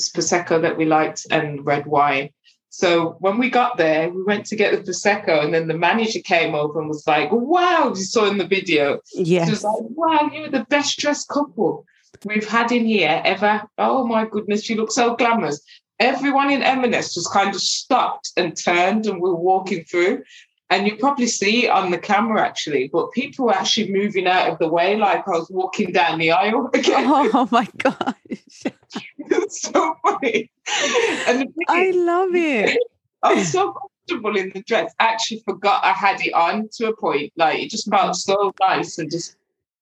prosecco 0.08 0.62
that 0.62 0.78
we 0.78 0.86
liked 0.86 1.28
and 1.32 1.66
red 1.66 1.86
wine. 1.86 2.30
So 2.70 3.18
when 3.20 3.38
we 3.40 3.50
got 3.50 3.78
there, 3.78 4.10
we 4.10 4.24
went 4.24 4.46
to 4.48 4.56
get 4.56 4.72
the 4.72 4.92
prosecco, 4.92 5.44
and 5.44 5.54
then 5.54 5.68
the 5.68 5.78
manager 5.78 6.20
came 6.20 6.54
over 6.54 6.80
and 6.80 6.88
was 6.88 7.06
like, 7.08 7.30
"Wow!" 7.32 7.90
You 7.90 8.04
saw 8.04 8.30
in 8.30 8.38
the 8.38 8.48
video. 8.48 9.00
Yeah. 9.14 9.46
She 9.46 9.52
was 9.52 9.64
like, 9.64 9.82
"Wow, 9.82 10.30
you're 10.32 10.50
the 10.50 10.66
best 10.70 11.00
dressed 11.00 11.28
couple 11.28 11.86
we've 12.26 12.48
had 12.48 12.72
in 12.72 12.86
here 12.86 13.22
ever." 13.26 13.64
Oh 13.78 14.06
my 14.06 14.26
goodness, 14.26 14.70
you 14.70 14.76
look 14.76 14.92
so 14.92 15.16
glamorous. 15.16 15.60
Everyone 16.00 16.50
in 16.52 16.62
M&S 16.64 17.16
just 17.16 17.32
kind 17.32 17.54
of 17.54 17.60
stopped 17.60 18.32
and 18.38 18.56
turned, 18.56 19.08
and 19.08 19.20
we 19.20 19.30
were 19.30 19.36
walking 19.36 19.84
through. 19.84 20.24
And 20.72 20.86
you 20.86 20.98
probably 20.98 21.26
see 21.26 21.66
it 21.66 21.70
on 21.70 21.90
the 21.90 21.98
camera 21.98 22.42
actually, 22.42 22.90
but 22.94 23.12
people 23.12 23.46
were 23.46 23.56
actually 23.56 23.92
moving 23.92 24.28
out 24.28 24.50
of 24.50 24.60
the 24.60 24.68
way 24.68 24.96
like 24.96 25.28
I 25.28 25.32
was 25.32 25.50
walking 25.50 25.92
down 25.92 26.20
the 26.20 26.32
aisle 26.32 26.70
again. 26.74 27.06
Oh 27.08 27.48
my 27.52 27.68
gosh. 27.78 28.16
it's 29.18 29.62
so 29.62 29.96
funny. 30.06 30.52
And 31.28 31.54
I 31.68 31.92
love 31.92 32.36
it. 32.36 32.78
I 33.24 33.34
was 33.34 33.52
so 33.52 33.74
comfortable 33.74 34.38
in 34.38 34.52
the 34.54 34.62
dress. 34.62 34.94
I 35.00 35.06
actually 35.06 35.42
forgot 35.46 35.84
I 35.84 35.92
had 35.92 36.22
it 36.22 36.34
on 36.34 36.70
to 36.74 36.90
a 36.90 36.96
point. 36.96 37.34
Like 37.36 37.60
it 37.60 37.72
just 37.72 37.90
felt 37.90 38.16
so 38.16 38.54
nice 38.62 39.00
and 39.00 39.10
just 39.10 39.36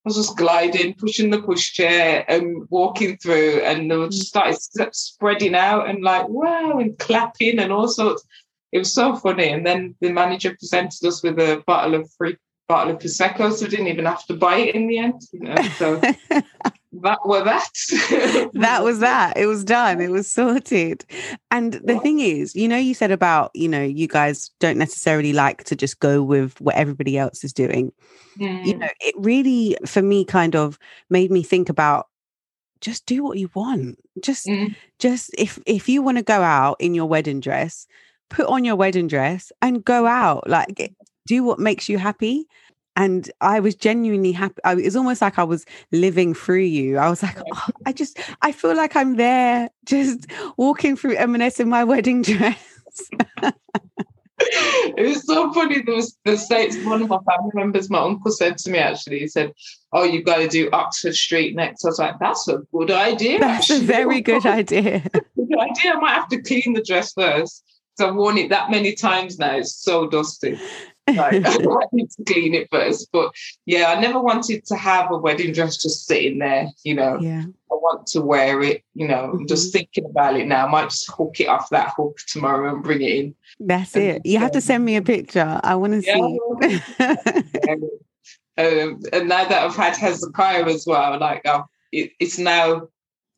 I 0.06 0.10
was 0.10 0.16
just 0.16 0.38
gliding, 0.38 0.94
pushing 0.94 1.32
the 1.32 1.40
pushchair 1.40 2.24
and 2.30 2.66
walking 2.70 3.18
through, 3.18 3.60
and 3.64 3.92
they 3.92 4.06
just 4.06 4.34
mm. 4.34 4.54
started 4.56 4.96
spreading 4.96 5.54
out 5.54 5.90
and 5.90 6.02
like 6.02 6.30
wow 6.30 6.80
and 6.80 6.98
clapping 6.98 7.60
and 7.60 7.74
all 7.74 7.90
sorts. 7.90 8.24
It 8.72 8.80
was 8.80 8.94
so 8.94 9.16
funny. 9.16 9.50
And 9.50 9.66
then 9.66 9.96
the 10.02 10.12
manager 10.12 10.56
presented 10.58 11.06
us 11.06 11.24
with 11.24 11.40
a 11.40 11.64
bottle 11.66 11.96
of 11.96 12.10
free 12.18 12.38
bottle 12.68 12.94
of 12.94 13.00
prosecco, 13.00 13.52
so 13.52 13.66
we 13.66 13.72
didn't 13.72 13.88
even 13.88 14.06
have 14.06 14.26
to 14.26 14.34
buy 14.34 14.58
it 14.58 14.76
in 14.76 14.88
the 14.88 14.98
end. 14.98 15.22
You 15.32 15.40
know, 15.40 15.56
so 15.78 15.96
that 17.02 17.20
was 17.26 17.44
that. 17.46 18.52
that 18.54 18.84
was 18.84 19.00
that. 19.00 19.38
It 19.38 19.46
was 19.46 19.64
done. 19.64 20.02
It 20.02 20.12
was 20.12 20.30
sorted. 20.30 21.06
And 21.52 21.74
the 21.74 22.00
thing 22.00 22.20
is, 22.20 22.56
you 22.56 22.68
know, 22.68 22.78
you 22.78 22.94
said 22.94 23.12
about, 23.12 23.52
you 23.54 23.70
know, 23.70 23.84
you 23.84 24.08
guys 24.08 24.52
don't 24.60 24.78
necessarily 24.78 25.34
like 25.34 25.64
to 25.66 25.76
just 25.76 26.00
go 26.00 26.22
with 26.22 26.60
what 26.60 26.76
everybody 26.76 27.18
else 27.18 27.44
is 27.44 27.54
doing. 27.54 27.92
Mm. 28.38 28.66
You 28.66 28.78
know, 28.78 28.90
it 29.00 29.16
really, 29.18 29.78
for 29.86 30.02
me, 30.02 30.26
kind 30.26 30.56
of 30.56 30.78
made 31.10 31.32
me 31.32 31.44
think 31.44 31.70
about 31.70 32.08
just 32.80 33.06
do 33.06 33.24
what 33.24 33.38
you 33.38 33.50
want. 33.56 33.98
Just, 34.22 34.46
mm. 34.46 34.76
just 35.00 35.32
if 35.38 35.58
if 35.66 35.90
you 35.90 36.02
want 36.02 36.18
to 36.18 36.24
go 36.24 36.42
out 36.42 36.78
in 36.80 36.94
your 36.94 37.08
wedding 37.08 37.40
dress, 37.40 37.88
put 38.30 38.48
on 38.48 38.66
your 38.66 38.76
wedding 38.76 39.08
dress 39.08 39.52
and 39.62 39.84
go 39.84 40.06
out. 40.06 40.50
Like, 40.50 40.94
do 41.26 41.44
what 41.44 41.60
makes 41.60 41.90
you 41.90 41.98
happy 41.98 42.48
and 42.98 43.30
I 43.42 43.60
was 43.60 43.76
genuinely 43.76 44.32
happy. 44.32 44.56
I, 44.64 44.74
it 44.74 44.84
was 44.84 44.96
almost 44.96 45.22
like 45.22 45.38
I 45.38 45.44
was 45.44 45.66
living 45.92 46.34
through 46.34 46.62
you. 46.62 46.98
I 46.98 47.10
was 47.10 47.22
like, 47.22 47.38
oh, 47.54 47.68
I 47.86 47.94
just, 47.94 48.18
I 48.42 48.52
feel 48.52 48.76
like 48.76 48.96
I'm 48.96 49.18
there, 49.18 49.70
just 49.86 50.26
walking 50.58 50.98
through 50.98 51.16
M&S 51.16 51.60
in 51.60 51.70
my 51.70 51.84
wedding 51.84 52.22
dress. 52.24 52.58
it 54.42 55.08
was 55.08 55.28
so 55.28 55.54
funny. 55.54 55.84
There 55.84 55.94
was 55.96 56.18
the 56.26 56.38
states. 56.38 56.76
One 56.84 57.04
of 57.04 57.10
my 57.10 57.20
family 57.20 57.52
members, 57.54 57.88
my 57.92 58.00
uncle, 58.00 58.32
said 58.32 58.58
to 58.60 58.72
me 58.72 58.80
actually. 58.80 59.20
He 59.20 59.28
said, 59.28 59.54
"Oh, 59.94 60.04
you've 60.04 60.26
got 60.26 60.38
to 60.38 60.48
do 60.48 60.70
Oxford 60.74 61.14
Street 61.16 61.56
next." 61.56 61.86
I 61.86 61.90
was 61.90 62.00
like, 62.00 62.16
"That's 62.20 62.48
a 62.48 62.60
good 62.72 62.90
idea. 62.90 63.40
That's 63.40 63.70
actually. 63.70 63.86
a 63.86 63.88
very 63.88 64.22
good 64.32 64.46
idea. 64.46 65.02
good 65.14 65.60
idea. 65.60 65.92
I 65.94 66.00
might 66.00 66.14
have 66.14 66.30
to 66.30 66.42
clean 66.42 66.74
the 66.74 66.82
dress 66.82 67.14
first. 67.14 67.64
I've 68.00 68.16
worn 68.16 68.38
it 68.38 68.50
that 68.50 68.72
many 68.72 68.94
times 68.94 69.40
now. 69.40 69.58
It's 69.58 69.74
so 69.74 70.08
dusty. 70.08 70.60
Like, 71.08 71.46
I 71.46 71.86
need 71.92 72.10
to 72.12 72.24
clean 72.26 72.54
it 72.54 72.68
first. 72.72 73.10
But 73.12 73.34
yeah, 73.66 73.94
I 73.96 74.00
never 74.00 74.20
wanted 74.20 74.66
to 74.66 74.76
have 74.76 75.12
a 75.12 75.18
wedding 75.18 75.54
dress 75.54 75.78
just 75.78 76.06
sitting 76.06 76.40
there, 76.40 76.68
you 76.84 76.96
know. 76.96 77.18
Yeah. 77.20 77.44
I 77.72 77.76
want 77.76 78.08
to 78.08 78.22
wear 78.22 78.62
it, 78.62 78.84
you 78.94 79.08
know, 79.08 79.32
mm-hmm. 79.34 79.46
just 79.46 79.72
thinking 79.74 80.06
about 80.06 80.36
it 80.36 80.48
now. 80.48 80.68
I 80.68 80.70
might 80.70 80.90
just 80.90 81.12
hook 81.12 81.40
it 81.40 81.48
off 81.48 81.70
that 81.70 81.94
hook 81.96 82.20
tomorrow 82.28 82.74
and 82.74 82.84
bring 82.84 83.02
it 83.02 83.12
in. 83.12 83.36
That's 83.60 83.96
and, 83.96 84.04
it. 84.04 84.26
You 84.26 84.40
have 84.40 84.52
to 84.52 84.62
send 84.62 84.84
me 84.84 84.96
a 84.96 85.02
picture. 85.02 85.60
I 85.64 85.76
want 85.76 85.94
to 85.94 86.06
yeah. 86.06 86.16
see. 86.16 87.20
um, 88.58 89.00
and 89.14 89.30
now 89.30 89.46
that 89.46 89.64
I've 89.64 89.76
had 89.76 89.96
Hezekiah 89.96 90.66
as 90.66 90.86
well, 90.86 91.20
like 91.20 91.46
it, 91.92 92.12
it's 92.20 92.38
now 92.38 92.88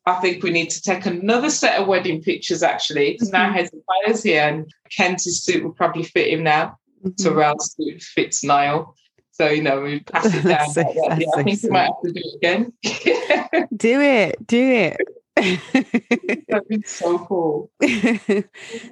I 0.06 0.14
think 0.20 0.42
we 0.42 0.50
need 0.50 0.70
to 0.70 0.82
take 0.82 1.06
another 1.06 1.50
set 1.50 1.80
of 1.80 1.86
wedding 1.86 2.22
pictures 2.22 2.62
actually, 2.62 3.12
because 3.12 3.30
mm-hmm. 3.30 3.52
now 3.52 3.52
Hezekiah's 3.52 4.22
here 4.22 4.42
and 4.42 4.72
Kenzie's 4.90 5.42
suit 5.42 5.62
will 5.62 5.72
probably 5.72 6.04
fit 6.04 6.28
him 6.28 6.42
now. 6.42 6.78
Mm-hmm. 7.04 7.22
Terrell's 7.22 7.74
suit 7.74 8.02
fits 8.02 8.42
Niall. 8.42 8.94
So, 9.32 9.48
you 9.48 9.62
know, 9.62 9.80
we 9.80 10.00
pass 10.00 10.26
it 10.26 10.42
down. 10.48 10.70
so, 10.70 10.80
yeah, 10.80 11.18
so 11.18 11.40
I 11.40 11.42
think 11.42 11.58
sweet. 11.58 11.70
we 11.70 11.72
might 11.72 11.84
have 11.84 12.02
to 12.04 12.12
do 12.12 12.22
it 12.22 12.36
again. 12.36 13.68
do 13.76 14.00
it, 14.00 14.46
do 14.46 14.70
it. 14.72 14.96
That'd 16.48 16.68
be 16.68 16.82
so 16.84 17.18
cool. 17.20 17.70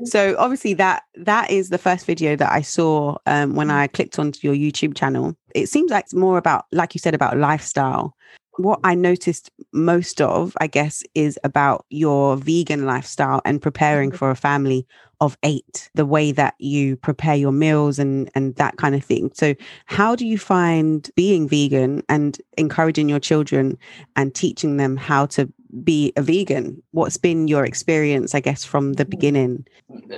so 0.04 0.34
obviously 0.38 0.72
that 0.74 1.02
that 1.16 1.50
is 1.50 1.68
the 1.68 1.76
first 1.76 2.06
video 2.06 2.36
that 2.36 2.50
I 2.50 2.62
saw 2.62 3.16
um, 3.26 3.54
when 3.54 3.70
I 3.70 3.88
clicked 3.88 4.18
onto 4.18 4.46
your 4.46 4.54
YouTube 4.54 4.96
channel. 4.96 5.36
It 5.54 5.68
seems 5.68 5.90
like 5.90 6.04
it's 6.04 6.14
more 6.14 6.38
about, 6.38 6.64
like 6.72 6.94
you 6.94 7.00
said, 7.00 7.14
about 7.14 7.36
lifestyle 7.36 8.14
what 8.58 8.80
I 8.84 8.94
noticed 8.94 9.50
most 9.72 10.20
of, 10.20 10.56
I 10.60 10.66
guess, 10.66 11.02
is 11.14 11.38
about 11.44 11.86
your 11.90 12.36
vegan 12.36 12.84
lifestyle 12.86 13.40
and 13.44 13.62
preparing 13.62 14.10
mm-hmm. 14.10 14.18
for 14.18 14.30
a 14.30 14.36
family 14.36 14.86
of 15.20 15.36
eight, 15.42 15.90
the 15.94 16.06
way 16.06 16.30
that 16.32 16.54
you 16.58 16.96
prepare 16.96 17.34
your 17.34 17.50
meals 17.52 17.98
and 17.98 18.30
and 18.34 18.54
that 18.56 18.76
kind 18.76 18.94
of 18.94 19.04
thing. 19.04 19.30
So, 19.34 19.54
how 19.86 20.14
do 20.14 20.26
you 20.26 20.38
find 20.38 21.10
being 21.16 21.48
vegan 21.48 22.02
and 22.08 22.40
encouraging 22.56 23.08
your 23.08 23.20
children 23.20 23.78
and 24.16 24.34
teaching 24.34 24.76
them 24.76 24.96
how 24.96 25.26
to 25.26 25.52
be 25.82 26.12
a 26.16 26.22
vegan? 26.22 26.82
What's 26.92 27.16
been 27.16 27.48
your 27.48 27.64
experience, 27.64 28.34
I 28.34 28.40
guess, 28.40 28.64
from 28.64 28.94
the 28.94 29.04
mm-hmm. 29.04 29.10
beginning? 29.10 29.66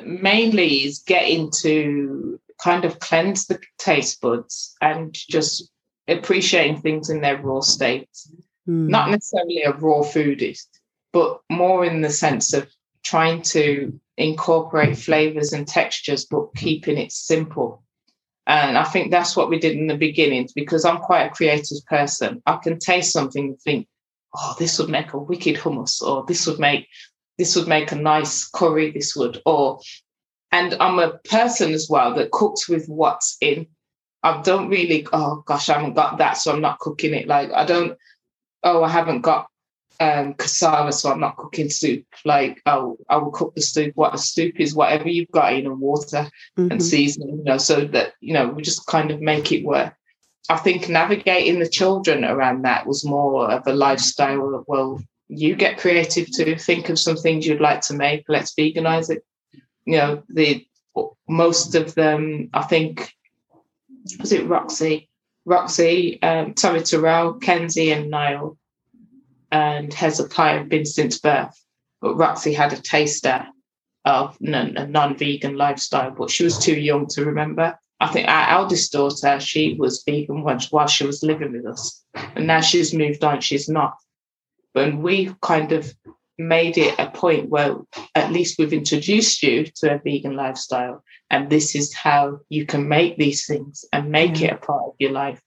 Mainly 0.05 0.85
is 0.85 0.99
getting 0.99 1.51
to 1.63 2.39
kind 2.63 2.85
of 2.85 2.99
cleanse 2.99 3.47
the 3.47 3.59
taste 3.79 4.21
buds 4.21 4.77
and 4.83 5.15
just 5.15 5.70
appreciating 6.11 6.81
things 6.81 7.11
in 7.11 7.21
their 7.21 7.39
raw 7.39 7.61
state. 7.61 8.09
Mm. 8.69 8.89
Not 8.89 9.11
necessarily 9.11 9.63
a 9.63 9.73
raw 9.73 10.03
foodist, 10.03 10.69
but 11.13 11.41
more 11.51 11.85
in 11.85 12.03
the 12.03 12.11
sense 12.11 12.53
of 12.53 12.69
trying 13.03 13.43
to 13.43 13.99
incorporate 14.17 14.99
flavors 14.99 15.53
and 15.53 15.67
textures, 15.67 16.27
but 16.27 16.55
keeping 16.55 16.99
it 16.99 17.13
simple. 17.13 17.83
And 18.47 18.77
I 18.77 18.85
think 18.85 19.11
that's 19.11 19.37
what 19.37 19.49
we 19.49 19.59
did 19.59 19.77
in 19.77 19.87
the 19.87 19.97
beginning 19.97 20.49
because 20.55 20.85
I'm 20.85 20.99
quite 20.99 21.27
a 21.27 21.31
creative 21.31 21.79
person. 21.87 22.43
I 22.47 22.57
can 22.57 22.79
taste 22.79 23.13
something 23.13 23.49
and 23.49 23.61
think, 23.61 23.87
oh, 24.37 24.57
this 24.59 24.79
would 24.79 24.89
make 24.89 25.13
a 25.13 25.19
wicked 25.19 25.57
hummus, 25.57 26.03
or 26.03 26.25
this 26.27 26.47
would 26.47 26.59
make 26.59 26.89
this 27.39 27.57
would 27.57 27.69
make 27.69 27.91
a 27.91 27.97
nice 27.97 28.47
curry, 28.49 28.91
this 28.91 29.17
would, 29.17 29.41
or 29.47 29.81
and 30.53 30.75
I'm 30.81 30.99
a 30.99 31.19
person 31.19 31.73
as 31.73 31.89
well 31.89 32.15
that 32.15 32.33
cooks 32.33 32.69
with 32.69 32.87
what's 32.87 33.37
in. 33.41 33.67
I 34.23 34.43
don't 34.43 34.69
really, 34.69 35.07
oh 35.13 35.43
gosh, 35.47 35.69
I 35.69 35.75
haven't 35.75 35.95
got 35.95 36.19
that, 36.19 36.37
so 36.37 36.53
I'm 36.53 36.61
not 36.61 36.79
cooking 36.79 37.15
it. 37.15 37.27
Like 37.27 37.51
I 37.53 37.65
don't, 37.65 37.97
oh, 38.63 38.83
I 38.83 38.89
haven't 38.89 39.23
got 39.23 39.49
um, 39.99 40.35
cassava, 40.35 40.93
so 40.93 41.11
I'm 41.11 41.21
not 41.21 41.37
cooking 41.37 41.71
soup. 41.71 42.05
Like 42.25 42.61
oh, 42.67 42.99
I 43.09 43.17
will 43.17 43.31
cook 43.31 43.55
the 43.55 43.63
soup. 43.63 43.93
What 43.95 44.15
a 44.15 44.19
soup 44.19 44.61
is, 44.61 44.75
whatever 44.75 45.09
you've 45.09 45.31
got 45.31 45.53
in 45.53 45.67
and 45.67 45.81
water 45.81 46.29
mm-hmm. 46.59 46.71
and 46.71 46.83
seasoning, 46.83 47.39
you 47.39 47.45
know, 47.45 47.59
so 47.59 47.85
that 47.87 48.15
you 48.21 48.35
know 48.35 48.49
we 48.49 48.63
just 48.63 48.87
kind 48.87 49.11
of 49.11 49.21
make 49.21 49.53
it 49.53 49.65
work. 49.65 49.95
I 50.49 50.57
think 50.57 50.89
navigating 50.89 51.61
the 51.61 51.69
children 51.69 52.25
around 52.25 52.63
that 52.63 52.87
was 52.87 53.05
more 53.05 53.51
of 53.51 53.67
a 53.67 53.73
lifestyle. 53.73 54.55
Of, 54.55 54.65
well, 54.67 55.01
you 55.29 55.55
get 55.55 55.79
creative 55.79 56.29
too. 56.31 56.57
Think 56.57 56.89
of 56.89 56.99
some 56.99 57.17
things 57.17 57.47
you'd 57.47 57.61
like 57.61 57.83
to 57.83 57.95
make. 57.95 58.25
Let's 58.29 58.55
veganize 58.55 59.11
it. 59.11 59.25
You 59.85 59.97
know, 59.97 60.23
the 60.29 60.67
most 61.29 61.75
of 61.75 61.95
them, 61.95 62.51
I 62.53 62.63
think, 62.63 63.13
was 64.19 64.33
it 64.33 64.47
Roxy? 64.47 65.09
Roxy, 65.47 66.21
um, 66.23 66.57
sorry, 66.57 66.83
Terrell, 66.83 67.35
Kenzie, 67.35 67.93
and 67.93 68.11
Niall, 68.11 68.59
and 69.51 69.93
Hezekiah 69.93 70.59
have 70.59 70.69
been 70.69 70.85
since 70.85 71.19
birth. 71.19 71.57
But 72.01 72.17
Roxy 72.17 72.53
had 72.53 72.73
a 72.73 72.81
taster 72.81 73.47
of 74.05 74.37
a 74.41 74.87
non-vegan 74.87 75.57
lifestyle, 75.57 76.11
but 76.13 76.31
she 76.31 76.45
was 76.45 76.59
too 76.59 76.79
young 76.79 77.07
to 77.09 77.25
remember. 77.25 77.79
I 78.01 78.09
think 78.09 78.29
our 78.29 78.49
eldest 78.49 78.93
daughter, 78.93 79.41
she 79.41 79.75
was 79.79 80.03
vegan 80.07 80.43
once 80.43 80.73
while 80.73 80.87
she 80.87 81.05
was 81.05 81.23
living 81.23 81.53
with 81.53 81.67
us, 81.67 82.03
and 82.15 82.47
now 82.47 82.61
she's 82.61 82.95
moved 82.95 83.23
on. 83.25 83.41
She's 83.41 83.69
not. 83.69 83.97
But 84.73 84.97
we 84.97 85.35
kind 85.43 85.73
of 85.73 85.93
made 86.41 86.79
it 86.79 86.99
a 86.99 87.11
point 87.11 87.49
where 87.51 87.77
at 88.15 88.33
least 88.33 88.59
we've 88.59 88.73
introduced 88.73 89.43
you 89.43 89.65
to 89.77 89.95
a 89.95 89.99
vegan 89.99 90.35
lifestyle 90.35 91.05
and 91.31 91.51
this 91.51 91.75
is 91.75 91.95
how 91.95 92.41
you 92.49 92.65
can 92.67 92.89
make 92.89 93.17
these 93.17 93.47
things 93.47 93.85
and 93.93 94.11
make 94.11 94.33
mm. 94.33 94.43
it 94.43 94.53
a 94.55 94.57
part 94.57 94.83
of 94.85 94.95
your 94.99 95.13
life 95.13 95.41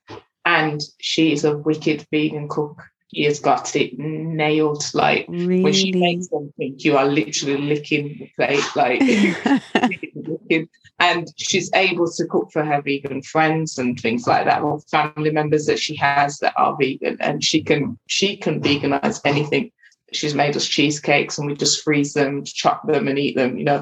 and 0.46 0.82
she 1.00 1.32
is 1.32 1.44
a 1.44 1.58
wicked 1.58 2.06
vegan 2.12 2.48
cook 2.48 2.82
she 3.14 3.24
has 3.24 3.40
got 3.40 3.76
it 3.76 3.98
nailed 3.98 4.84
like 4.94 5.26
really? 5.30 5.64
when 5.64 5.74
she 5.74 5.92
makes 5.92 6.28
something 6.28 6.76
you 6.78 6.98
are 6.98 7.06
literally 7.06 7.58
licking 7.58 8.18
the 8.20 8.30
plate 8.36 8.76
like 8.76 9.02
licking, 10.16 10.68
and 11.00 11.28
she's 11.38 11.72
able 11.74 12.10
to 12.10 12.26
cook 12.28 12.50
for 12.52 12.64
her 12.64 12.82
vegan 12.82 13.22
friends 13.24 13.78
and 13.78 14.00
things 14.00 14.28
like 14.28 14.46
that 14.46 14.62
or 14.62 14.80
family 14.92 15.32
members 15.32 15.66
that 15.66 15.80
she 15.80 15.96
has 15.96 16.38
that 16.40 16.54
are 16.56 16.78
vegan 16.80 17.18
and 17.20 17.44
she 17.44 17.64
can 17.64 17.98
she 18.08 18.38
can 18.38 18.62
veganize 18.62 19.20
anything 19.26 19.72
she's 20.16 20.36
made 20.36 20.56
us 20.56 20.68
cheesecakes 20.68 21.38
and 21.38 21.48
we 21.48 21.56
just 21.56 21.84
freeze 21.84 22.14
them, 22.14 22.44
chop 22.44 22.86
them 22.88 23.08
and 23.08 23.20
eat 23.20 23.36
them, 23.36 23.58
you 23.58 23.64
know, 23.64 23.82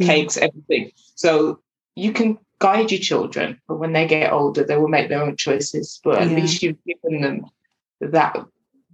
mm. 0.00 0.06
cakes, 0.06 0.36
everything. 0.36 0.92
So 1.14 1.60
you 1.94 2.12
can 2.12 2.38
guide 2.58 2.90
your 2.90 3.00
children, 3.00 3.60
but 3.68 3.78
when 3.78 3.92
they 3.92 4.06
get 4.06 4.32
older, 4.32 4.64
they 4.64 4.76
will 4.76 4.88
make 4.88 5.08
their 5.08 5.22
own 5.22 5.36
choices. 5.36 6.00
But 6.02 6.18
at 6.18 6.30
yeah. 6.30 6.36
least 6.36 6.62
you've 6.62 6.84
given 6.84 7.20
them 7.20 7.46
that 8.00 8.36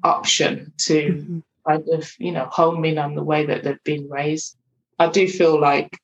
option 0.02 0.72
to 0.78 0.94
mm-hmm. 0.94 1.38
kind 1.66 1.88
of, 1.90 2.12
you 2.18 2.32
know, 2.32 2.46
home 2.46 2.84
in 2.84 2.98
on 2.98 3.14
the 3.14 3.24
way 3.24 3.46
that 3.46 3.64
they've 3.64 3.84
been 3.84 4.08
raised. 4.08 4.56
I 4.98 5.10
do 5.10 5.28
feel 5.28 5.60
like 5.60 5.98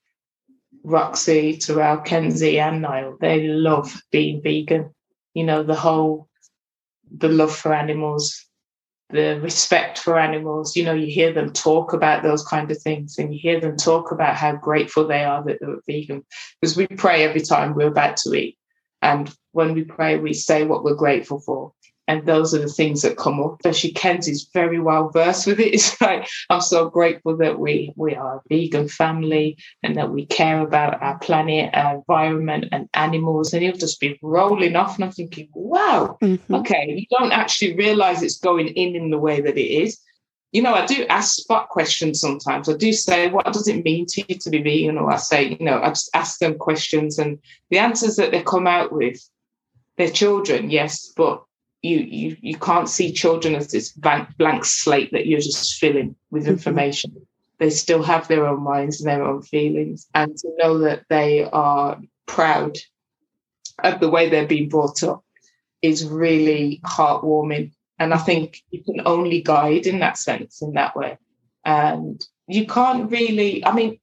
Roxy, 0.82 1.56
Terrell, 1.58 1.98
Kenzie, 1.98 2.58
and 2.58 2.82
Niall, 2.82 3.16
they 3.20 3.46
love 3.46 4.02
being 4.10 4.42
vegan. 4.42 4.94
You 5.34 5.44
know, 5.44 5.62
the 5.62 5.74
whole 5.74 6.28
the 7.10 7.28
love 7.28 7.54
for 7.54 7.72
animals, 7.72 8.46
the 9.12 9.40
respect 9.40 9.98
for 9.98 10.18
animals. 10.18 10.76
You 10.76 10.84
know, 10.84 10.94
you 10.94 11.06
hear 11.06 11.32
them 11.32 11.52
talk 11.52 11.92
about 11.92 12.22
those 12.22 12.44
kind 12.44 12.70
of 12.70 12.80
things 12.80 13.18
and 13.18 13.32
you 13.32 13.40
hear 13.40 13.60
them 13.60 13.76
talk 13.76 14.12
about 14.12 14.36
how 14.36 14.56
grateful 14.56 15.06
they 15.06 15.24
are 15.24 15.42
that 15.44 15.58
they're 15.60 15.80
vegan. 15.86 16.24
Because 16.60 16.76
we 16.76 16.86
pray 16.86 17.24
every 17.24 17.40
time 17.40 17.74
we're 17.74 17.88
about 17.88 18.16
to 18.18 18.34
eat. 18.34 18.56
And 19.02 19.34
when 19.52 19.74
we 19.74 19.84
pray, 19.84 20.18
we 20.18 20.34
say 20.34 20.64
what 20.64 20.84
we're 20.84 20.94
grateful 20.94 21.40
for. 21.40 21.72
And 22.10 22.26
those 22.26 22.52
are 22.52 22.58
the 22.58 22.68
things 22.68 23.02
that 23.02 23.16
come 23.16 23.40
up. 23.40 23.60
Especially 23.60 23.92
Kenzie's 23.92 24.50
very 24.52 24.80
well 24.80 25.10
versed 25.10 25.46
with 25.46 25.60
it. 25.60 25.74
It's 25.80 26.00
like 26.00 26.28
I'm 26.50 26.60
so 26.60 26.90
grateful 26.90 27.36
that 27.36 27.60
we 27.60 27.92
we 27.96 28.16
are 28.16 28.38
a 28.38 28.42
vegan 28.48 28.88
family 28.88 29.56
and 29.84 29.96
that 29.96 30.10
we 30.10 30.26
care 30.26 30.60
about 30.60 31.00
our 31.00 31.18
planet, 31.20 31.70
our 31.72 31.94
environment, 31.94 32.64
and 32.72 32.88
animals. 32.94 33.54
And 33.54 33.62
he'll 33.62 33.76
just 33.86 34.00
be 34.00 34.18
rolling 34.22 34.74
off, 34.74 34.96
and 34.96 35.04
I'm 35.04 35.12
thinking, 35.12 35.48
wow, 35.54 36.18
mm-hmm. 36.20 36.54
okay, 36.56 36.84
you 36.88 37.06
don't 37.16 37.32
actually 37.32 37.76
realize 37.76 38.22
it's 38.22 38.40
going 38.40 38.68
in 38.68 38.96
in 38.96 39.10
the 39.10 39.18
way 39.18 39.40
that 39.40 39.56
it 39.56 39.70
is. 39.84 40.00
You 40.50 40.62
know, 40.62 40.74
I 40.74 40.84
do 40.86 41.06
ask 41.06 41.36
spot 41.36 41.68
questions 41.68 42.20
sometimes. 42.20 42.68
I 42.68 42.76
do 42.76 42.92
say, 42.92 43.30
what 43.30 43.52
does 43.52 43.68
it 43.68 43.84
mean 43.84 44.06
to 44.06 44.24
you 44.26 44.34
to 44.36 44.50
be 44.50 44.60
vegan? 44.60 44.98
Or 44.98 45.12
I 45.12 45.16
say, 45.16 45.50
you 45.50 45.64
know, 45.64 45.80
I 45.80 45.90
just 45.90 46.10
ask 46.12 46.40
them 46.40 46.58
questions, 46.58 47.20
and 47.20 47.38
the 47.70 47.78
answers 47.78 48.16
that 48.16 48.32
they 48.32 48.42
come 48.42 48.66
out 48.66 48.90
with, 48.90 49.16
they're 49.96 50.10
children, 50.10 50.70
yes, 50.70 51.12
but 51.16 51.44
you 51.82 51.98
you 51.98 52.36
you 52.40 52.56
can't 52.56 52.88
see 52.88 53.12
children 53.12 53.54
as 53.54 53.70
this 53.70 53.92
blank 53.92 54.28
blank 54.36 54.64
slate 54.64 55.10
that 55.12 55.26
you're 55.26 55.40
just 55.40 55.78
filling 55.78 56.14
with 56.30 56.44
mm-hmm. 56.44 56.52
information. 56.52 57.10
Mm-hmm. 57.10 57.24
They 57.58 57.70
still 57.70 58.02
have 58.02 58.26
their 58.28 58.46
own 58.46 58.62
minds 58.62 59.00
and 59.00 59.08
their 59.08 59.22
own 59.22 59.42
feelings, 59.42 60.08
and 60.14 60.36
to 60.36 60.48
know 60.58 60.78
that 60.78 61.04
they 61.08 61.44
are 61.44 62.00
proud 62.26 62.78
of 63.82 64.00
the 64.00 64.08
way 64.08 64.28
they're 64.28 64.46
being 64.46 64.68
brought 64.68 65.02
up 65.02 65.24
is 65.82 66.06
really 66.06 66.80
heartwarming. 66.84 67.72
And 67.98 68.14
I 68.14 68.18
think 68.18 68.62
you 68.70 68.82
can 68.82 69.02
only 69.06 69.42
guide 69.42 69.86
in 69.86 69.98
that 70.00 70.16
sense, 70.16 70.62
in 70.62 70.72
that 70.74 70.96
way. 70.96 71.18
And 71.64 72.24
you 72.46 72.66
can't 72.66 73.10
really, 73.10 73.64
I 73.64 73.72
mean, 73.72 73.98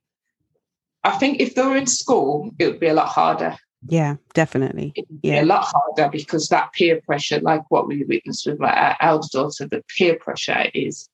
I 1.04 1.12
think 1.18 1.40
if 1.40 1.56
they 1.56 1.64
were 1.64 1.78
in 1.78 1.88
school, 1.88 2.52
it 2.60 2.68
would 2.68 2.80
be 2.80 2.88
a 2.88 2.94
lot 2.94 3.08
harder 3.08 3.58
yeah, 3.86 4.16
definitely. 4.34 4.94
Yeah, 5.22 5.44
a 5.44 5.46
lot 5.46 5.66
harder 5.66 6.10
because 6.10 6.48
that 6.50 6.74
peer 6.74 7.02
pressure, 7.06 7.40
like 7.40 7.70
what 7.70 7.88
we 7.88 8.04
witnessed 8.04 8.48
with 8.48 8.60
my 8.60 8.96
elder 9.00 9.28
daughter, 9.32 9.68
the 9.68 9.84
peer 9.96 10.16
pressure 10.16 10.66
is 10.74 11.10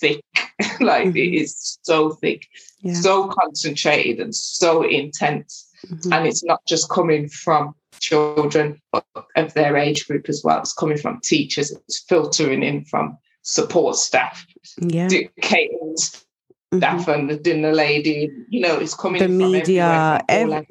thick. 0.00 0.24
like 0.80 1.08
mm-hmm. 1.08 1.16
it 1.16 1.34
is 1.34 1.78
so 1.82 2.10
thick, 2.10 2.46
yeah. 2.80 2.94
so 2.94 3.28
concentrated, 3.28 4.20
and 4.20 4.34
so 4.34 4.82
intense. 4.82 5.70
Mm-hmm. 5.86 6.12
And 6.12 6.26
it's 6.26 6.42
not 6.42 6.60
just 6.66 6.90
coming 6.90 7.28
from 7.28 7.74
children 8.00 8.80
of 8.92 9.54
their 9.54 9.76
age 9.76 10.06
group 10.06 10.28
as 10.28 10.42
well. 10.44 10.60
It's 10.60 10.72
coming 10.72 10.98
from 10.98 11.20
teachers. 11.22 11.70
It's 11.70 12.00
filtering 12.00 12.64
in 12.64 12.84
from 12.84 13.16
support 13.42 13.96
staff, 13.96 14.44
yeah, 14.78 15.08
catering 15.40 15.96
staff, 15.96 16.20
mm-hmm. 16.72 17.10
and 17.10 17.30
the 17.30 17.36
dinner 17.36 17.72
lady. 17.72 18.30
You 18.48 18.60
know, 18.62 18.78
it's 18.78 18.94
coming 18.94 19.22
from 19.22 19.38
the 19.38 19.48
media. 19.48 20.20
Every, 20.28 20.66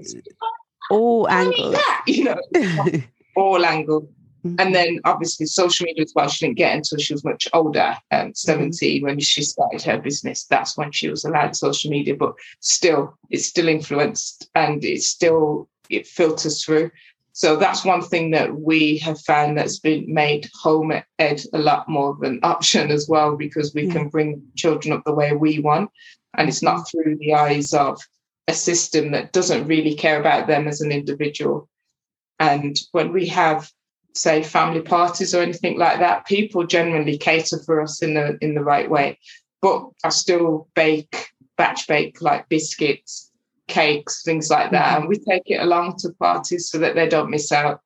all 0.90 1.30
angles. 1.30 1.78
you 2.08 2.24
know, 2.26 2.42
all 3.36 3.66
angles. 3.66 4.08
Mm-hmm. 4.46 4.60
And 4.60 4.76
then 4.76 5.00
obviously 5.04 5.46
social 5.46 5.86
media 5.86 6.04
as 6.04 6.14
well. 6.16 6.28
She 6.28 6.46
didn't 6.46 6.58
get 6.58 6.76
until 6.76 7.00
she 7.00 7.14
was 7.14 7.26
much 7.26 7.48
older, 7.54 7.98
um, 8.12 8.34
17, 8.34 8.98
mm-hmm. 8.98 9.06
when 9.06 9.20
she 9.20 9.42
started 9.42 9.82
her 9.84 9.98
business. 9.98 10.46
That's 10.46 10.78
when 10.78 10.92
she 10.92 11.10
was 11.10 11.26
allowed 11.26 11.56
social 11.56 11.92
media, 11.92 12.16
but 12.16 12.34
still, 12.60 13.18
it's 13.30 13.46
still 13.46 13.68
influenced 13.68 14.50
and 14.56 14.84
it's 14.84 15.08
still, 15.08 15.70
it 15.90 16.08
filters 16.08 16.64
through. 16.64 16.92
So 17.34 17.56
that's 17.56 17.86
one 17.86 18.02
thing 18.02 18.32
that 18.32 18.60
we 18.62 18.98
have 19.00 19.20
found 19.22 19.58
that's 19.58 19.78
been 19.80 20.12
made 20.12 20.50
home 20.60 20.92
ed 21.20 21.42
a 21.54 21.60
lot 21.60 21.88
more 21.88 22.12
of 22.12 22.24
an 22.24 22.40
option 22.42 22.90
as 22.90 23.08
well, 23.08 23.36
because 23.36 23.76
we 23.76 23.84
yeah. 23.84 23.94
can 23.94 24.10
bring 24.10 24.42
children 24.56 24.94
up 24.94 25.04
the 25.06 25.14
way 25.14 25.34
we 25.34 25.60
want. 25.60 25.92
And 26.36 26.50
it's 26.50 26.64
not 26.64 26.78
mm-hmm. 26.78 27.02
through 27.04 27.18
the 27.18 27.34
eyes 27.34 27.74
of 27.74 28.02
a 28.48 28.54
system 28.54 29.12
that 29.12 29.34
doesn't 29.34 29.68
really 29.68 29.96
care 29.96 30.20
about 30.20 30.48
them 30.48 30.68
as 30.68 30.82
an 30.82 30.92
individual. 30.92 31.70
And 32.40 32.78
when 32.92 33.12
we 33.12 33.28
have, 33.28 33.72
say, 34.14 34.44
family 34.44 34.82
parties 34.82 35.36
or 35.36 35.42
anything 35.42 35.78
like 35.78 36.00
that, 36.00 36.26
people 36.26 36.66
generally 36.66 37.18
cater 37.18 37.60
for 37.66 37.82
us 37.82 38.02
in 38.02 38.14
the 38.14 38.38
in 38.42 38.56
the 38.56 38.64
right 38.64 38.90
way. 38.90 39.20
But 39.62 39.90
I 40.04 40.10
still 40.10 40.70
bake, 40.76 41.30
batch 41.58 41.88
bake 41.88 42.22
like 42.22 42.48
biscuits, 42.48 43.32
cakes, 43.68 44.24
things 44.24 44.50
like 44.50 44.72
that, 44.72 44.86
mm-hmm. 44.86 45.02
and 45.02 45.10
we 45.10 45.18
take 45.18 45.44
it 45.48 45.62
along 45.62 45.98
to 45.98 46.14
parties 46.14 46.70
so 46.70 46.78
that 46.78 46.96
they 46.96 47.08
don't 47.08 47.32
miss 47.32 47.52
out. 47.52 47.82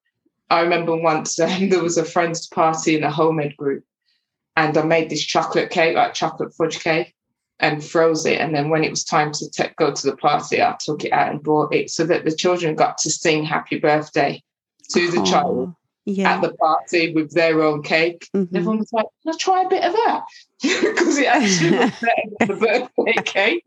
I 0.50 0.62
remember 0.62 0.96
once 0.96 1.40
um, 1.40 1.70
there 1.70 1.82
was 1.82 1.98
a 1.98 2.06
friend's 2.06 2.46
party 2.48 2.96
in 2.96 3.04
a 3.04 3.12
homemade 3.12 3.58
group, 3.58 3.84
and 4.56 4.78
I 4.78 4.84
made 4.84 5.10
this 5.10 5.24
chocolate 5.24 5.70
cake, 5.70 5.96
like 5.96 6.14
chocolate 6.14 6.54
fudge 6.54 6.84
cake, 6.84 7.16
and 7.62 7.84
froze 7.84 8.26
it. 8.26 8.42
And 8.42 8.54
then 8.54 8.70
when 8.70 8.84
it 8.84 8.90
was 8.90 9.04
time 9.04 9.32
to 9.34 9.50
te- 9.50 9.74
go 9.78 9.94
to 9.94 10.08
the 10.08 10.18
party, 10.18 10.62
I 10.62 10.76
took 10.80 11.06
it 11.06 11.14
out 11.14 11.30
and 11.30 11.42
brought 11.42 11.74
it 11.74 11.92
so 11.92 12.06
that 12.06 12.26
the 12.26 12.36
children 12.36 12.76
got 12.76 12.98
to 13.00 13.12
sing 13.12 13.46
happy 13.46 13.80
birthday 13.80 14.44
to 14.90 15.12
the 15.12 15.20
oh, 15.20 15.26
child 15.26 15.76
yeah. 16.06 16.34
at 16.34 16.42
the 16.42 16.54
party 16.54 17.14
with 17.14 17.32
their 17.34 17.62
own 17.62 17.84
cake. 17.84 18.28
Mm-hmm. 18.36 18.56
Everyone 18.56 18.80
was 18.80 18.92
like, 18.92 19.06
let's 19.26 19.38
try 19.38 19.62
a 19.62 19.70
bit 19.70 19.84
of 19.84 19.94
that 19.94 20.24
because 20.62 21.18
it 21.18 21.28
actually 21.28 21.72
was 21.78 21.92
better 22.02 22.30
than 22.40 22.48
the 22.48 22.56
birthday 22.56 23.24
cake. 23.26 23.64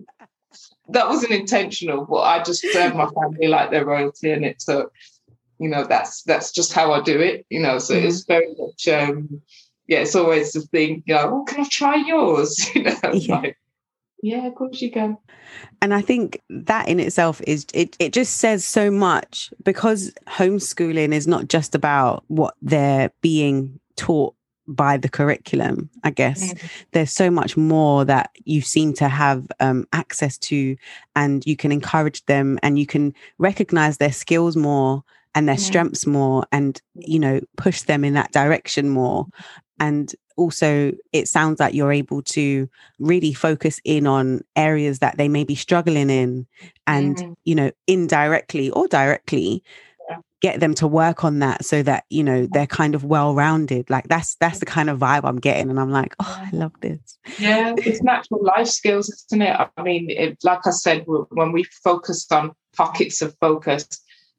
That 0.88 1.08
wasn't 1.08 1.32
intentional, 1.32 2.04
but 2.04 2.20
I 2.20 2.42
just 2.42 2.60
served 2.72 2.94
my 2.94 3.06
family 3.06 3.46
like 3.46 3.70
their 3.70 3.86
royalty 3.86 4.32
and 4.32 4.44
it 4.44 4.58
took, 4.58 4.92
you 5.58 5.68
know, 5.70 5.84
that's 5.84 6.22
that's 6.24 6.52
just 6.52 6.74
how 6.74 6.92
I 6.92 7.00
do 7.00 7.18
it, 7.20 7.46
you 7.48 7.60
know. 7.60 7.78
So 7.78 7.94
mm-hmm. 7.94 8.06
it's 8.06 8.24
very 8.24 8.54
much 8.58 8.88
um 8.88 9.40
yeah, 9.86 10.00
it's 10.00 10.14
always 10.14 10.52
the 10.52 10.60
thing, 10.60 11.02
you 11.06 11.14
know, 11.14 11.40
oh, 11.40 11.44
can 11.44 11.64
I 11.64 11.68
try 11.68 11.96
yours? 11.96 12.70
You 12.74 12.82
know, 12.84 12.96
yeah. 13.12 13.40
like, 13.40 13.56
yeah, 14.24 14.46
of 14.46 14.54
course 14.54 14.80
you 14.80 14.90
can. 14.90 15.18
And 15.82 15.92
I 15.92 16.00
think 16.00 16.40
that 16.48 16.88
in 16.88 16.98
itself 16.98 17.42
is 17.46 17.66
it 17.74 17.94
it 17.98 18.14
just 18.14 18.38
says 18.38 18.64
so 18.64 18.90
much 18.90 19.52
because 19.62 20.14
homeschooling 20.26 21.12
is 21.12 21.26
not 21.26 21.48
just 21.48 21.74
about 21.74 22.24
what 22.28 22.54
they're 22.62 23.10
being 23.20 23.78
taught 23.96 24.34
by 24.66 24.96
the 24.96 25.10
curriculum 25.10 25.90
i 26.04 26.10
guess 26.10 26.54
mm. 26.54 26.70
there's 26.92 27.12
so 27.12 27.30
much 27.30 27.54
more 27.54 28.02
that 28.02 28.30
you 28.46 28.62
seem 28.62 28.94
to 28.94 29.10
have 29.10 29.46
um, 29.60 29.86
access 29.92 30.38
to 30.38 30.74
and 31.14 31.44
you 31.44 31.54
can 31.54 31.70
encourage 31.70 32.24
them 32.24 32.58
and 32.62 32.78
you 32.78 32.86
can 32.86 33.12
recognize 33.36 33.98
their 33.98 34.10
skills 34.10 34.56
more 34.56 35.04
and 35.34 35.46
their 35.46 35.58
strengths 35.58 36.06
more 36.06 36.46
and 36.50 36.80
you 36.94 37.18
know 37.18 37.42
push 37.58 37.82
them 37.82 38.06
in 38.06 38.14
that 38.14 38.32
direction 38.32 38.88
more 38.88 39.26
and 39.78 40.14
also 40.36 40.92
it 41.12 41.28
sounds 41.28 41.60
like 41.60 41.74
you're 41.74 41.92
able 41.92 42.22
to 42.22 42.68
really 42.98 43.32
focus 43.32 43.80
in 43.84 44.06
on 44.06 44.42
areas 44.56 44.98
that 44.98 45.16
they 45.16 45.28
may 45.28 45.44
be 45.44 45.54
struggling 45.54 46.10
in 46.10 46.46
and 46.86 47.16
mm-hmm. 47.16 47.32
you 47.44 47.54
know 47.54 47.70
indirectly 47.86 48.70
or 48.70 48.88
directly 48.88 49.62
yeah. 50.08 50.18
get 50.40 50.60
them 50.60 50.74
to 50.74 50.86
work 50.86 51.24
on 51.24 51.38
that 51.38 51.64
so 51.64 51.82
that 51.82 52.04
you 52.10 52.22
know 52.22 52.46
they're 52.52 52.66
kind 52.66 52.94
of 52.94 53.04
well 53.04 53.34
rounded 53.34 53.88
like 53.90 54.06
that's 54.08 54.34
that's 54.36 54.58
the 54.58 54.66
kind 54.66 54.90
of 54.90 54.98
vibe 54.98 55.24
i'm 55.24 55.38
getting 55.38 55.70
and 55.70 55.78
i'm 55.78 55.90
like 55.90 56.14
oh 56.20 56.40
i 56.40 56.50
love 56.56 56.72
this 56.80 57.18
yeah 57.38 57.74
it's 57.78 58.02
natural 58.02 58.42
life 58.42 58.68
skills 58.68 59.08
isn't 59.08 59.42
it 59.42 59.56
i 59.76 59.82
mean 59.82 60.10
it, 60.10 60.36
like 60.42 60.66
i 60.66 60.70
said 60.70 61.04
when 61.06 61.52
we 61.52 61.64
focus 61.64 62.26
on 62.32 62.52
pockets 62.76 63.22
of 63.22 63.36
focus 63.40 63.86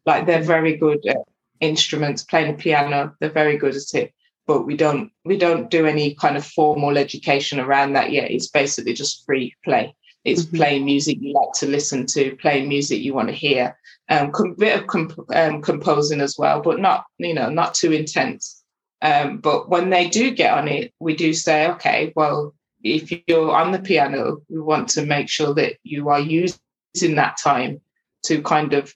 like 0.05 0.25
they're 0.25 0.43
very 0.43 0.75
good 0.75 1.05
at 1.07 1.17
instruments 1.61 2.23
playing 2.23 2.51
the 2.51 2.61
piano 2.61 3.13
they're 3.19 3.29
very 3.29 3.57
good 3.57 3.73
at 3.73 3.93
it 3.93 4.13
but 4.47 4.65
we 4.65 4.77
don't 4.77 5.11
we 5.23 5.37
don't 5.37 5.69
do 5.69 5.85
any 5.85 6.15
kind 6.15 6.37
of 6.37 6.45
formal 6.45 6.97
education 6.97 7.59
around 7.59 7.93
that 7.93 8.11
yet. 8.11 8.31
It's 8.31 8.47
basically 8.47 8.93
just 8.93 9.25
free 9.25 9.55
play. 9.63 9.95
It's 10.23 10.43
mm-hmm. 10.43 10.57
playing 10.57 10.85
music 10.85 11.17
you 11.21 11.33
like 11.33 11.53
to 11.59 11.67
listen 11.67 12.05
to, 12.07 12.35
playing 12.37 12.67
music 12.67 13.01
you 13.01 13.13
want 13.13 13.29
to 13.29 13.33
hear, 13.33 13.77
um, 14.09 14.31
a 14.33 14.55
bit 14.57 14.79
of 14.79 14.87
comp- 14.87 15.35
um, 15.35 15.61
composing 15.61 16.21
as 16.21 16.35
well, 16.37 16.61
but 16.61 16.79
not 16.79 17.05
you 17.17 17.33
know 17.33 17.49
not 17.49 17.73
too 17.73 17.91
intense. 17.91 18.63
Um, 19.01 19.37
but 19.37 19.69
when 19.69 19.89
they 19.89 20.07
do 20.07 20.31
get 20.31 20.57
on 20.57 20.67
it, 20.67 20.93
we 20.99 21.15
do 21.15 21.33
say, 21.33 21.69
okay, 21.71 22.11
well, 22.15 22.55
if 22.83 23.11
you're 23.27 23.51
on 23.51 23.71
the 23.71 23.79
piano, 23.79 24.37
we 24.49 24.59
want 24.59 24.89
to 24.89 25.05
make 25.05 25.29
sure 25.29 25.53
that 25.53 25.75
you 25.83 26.09
are 26.09 26.19
using 26.19 27.15
that 27.15 27.37
time 27.37 27.81
to 28.23 28.41
kind 28.41 28.73
of 28.73 28.93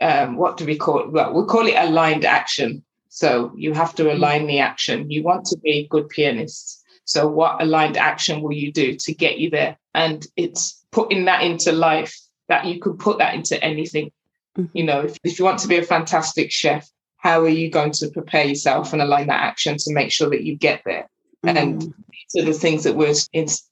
um, 0.00 0.36
what 0.36 0.56
do 0.56 0.64
we 0.64 0.76
call 0.76 1.00
it? 1.00 1.12
Well, 1.12 1.32
we 1.32 1.46
call 1.46 1.66
it 1.66 1.74
aligned 1.76 2.24
action. 2.24 2.84
So 3.16 3.50
you 3.56 3.72
have 3.72 3.94
to 3.94 4.02
mm-hmm. 4.02 4.18
align 4.18 4.46
the 4.46 4.58
action. 4.58 5.10
You 5.10 5.22
want 5.22 5.46
to 5.46 5.56
be 5.56 5.88
good 5.90 6.10
pianists. 6.10 6.84
So 7.06 7.26
what 7.26 7.62
aligned 7.62 7.96
action 7.96 8.42
will 8.42 8.52
you 8.52 8.70
do 8.70 8.94
to 8.94 9.14
get 9.14 9.38
you 9.38 9.48
there? 9.48 9.78
And 9.94 10.26
it's 10.36 10.84
putting 10.90 11.24
that 11.24 11.40
into 11.40 11.72
life 11.72 12.14
that 12.48 12.66
you 12.66 12.78
can 12.78 12.98
put 12.98 13.16
that 13.16 13.32
into 13.32 13.62
anything. 13.64 14.12
Mm-hmm. 14.58 14.76
You 14.76 14.84
know, 14.84 15.00
if, 15.00 15.16
if 15.24 15.38
you 15.38 15.46
want 15.46 15.60
to 15.60 15.68
be 15.68 15.78
a 15.78 15.82
fantastic 15.82 16.52
chef, 16.52 16.90
how 17.16 17.40
are 17.40 17.48
you 17.48 17.70
going 17.70 17.92
to 17.92 18.10
prepare 18.10 18.44
yourself 18.44 18.92
and 18.92 19.00
align 19.00 19.28
that 19.28 19.42
action 19.42 19.78
to 19.78 19.94
make 19.94 20.12
sure 20.12 20.28
that 20.28 20.44
you 20.44 20.54
get 20.54 20.82
there? 20.84 21.08
Mm-hmm. 21.46 21.56
And 21.56 21.80
these 21.80 22.42
are 22.42 22.44
the 22.44 22.52
things 22.52 22.84
that 22.84 22.96
we're 22.96 23.14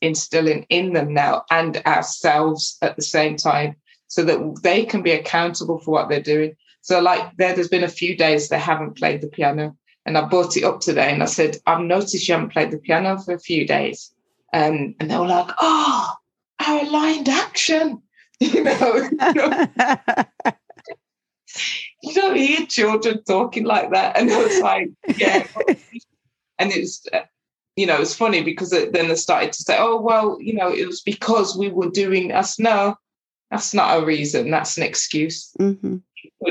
instilling 0.01 0.65
in 0.71 0.95
them 0.95 1.13
now 1.13 1.45
and 1.51 1.83
ourselves 1.85 2.79
at 2.81 2.97
the 2.97 3.03
same 3.03 3.37
time 3.37 3.77
so 4.07 4.25
that 4.25 4.63
they 4.63 4.87
can 4.87 5.03
be 5.03 5.13
accountable 5.13 5.81
for 5.81 5.91
what 5.91 6.09
they're 6.09 6.23
doing. 6.23 6.57
So 6.85 7.01
like 7.01 7.35
there, 7.39 7.55
there's 7.55 7.69
been 7.69 7.83
a 7.83 7.89
few 7.89 8.15
days 8.15 8.51
they 8.51 8.59
haven't 8.59 8.99
played 8.99 9.23
the 9.23 9.27
piano. 9.27 9.75
And 10.05 10.19
I 10.19 10.29
brought 10.29 10.55
it 10.55 10.65
up 10.65 10.81
today 10.81 11.11
and 11.11 11.23
I 11.23 11.27
said, 11.27 11.57
I've 11.67 11.81
noticed 11.81 12.29
you 12.29 12.35
haven't 12.35 12.53
played 12.53 12.71
the 12.71 12.77
piano 12.79 13.17
for 13.19 13.33
a 13.33 13.39
few 13.39 13.67
days. 13.67 14.13
Um, 14.53 14.95
and 15.01 15.11
they 15.11 15.17
were 15.17 15.27
like, 15.27 15.51
oh, 15.63 16.13
our 16.67 16.85
aligned 16.85 17.29
action. 17.29 18.01
You 18.41 18.65
know, 18.65 18.97
you, 19.23 19.35
know 19.35 20.25
you 22.03 22.15
don't 22.15 22.37
hear 22.37 22.67
children 22.67 23.23
talking 23.23 23.65
like 23.65 23.93
that. 23.93 24.19
And 24.19 24.31
I 24.31 24.43
was 24.43 24.61
like, 24.61 24.91
yeah, 25.17 25.47
and 26.59 26.73
it 26.73 26.81
was, 26.81 27.09
you 27.77 27.87
know 27.87 28.01
it's 28.01 28.15
funny 28.15 28.43
because 28.43 28.73
it, 28.73 28.93
then 28.93 29.09
they 29.09 29.15
started 29.15 29.53
to 29.53 29.63
say 29.63 29.77
oh 29.79 30.01
well 30.01 30.37
you 30.41 30.53
know 30.53 30.69
it 30.69 30.87
was 30.87 31.01
because 31.01 31.57
we 31.57 31.69
were 31.69 31.91
doing 31.91 32.33
us 32.33 32.59
no 32.59 32.97
that's 33.51 33.73
not 33.73 34.03
a 34.03 34.05
reason 34.05 34.51
that's 34.51 34.77
an 34.77 34.83
excuse 34.83 35.53
mm-hmm. 35.61 35.97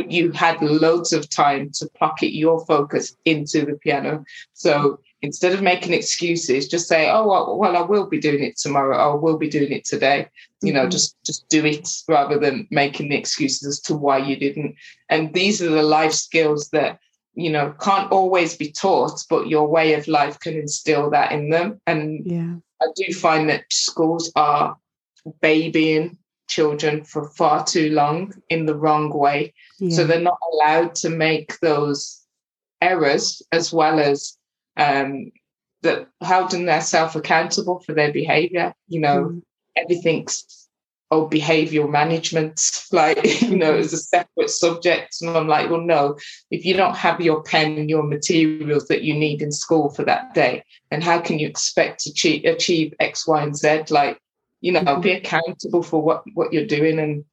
You 0.08 0.32
had 0.32 0.62
loads 0.62 1.14
of 1.14 1.30
time 1.30 1.72
to 1.76 1.90
pocket 1.98 2.34
your 2.34 2.66
focus 2.66 3.16
into 3.26 3.66
the 3.66 3.76
piano. 3.76 4.24
So 4.54 5.00
instead 5.22 5.54
of 5.54 5.62
making 5.62 5.94
excuses 5.94 6.68
just 6.68 6.88
say 6.88 7.10
oh 7.10 7.26
well, 7.26 7.58
well 7.58 7.78
i 7.78 7.82
will 7.82 8.08
be 8.08 8.20
doing 8.20 8.44
it 8.44 8.58
tomorrow. 8.58 8.98
I 8.98 9.16
will 9.16 9.38
be 9.38 9.50
doing 9.50 9.72
it 9.72 9.86
today. 9.86 10.28
You 10.62 10.74
know 10.74 10.82
mm-hmm. 10.82 10.90
just 10.90 11.18
just 11.26 11.48
do 11.50 11.66
it 11.66 11.88
rather 12.08 12.38
than 12.38 12.68
making 12.72 13.10
the 13.10 13.18
excuses 13.18 13.68
as 13.68 13.80
to 13.82 13.96
why 13.96 14.18
you 14.18 14.36
didn't. 14.36 14.76
And 15.10 15.34
these 15.34 15.62
are 15.62 15.70
the 15.70 15.84
life 15.84 16.14
skills 16.14 16.70
that 16.70 17.00
you 17.36 17.50
know 17.50 17.74
can't 17.80 18.12
always 18.12 18.56
be 18.56 18.72
taught 18.72 19.24
but 19.30 19.48
your 19.48 19.68
way 19.68 19.94
of 19.94 20.08
life 20.08 20.40
can 20.40 20.56
instill 20.56 21.10
that 21.12 21.32
in 21.32 21.50
them. 21.50 21.82
And 21.88 22.26
yeah. 22.26 22.56
I 22.82 22.88
do 22.96 23.14
find 23.14 23.50
that 23.50 23.64
schools 23.72 24.32
are 24.36 24.78
babying 25.42 26.18
children 26.48 27.04
for 27.04 27.30
far 27.30 27.66
too 27.66 27.90
long 27.92 28.34
in 28.50 28.66
the 28.66 28.76
wrong 28.76 29.10
way 29.18 29.54
yeah. 29.80 29.96
so 29.96 30.04
they're 30.04 30.20
not 30.20 30.38
allowed 30.52 30.94
to 30.94 31.10
make 31.10 31.60
those 31.60 32.24
errors 32.84 33.42
as 33.52 33.72
well 33.72 34.00
as 34.00 34.38
um, 34.78 35.32
that 35.82 36.08
holding 36.22 36.66
themselves 36.66 37.16
accountable 37.16 37.80
for 37.80 37.94
their 37.94 38.12
behavior. 38.12 38.74
You 38.88 39.02
know, 39.02 39.26
mm. 39.26 39.42
everything's 39.78 40.68
oh 41.12 41.30
behavioral 41.30 41.90
management, 41.90 42.60
like 42.92 43.42
you 43.42 43.56
know, 43.56 43.76
as 43.76 43.94
a 43.94 43.98
separate 43.98 44.50
subject. 44.50 45.18
And 45.22 45.38
I'm 45.38 45.48
like, 45.48 45.70
well, 45.70 45.82
no, 45.82 46.18
if 46.52 46.66
you 46.66 46.76
don't 46.76 46.96
have 46.96 47.22
your 47.22 47.44
pen 47.44 47.78
and 47.78 47.90
your 47.90 48.04
materials 48.04 48.88
that 48.88 49.04
you 49.04 49.14
need 49.14 49.42
in 49.42 49.52
school 49.52 49.90
for 49.90 50.04
that 50.06 50.34
day, 50.34 50.64
then 50.90 51.02
how 51.02 51.20
can 51.20 51.40
you 51.40 51.48
expect 51.48 52.02
to 52.02 52.10
achieve, 52.10 52.46
achieve 52.46 52.94
X, 53.00 53.28
Y, 53.28 53.44
and 53.44 53.56
Z? 53.56 53.84
Like, 53.90 54.20
you 54.64 54.72
know, 54.72 54.80
mm-hmm. 54.80 55.02
be 55.02 55.12
accountable 55.12 55.84
for 55.84 56.02
what 56.02 56.24
what 56.34 56.54
you're 56.54 56.66
doing 56.66 56.98
and 56.98 57.26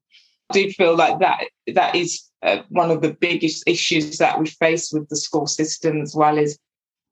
I 0.51 0.55
do 0.55 0.71
feel 0.73 0.97
like 0.97 1.21
that 1.21 1.45
that 1.75 1.95
is 1.95 2.23
uh, 2.43 2.63
one 2.71 2.91
of 2.91 3.03
the 3.03 3.13
biggest 3.13 3.63
issues 3.67 4.19
that 4.19 4.41
we 4.41 4.47
face 4.47 4.93
with 4.93 5.09
the 5.09 5.17
school 5.17 5.47
system 5.47 6.03
as 6.03 6.15
well 6.15 6.37
is 6.37 6.59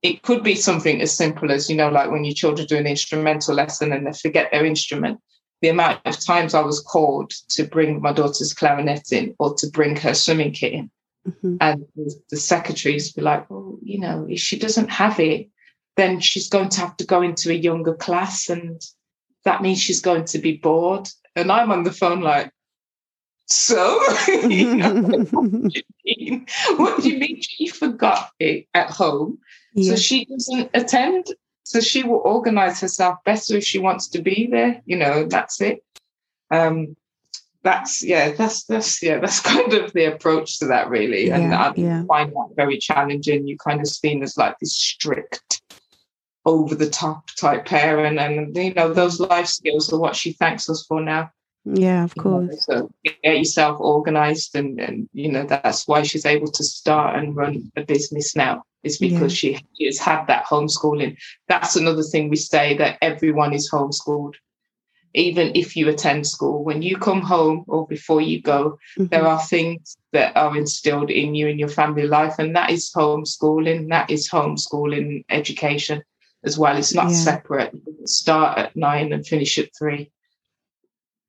it 0.03 0.23
could 0.23 0.43
be 0.43 0.55
something 0.55 1.01
as 1.01 1.17
simple 1.17 1.53
as, 1.53 1.71
you 1.71 1.77
know, 1.77 1.89
like 1.89 2.11
when 2.11 2.25
your 2.25 2.35
children 2.35 2.67
do 2.67 2.77
an 2.77 2.87
instrumental 2.87 3.55
lesson 3.55 3.93
and 3.93 4.07
they 4.07 4.13
forget 4.13 4.51
their 4.51 4.65
instrument. 4.65 5.21
The 5.61 5.69
amount 5.69 6.01
of 6.05 6.19
times 6.19 6.55
I 6.55 6.63
was 6.63 6.81
called 6.81 7.31
to 7.51 7.65
bring 7.65 8.01
my 8.01 8.13
daughter's 8.13 8.55
clarinet 8.55 9.13
in 9.13 9.35
or 9.39 9.55
to 9.55 9.67
bring 9.69 9.97
her 9.97 10.15
swimming 10.15 10.53
kit 10.53 10.73
in. 10.73 10.91
Mm-hmm. 11.29 11.57
And 11.61 11.85
the 12.31 12.37
secretaries 12.37 13.13
be 13.13 13.23
like, 13.23 13.51
well, 13.51 13.79
you 13.83 14.01
know, 14.01 14.27
if 14.29 14.39
she 14.39 14.59
doesn't 14.59 14.89
have 14.89 15.19
it, 15.21 15.49
then 15.97 16.21
she's 16.21 16.49
going 16.49 16.71
to 16.71 16.81
have 16.81 16.97
to 16.99 17.07
go 17.07 17.23
into 17.23 17.51
a 17.51 17.55
younger 17.55 17.95
class 17.95 18.49
and 18.49 18.81
that 19.45 19.63
means 19.63 19.81
she's 19.81 20.01
going 20.01 20.25
to 20.27 20.39
be 20.39 20.57
bored. 20.57 21.09
And 21.37 21.53
I'm 21.53 21.71
on 21.71 21.85
the 21.85 21.93
phone 21.93 22.21
like, 22.21 22.53
so 23.47 24.01
you 24.29 24.77
know, 24.77 25.25
what, 25.31 25.51
do 25.51 25.71
you 25.73 25.83
mean? 26.05 26.47
what 26.77 27.03
do 27.03 27.09
you 27.09 27.19
mean 27.19 27.41
she 27.41 27.69
forgot 27.69 28.31
it 28.39 28.67
at 28.75 28.91
home 28.91 29.39
yeah. 29.79 29.95
So 29.95 29.97
she 29.97 30.25
doesn't 30.25 30.71
attend. 30.75 31.27
So 31.65 31.81
she 31.81 32.03
will 32.03 32.23
organize 32.25 32.81
herself 32.81 33.19
better 33.25 33.57
if 33.57 33.65
she 33.65 33.79
wants 33.79 34.09
to 34.09 34.23
be 34.23 34.49
there. 34.51 34.83
You 34.87 34.97
know, 34.97 35.27
that's 35.27 35.61
it. 35.61 35.85
Um, 36.51 36.97
that's 37.63 38.03
yeah, 38.03 38.33
that's 38.33 38.65
that's 38.65 39.03
yeah, 39.03 39.19
that's 39.19 39.41
kind 39.53 39.73
of 39.75 39.93
the 39.93 40.07
approach 40.07 40.59
to 40.61 40.67
that 40.67 40.89
really. 40.89 41.29
Yeah, 41.29 41.37
and 41.37 41.55
I 41.55 41.73
yeah. 41.77 42.05
find 42.05 42.31
that 42.31 42.51
very 42.57 42.79
challenging. 42.79 43.47
You 43.47 43.57
kind 43.59 43.81
of 43.81 43.89
seen 43.89 44.23
as 44.23 44.37
like 44.37 44.59
this 44.59 44.75
strict, 44.75 45.63
over 46.49 46.75
the 46.75 46.89
top 46.89 47.31
type 47.37 47.67
parent, 47.67 48.19
and 48.19 48.57
you 48.57 48.73
know 48.73 48.93
those 48.93 49.21
life 49.21 49.47
skills 49.47 49.93
are 49.93 49.99
what 49.99 50.17
she 50.17 50.33
thanks 50.33 50.69
us 50.71 50.85
for 50.87 51.01
now. 51.01 51.31
Yeah, 51.65 52.05
of 52.05 52.15
course. 52.15 52.67
You 52.69 52.75
know, 52.75 52.91
so 53.05 53.13
get 53.23 53.39
yourself 53.39 53.79
organized, 53.81 54.57
and 54.57 54.81
and 54.81 55.09
you 55.13 55.31
know 55.31 55.45
that's 55.45 55.87
why 55.87 56.03
she's 56.03 56.25
able 56.25 56.51
to 56.53 56.65
start 56.65 57.17
and 57.17 57.37
run 57.37 57.71
a 57.77 57.83
business 57.85 58.35
now 58.35 58.65
is 58.83 58.97
because 58.97 59.43
yeah. 59.43 59.59
she, 59.77 59.85
has 59.85 59.99
had 59.99 60.25
that 60.27 60.47
homeschooling. 60.47 61.19
That's 61.49 61.77
another 61.77 62.03
thing 62.03 62.31
we 62.31 62.37
say 62.37 62.77
that 62.79 62.97
everyone 63.03 63.53
is 63.53 63.71
homeschooled. 63.71 64.35
Even 65.15 65.53
if 65.55 65.75
you 65.75 65.89
attend 65.89 66.27
school, 66.27 66.63
when 66.65 66.81
you 66.81 66.97
come 66.97 67.23
home 67.23 67.65
or 67.67 67.87
before 67.87 68.21
you 68.21 68.41
go, 68.41 68.79
mm-hmm. 68.97 69.07
there 69.07 69.27
are 69.27 69.41
things 69.41 69.97
that 70.13 70.37
are 70.37 70.57
instilled 70.57 71.11
in 71.11 71.35
you 71.35 71.49
in 71.49 71.59
your 71.59 71.69
family 71.69 72.07
life, 72.07 72.39
and 72.39 72.55
that 72.57 72.71
is 72.71 72.91
homeschooling. 72.95 73.89
That 73.89 74.11
is 74.11 74.31
homeschooling 74.31 75.25
education 75.29 76.03
as 76.45 76.59
well. 76.59 76.77
It's 76.77 76.95
not 76.95 77.11
yeah. 77.11 77.17
separate. 77.17 77.75
Start 78.05 78.59
at 78.59 78.77
nine 78.77 79.13
and 79.13 79.27
finish 79.27 79.59
at 79.59 79.71
three. 79.77 80.11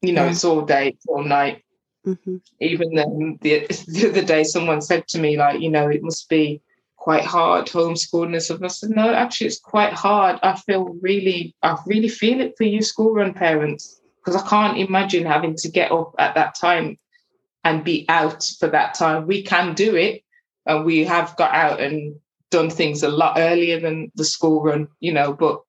You 0.01 0.13
know, 0.13 0.25
yeah. 0.25 0.31
it's 0.31 0.45
all 0.45 0.61
day, 0.61 0.97
all 1.07 1.23
night. 1.23 1.63
Mm-hmm. 2.05 2.37
Even 2.61 2.93
then, 2.95 3.39
the, 3.41 3.67
the 3.87 4.09
other 4.09 4.21
day, 4.23 4.43
someone 4.43 4.81
said 4.81 5.07
to 5.09 5.19
me, 5.19 5.37
like, 5.37 5.59
you 5.59 5.69
know, 5.69 5.89
it 5.89 6.03
must 6.03 6.29
be 6.29 6.61
quite 6.95 7.23
hard 7.23 7.67
homeschooling 7.67 8.33
and 8.33 8.43
stuff. 8.43 8.61
I 8.63 8.67
said, 8.67 8.91
no, 8.91 9.13
actually, 9.13 9.47
it's 9.47 9.59
quite 9.59 9.93
hard. 9.93 10.39
I 10.43 10.55
feel 10.55 10.95
really, 11.01 11.55
I 11.63 11.77
really 11.85 12.09
feel 12.09 12.39
it 12.41 12.55
for 12.57 12.65
you 12.65 12.81
school 12.81 13.13
run 13.13 13.33
parents 13.33 14.01
because 14.23 14.41
I 14.41 14.47
can't 14.47 14.77
imagine 14.77 15.25
having 15.25 15.55
to 15.55 15.69
get 15.69 15.91
up 15.91 16.13
at 16.19 16.35
that 16.35 16.55
time 16.55 16.97
and 17.63 17.83
be 17.83 18.05
out 18.09 18.43
for 18.59 18.67
that 18.67 18.93
time. 18.93 19.27
We 19.27 19.43
can 19.43 19.73
do 19.73 19.95
it, 19.95 20.23
and 20.65 20.85
we 20.85 21.05
have 21.05 21.35
got 21.35 21.53
out 21.53 21.79
and 21.79 22.15
done 22.51 22.69
things 22.69 23.03
a 23.03 23.09
lot 23.09 23.37
earlier 23.37 23.79
than 23.79 24.11
the 24.15 24.25
school 24.25 24.61
run, 24.61 24.87
you 24.99 25.13
know. 25.13 25.33
But 25.33 25.61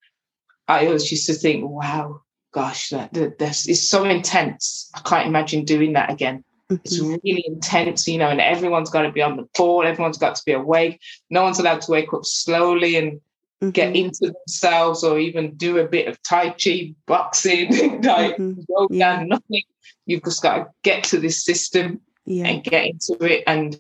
I 0.69 0.87
always 0.87 1.11
used 1.11 1.27
to 1.27 1.35
think, 1.35 1.69
wow, 1.69 2.23
gosh, 2.53 2.91
that, 2.91 3.13
that 3.15 3.39
this 3.39 3.69
is 3.69 3.89
so 3.89 4.05
intense. 4.05 4.91
I 4.95 5.01
can't 5.01 5.27
imagine 5.27 5.65
doing 5.65 5.93
that 5.95 6.11
again. 6.11 6.45
It's 6.71 7.01
mm-hmm. 7.01 7.17
really 7.25 7.45
intense, 7.47 8.07
you 8.07 8.19
know, 8.19 8.29
and 8.29 8.41
everyone's 8.41 8.91
got 8.91 9.03
to 9.03 9.11
be 9.11 9.23
on 9.23 9.37
the 9.37 9.49
ball. 9.57 9.85
Everyone's 9.85 10.19
got 10.19 10.37
to 10.37 10.43
be 10.47 10.53
awake. 10.53 11.01
No 11.29 11.43
one's 11.43 11.59
allowed 11.59 11.81
to 11.83 11.91
wake 11.91 12.13
up 12.13 12.25
slowly 12.25 12.97
and 12.97 13.13
mm-hmm. 13.61 13.71
get 13.71 13.97
into 13.97 14.33
themselves 14.33 15.03
or 15.03 15.19
even 15.19 15.57
do 15.57 15.79
a 15.79 15.89
bit 15.89 16.07
of 16.07 16.23
Tai 16.23 16.51
Chi, 16.51 16.95
boxing, 17.07 17.69
like 18.03 18.37
mm-hmm. 18.37 18.61
yoga, 18.69 18.95
yeah. 18.95 19.25
nothing. 19.27 19.63
You've 20.07 20.25
just 20.25 20.43
got 20.43 20.57
to 20.57 20.67
get 20.85 21.05
to 21.05 21.19
this 21.19 21.45
system 21.45 22.01
yeah. 22.25 22.47
and 22.47 22.63
get 22.63 22.87
into 22.87 23.17
it. 23.25 23.43
And 23.47 23.77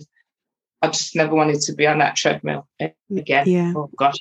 I 0.83 0.89
just 0.89 1.15
never 1.15 1.35
wanted 1.35 1.61
to 1.63 1.75
be 1.75 1.87
on 1.87 1.99
that 1.99 2.17
treadmill 2.17 2.67
again. 3.15 3.45
Yeah. 3.47 3.73
Oh 3.77 3.91
gosh, 3.97 4.17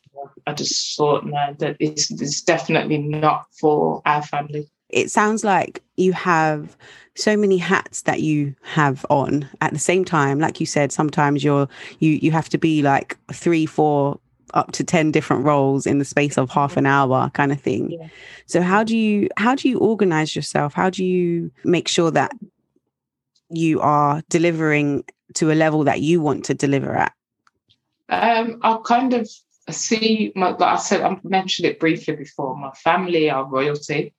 I 0.45 0.53
just 0.53 0.97
thought, 0.97 1.25
no, 1.25 1.55
that 1.59 1.77
it's, 1.79 2.11
it's 2.11 2.41
definitely 2.41 2.97
not 2.97 3.45
for 3.59 4.01
our 4.05 4.21
family. 4.21 4.69
It 4.89 5.11
sounds 5.11 5.43
like 5.43 5.83
you 5.95 6.13
have 6.13 6.75
so 7.15 7.37
many 7.37 7.57
hats 7.57 8.03
that 8.03 8.21
you 8.21 8.55
have 8.61 9.05
on 9.09 9.47
at 9.61 9.73
the 9.73 9.79
same 9.79 10.05
time 10.05 10.39
like 10.39 10.59
you 10.59 10.65
said 10.65 10.91
sometimes 10.91 11.43
you're 11.43 11.67
you 11.99 12.11
you 12.21 12.31
have 12.31 12.47
to 12.47 12.57
be 12.57 12.81
like 12.81 13.17
three 13.33 13.65
four 13.65 14.17
up 14.53 14.71
to 14.71 14.83
10 14.83 15.11
different 15.11 15.43
roles 15.43 15.85
in 15.85 15.99
the 15.99 16.05
space 16.05 16.37
of 16.37 16.49
half 16.49 16.77
an 16.77 16.85
hour 16.85 17.29
kind 17.33 17.51
of 17.51 17.59
thing 17.59 17.91
yeah. 17.91 18.07
so 18.45 18.61
how 18.61 18.83
do 18.83 18.95
you 18.95 19.27
how 19.37 19.53
do 19.53 19.67
you 19.67 19.77
organize 19.79 20.35
yourself 20.35 20.73
how 20.73 20.89
do 20.89 21.03
you 21.03 21.51
make 21.63 21.87
sure 21.87 22.09
that 22.09 22.31
you 23.49 23.81
are 23.81 24.21
delivering 24.29 25.03
to 25.35 25.51
a 25.51 25.53
level 25.53 25.83
that 25.83 26.01
you 26.01 26.21
want 26.21 26.45
to 26.45 26.53
deliver 26.53 26.95
at 26.95 27.13
um 28.09 28.59
i 28.63 28.77
kind 28.85 29.13
of 29.13 29.29
see 29.69 30.31
my, 30.35 30.49
like 30.49 30.61
i 30.61 30.75
said 30.75 31.01
i 31.01 31.17
mentioned 31.23 31.67
it 31.67 31.79
briefly 31.79 32.15
before 32.15 32.57
my 32.57 32.71
family 32.71 33.29
are 33.29 33.45
royalty 33.45 34.13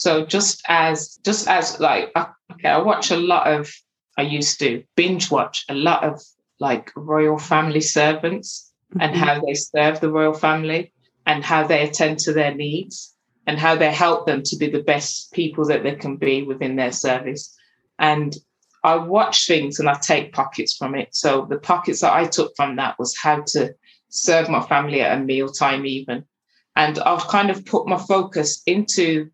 so 0.00 0.24
just 0.24 0.62
as 0.66 1.18
just 1.26 1.46
as 1.46 1.78
like 1.78 2.10
okay, 2.16 2.68
I 2.68 2.78
watch 2.78 3.10
a 3.10 3.18
lot 3.18 3.46
of 3.46 3.70
I 4.16 4.22
used 4.22 4.58
to 4.60 4.82
binge 4.96 5.30
watch 5.30 5.66
a 5.68 5.74
lot 5.74 6.04
of 6.04 6.22
like 6.58 6.90
royal 6.96 7.38
family 7.38 7.82
servants 7.82 8.72
mm-hmm. 8.90 9.02
and 9.02 9.14
how 9.14 9.42
they 9.44 9.52
serve 9.52 10.00
the 10.00 10.10
royal 10.10 10.32
family 10.32 10.94
and 11.26 11.44
how 11.44 11.66
they 11.66 11.82
attend 11.82 12.18
to 12.20 12.32
their 12.32 12.54
needs 12.54 13.14
and 13.46 13.58
how 13.58 13.76
they 13.76 13.92
help 13.92 14.26
them 14.26 14.42
to 14.44 14.56
be 14.56 14.70
the 14.70 14.82
best 14.82 15.32
people 15.32 15.66
that 15.66 15.82
they 15.82 15.96
can 15.96 16.16
be 16.16 16.44
within 16.44 16.76
their 16.76 16.92
service. 16.92 17.54
And 17.98 18.34
I 18.82 18.96
watch 18.96 19.46
things 19.46 19.78
and 19.78 19.88
I 19.88 19.94
take 19.94 20.32
pockets 20.32 20.76
from 20.76 20.94
it. 20.94 21.14
So 21.14 21.46
the 21.48 21.58
pockets 21.58 22.00
that 22.00 22.14
I 22.14 22.26
took 22.26 22.52
from 22.56 22.76
that 22.76 22.98
was 22.98 23.16
how 23.16 23.42
to 23.48 23.74
serve 24.08 24.48
my 24.48 24.62
family 24.62 25.02
at 25.02 25.18
a 25.18 25.22
mealtime 25.22 25.84
even. 25.86 26.24
And 26.76 26.98
I've 27.00 27.26
kind 27.28 27.50
of 27.50 27.64
put 27.66 27.86
my 27.86 27.98
focus 27.98 28.62
into 28.66 29.30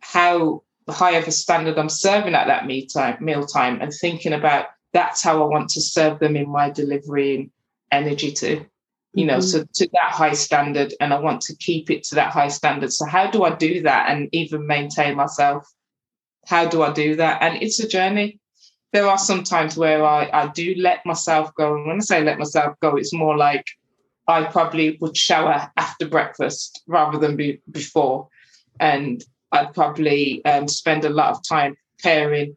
how 0.00 0.62
high 0.88 1.12
of 1.12 1.26
a 1.26 1.32
standard 1.32 1.78
I'm 1.78 1.88
serving 1.88 2.34
at 2.34 2.46
that 2.46 2.66
meal 2.66 3.46
time, 3.46 3.80
and 3.80 3.92
thinking 3.92 4.32
about 4.32 4.66
that's 4.92 5.22
how 5.22 5.42
I 5.42 5.46
want 5.46 5.68
to 5.70 5.80
serve 5.80 6.18
them 6.18 6.36
in 6.36 6.48
my 6.48 6.70
delivery 6.70 7.36
and 7.36 7.50
energy 7.92 8.32
to, 8.32 8.64
you 9.12 9.26
know, 9.26 9.38
mm-hmm. 9.38 9.42
so 9.42 9.64
to 9.74 9.88
that 9.92 10.12
high 10.12 10.32
standard. 10.32 10.94
And 11.00 11.12
I 11.12 11.18
want 11.18 11.40
to 11.42 11.56
keep 11.56 11.90
it 11.90 12.04
to 12.04 12.14
that 12.14 12.32
high 12.32 12.48
standard. 12.48 12.92
So 12.92 13.04
how 13.04 13.30
do 13.30 13.44
I 13.44 13.54
do 13.54 13.82
that 13.82 14.10
and 14.10 14.28
even 14.32 14.66
maintain 14.66 15.16
myself? 15.16 15.66
How 16.46 16.66
do 16.66 16.82
I 16.82 16.92
do 16.92 17.16
that? 17.16 17.42
And 17.42 17.62
it's 17.62 17.80
a 17.80 17.88
journey. 17.88 18.38
There 18.92 19.06
are 19.06 19.18
some 19.18 19.42
times 19.42 19.76
where 19.76 20.04
I, 20.04 20.30
I 20.32 20.46
do 20.48 20.74
let 20.78 21.04
myself 21.04 21.54
go. 21.54 21.74
And 21.74 21.86
when 21.86 21.96
I 21.96 22.00
say 22.00 22.22
let 22.22 22.38
myself 22.38 22.74
go, 22.80 22.96
it's 22.96 23.12
more 23.12 23.36
like 23.36 23.64
I 24.28 24.44
probably 24.44 24.96
would 25.00 25.16
shower 25.16 25.70
after 25.76 26.08
breakfast 26.08 26.82
rather 26.86 27.18
than 27.18 27.36
be, 27.36 27.60
before. 27.70 28.28
And 28.80 29.22
I'd 29.52 29.74
probably 29.74 30.44
um, 30.44 30.68
spend 30.68 31.04
a 31.04 31.10
lot 31.10 31.30
of 31.30 31.46
time 31.46 31.76
preparing 31.98 32.56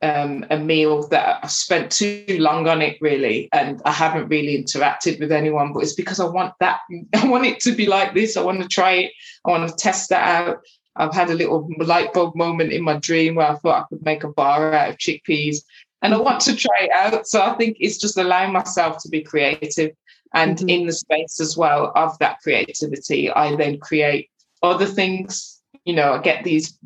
um, 0.00 0.46
a 0.50 0.58
meal 0.58 1.08
that 1.08 1.40
I 1.42 1.46
spent 1.48 1.90
too 1.90 2.24
long 2.28 2.68
on 2.68 2.82
it, 2.82 2.98
really. 3.00 3.48
And 3.52 3.82
I 3.84 3.92
haven't 3.92 4.28
really 4.28 4.62
interacted 4.62 5.18
with 5.18 5.32
anyone, 5.32 5.72
but 5.72 5.82
it's 5.82 5.94
because 5.94 6.20
I 6.20 6.26
want 6.26 6.54
that. 6.60 6.80
I 7.14 7.26
want 7.26 7.46
it 7.46 7.60
to 7.60 7.72
be 7.72 7.86
like 7.86 8.14
this. 8.14 8.36
I 8.36 8.42
want 8.42 8.62
to 8.62 8.68
try 8.68 8.92
it. 8.92 9.12
I 9.44 9.50
want 9.50 9.68
to 9.68 9.74
test 9.76 10.10
that 10.10 10.26
out. 10.26 10.58
I've 10.98 11.14
had 11.14 11.30
a 11.30 11.34
little 11.34 11.68
light 11.78 12.12
bulb 12.12 12.34
moment 12.36 12.72
in 12.72 12.82
my 12.82 12.98
dream 12.98 13.36
where 13.36 13.50
I 13.50 13.54
thought 13.54 13.82
I 13.82 13.86
could 13.88 14.04
make 14.04 14.24
a 14.24 14.28
bar 14.28 14.74
out 14.74 14.90
of 14.90 14.98
chickpeas 14.98 15.62
and 16.02 16.12
I 16.12 16.18
want 16.18 16.40
to 16.42 16.56
try 16.56 16.80
it 16.82 16.90
out. 16.92 17.26
So 17.26 17.40
I 17.40 17.54
think 17.54 17.76
it's 17.80 17.98
just 17.98 18.18
allowing 18.18 18.52
myself 18.52 19.02
to 19.02 19.08
be 19.08 19.22
creative. 19.22 19.92
And 20.34 20.58
mm-hmm. 20.58 20.68
in 20.68 20.86
the 20.86 20.92
space 20.92 21.40
as 21.40 21.56
well 21.56 21.92
of 21.94 22.18
that 22.18 22.40
creativity, 22.40 23.30
I 23.30 23.56
then 23.56 23.78
create 23.78 24.28
other 24.62 24.86
things. 24.86 25.60
You 25.84 25.94
know, 25.94 26.12
I 26.12 26.20
get 26.20 26.44
these 26.44 26.78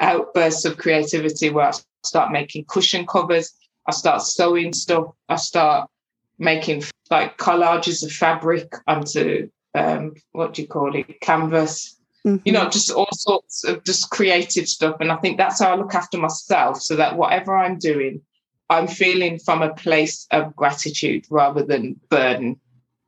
outbursts 0.00 0.64
of 0.64 0.78
creativity 0.78 1.50
where 1.50 1.68
I 1.68 1.72
start 2.04 2.32
making 2.32 2.64
cushion 2.64 3.06
covers, 3.06 3.52
I 3.86 3.92
start 3.92 4.22
sewing 4.22 4.72
stuff, 4.72 5.12
I 5.28 5.36
start 5.36 5.88
making 6.38 6.84
like 7.10 7.38
collages 7.38 8.04
of 8.04 8.12
fabric 8.12 8.74
onto 8.86 9.50
um, 9.74 10.14
what 10.32 10.54
do 10.54 10.62
you 10.62 10.68
call 10.68 10.94
it, 10.94 11.20
canvas. 11.20 11.97
Mm-hmm. 12.26 12.42
You 12.44 12.52
know, 12.52 12.68
just 12.68 12.90
all 12.90 13.08
sorts 13.12 13.64
of 13.64 13.84
just 13.84 14.10
creative 14.10 14.68
stuff. 14.68 14.96
And 15.00 15.10
I 15.12 15.16
think 15.16 15.38
that's 15.38 15.60
how 15.60 15.72
I 15.72 15.76
look 15.76 15.94
after 15.94 16.18
myself 16.18 16.80
so 16.80 16.96
that 16.96 17.16
whatever 17.16 17.56
I'm 17.56 17.78
doing, 17.78 18.22
I'm 18.70 18.86
feeling 18.86 19.38
from 19.38 19.62
a 19.62 19.74
place 19.74 20.26
of 20.30 20.54
gratitude 20.54 21.26
rather 21.30 21.62
than 21.62 22.00
burden 22.08 22.60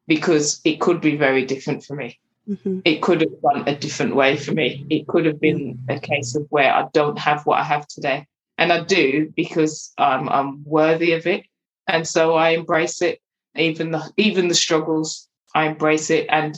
because 0.07 0.61
it 0.65 0.81
could 0.81 1.01
be 1.01 1.17
very 1.17 1.45
different 1.45 1.85
for 1.85 1.95
me. 1.95 2.19
Mm-hmm. 2.49 2.81
It 2.85 3.03
could 3.03 3.21
have 3.21 3.43
gone 3.43 3.69
a 3.69 3.77
different 3.77 4.17
way 4.17 4.37
for 4.37 4.53
me. 4.53 4.87
It 4.91 5.07
could 5.07 5.27
have 5.27 5.41
been 5.41 5.79
a 5.89 6.01
case 6.01 6.35
of 6.35 6.47
where 6.49 6.73
I 6.73 6.87
don't 6.93 7.19
have 7.19 7.47
what 7.47 7.59
I 7.59 7.65
have 7.65 7.87
today. 7.87 8.27
And 8.59 8.73
I 8.73 8.83
do 8.83 9.33
because 9.37 9.93
I'm, 9.99 10.29
I'm 10.29 10.65
worthy 10.65 11.13
of 11.13 11.27
it. 11.27 11.45
And 11.87 12.07
so 12.07 12.35
I 12.35 12.51
embrace 12.51 13.03
it. 13.03 13.21
Even 13.57 13.91
the 13.91 14.13
even 14.17 14.47
the 14.47 14.55
struggles, 14.55 15.29
I 15.55 15.67
embrace 15.67 16.09
it 16.11 16.27
and 16.29 16.57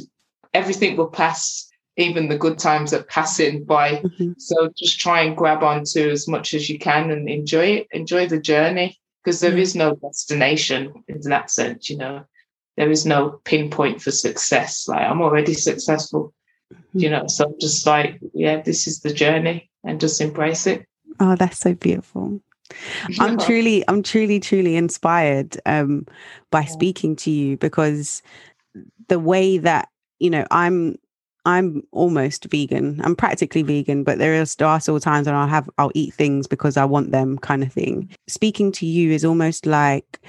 everything 0.53 0.97
will 0.97 1.09
pass 1.09 1.72
even 1.97 2.29
the 2.29 2.39
good 2.39 2.59
times 2.59 2.93
are 2.93 3.03
passing 3.05 3.65
by. 3.65 3.97
Mm-hmm. 3.97 4.33
So 4.39 4.71
just 4.77 4.99
try 4.99 5.23
and 5.23 5.37
grab 5.37 5.63
onto 5.63 6.09
as 6.09 6.27
much 6.27 6.55
as 6.55 6.69
you 6.69 6.79
can 6.79 7.11
and 7.11 7.29
enjoy 7.29 7.67
it, 7.67 7.89
enjoy 7.93 8.29
the 8.29 8.41
journey, 8.41 8.99
because 9.23 9.41
there 9.41 9.51
mm-hmm. 9.51 9.61
is 9.61 9.75
no 9.75 9.95
destination 9.97 11.05
in 11.09 11.21
that 11.23 11.51
sense, 11.51 11.91
you 11.91 11.97
know. 11.97 12.25
There 12.77 12.91
is 12.91 13.05
no 13.05 13.41
pinpoint 13.45 14.01
for 14.01 14.11
success. 14.11 14.89
Like 14.89 15.03
I'm 15.03 15.21
already 15.21 15.53
successful, 15.53 16.33
mm-hmm. 16.73 16.99
you 16.99 17.11
know. 17.11 17.27
So 17.27 17.55
just 17.61 17.87
like, 17.87 18.19
yeah, 18.33 18.63
this 18.63 18.87
is 18.87 19.01
the 19.01 19.13
journey 19.13 19.71
and 19.85 20.01
just 20.01 20.21
embrace 20.21 20.67
it. 20.67 20.87
Oh, 21.21 21.37
that's 21.37 21.59
so 21.59 21.75
beautiful. 21.75 22.41
I'm 23.21 23.37
truly, 23.37 23.85
I'm 23.87 24.03
truly, 24.03 24.41
truly 24.41 24.77
inspired 24.77 25.61
um, 25.67 26.07
by 26.51 26.65
speaking 26.65 27.17
to 27.17 27.31
you 27.31 27.59
because 27.59 28.23
the 29.09 29.19
way 29.19 29.59
that 29.59 29.91
you 30.19 30.31
know 30.31 30.47
I'm 30.51 30.97
I'm 31.45 31.83
almost 31.91 32.45
vegan. 32.45 33.01
I'm 33.03 33.17
practically 33.17 33.63
vegan, 33.63 34.05
but 34.05 34.19
there 34.19 34.41
are 34.41 34.47
still 34.47 35.01
times 35.01 35.27
when 35.27 35.35
I'll 35.35 35.49
have 35.49 35.69
I'll 35.79 35.93
eat 35.95 36.15
things 36.15 36.47
because 36.47 36.77
I 36.77 36.85
want 36.85 37.11
them 37.11 37.39
kind 37.39 37.63
of 37.63 37.73
thing. 37.73 38.11
Speaking 38.29 38.71
to 38.73 38.87
you 38.87 39.11
is 39.13 39.25
almost 39.25 39.67
like 39.67 40.21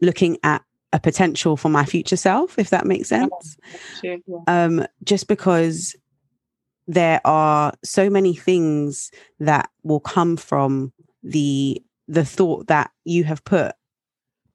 looking 0.00 0.38
at 0.42 0.62
a 0.92 1.00
potential 1.00 1.56
for 1.56 1.68
my 1.68 1.84
future 1.84 2.16
self, 2.16 2.58
if 2.58 2.70
that 2.70 2.86
makes 2.86 3.08
sense. 3.08 3.58
Yeah, 4.02 4.16
yeah. 4.26 4.38
Um, 4.46 4.86
just 5.04 5.28
because 5.28 5.94
there 6.86 7.20
are 7.26 7.74
so 7.84 8.08
many 8.08 8.34
things 8.34 9.10
that 9.40 9.68
will 9.82 10.00
come 10.00 10.36
from 10.36 10.92
the 11.22 11.82
the 12.06 12.24
thought 12.24 12.68
that 12.68 12.90
you 13.04 13.24
have 13.24 13.44
put 13.44 13.74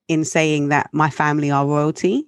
in 0.07 0.25
saying 0.25 0.69
that 0.69 0.89
my 0.91 1.09
family 1.09 1.51
are 1.51 1.67
royalty 1.67 2.27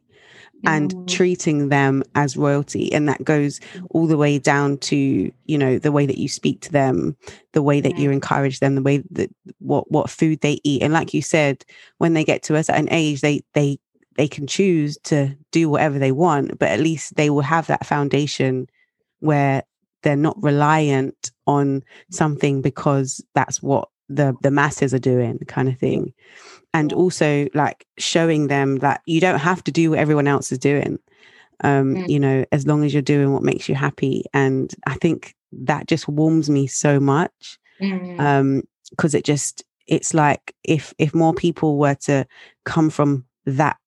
and 0.66 0.94
mm. 0.94 1.08
treating 1.08 1.70
them 1.70 2.04
as 2.16 2.38
royalty. 2.38 2.92
And 2.94 3.08
that 3.08 3.24
goes 3.24 3.60
all 3.92 4.08
the 4.08 4.18
way 4.18 4.40
down 4.40 4.78
to 4.80 5.32
you 5.46 5.58
know 5.58 5.78
the 5.78 5.92
way 5.92 6.06
that 6.06 6.18
you 6.18 6.28
speak 6.28 6.62
to 6.62 6.72
them 6.72 7.16
the 7.54 7.62
way 7.62 7.80
that 7.82 7.98
you 7.98 8.12
encourage 8.12 8.60
them 8.60 8.76
the 8.76 8.82
way 8.82 9.04
that 9.12 9.34
what 9.60 9.90
what 9.92 10.10
food 10.10 10.42
they 10.42 10.60
eat. 10.64 10.82
And 10.82 10.94
like 10.94 11.14
you 11.14 11.22
said 11.22 11.64
when 11.98 12.14
they 12.14 12.24
get 12.24 12.44
to 12.44 12.56
a 12.56 12.64
certain 12.64 12.90
age 12.92 13.22
they 13.22 13.44
they 13.54 13.80
they 14.16 14.28
can 14.28 14.48
choose 14.48 14.98
to 15.04 15.36
do 15.52 15.70
whatever 15.70 16.00
they 16.00 16.12
want 16.12 16.58
but 16.58 16.70
at 16.70 16.80
least 16.80 17.16
they 17.16 17.30
will 17.30 17.42
have 17.42 17.68
that 17.68 17.86
foundation 17.86 18.68
where 19.20 19.64
they're 20.04 20.16
not 20.16 20.42
reliant 20.42 21.32
on 21.48 21.84
something 22.12 22.62
because 22.62 23.24
that's 23.34 23.62
what 23.62 23.90
the 24.08 24.36
the 24.42 24.52
masses 24.52 24.94
are 24.94 25.00
doing 25.00 25.38
kind 25.48 25.68
of 25.68 25.78
thing 25.78 26.14
and 26.76 26.92
also 26.92 27.48
like 27.54 27.88
showing 27.98 28.48
them 28.48 28.80
that 28.80 29.02
you 29.06 29.22
don't 29.22 29.40
have 29.40 29.64
to 29.64 29.72
do 29.72 29.92
what 29.92 30.00
everyone 30.00 30.28
else 30.28 30.52
is 30.52 30.60
doing 30.60 31.00
um 31.64 31.96
mm. 31.96 32.10
you 32.10 32.20
know 32.20 32.44
as 32.52 32.68
long 32.68 32.84
as 32.84 32.94
you're 32.94 33.02
doing 33.02 33.32
what 33.32 33.44
makes 33.44 33.70
you 33.70 33.74
happy 33.74 34.26
and 34.34 34.76
i 34.86 34.94
think 34.96 35.36
that 35.54 35.88
just 35.88 36.08
warms 36.10 36.50
me 36.50 36.68
so 36.68 37.00
much 37.00 37.58
mm. 37.82 38.20
um 38.20 38.62
because 38.90 39.16
it 39.16 39.24
just 39.24 39.64
it's 39.88 40.14
like 40.14 40.54
if 40.66 40.94
if 40.98 41.16
more 41.16 41.34
people 41.34 41.78
were 41.78 41.96
to 41.96 42.28
come 42.66 42.90
from 42.90 43.24
that 43.46 43.78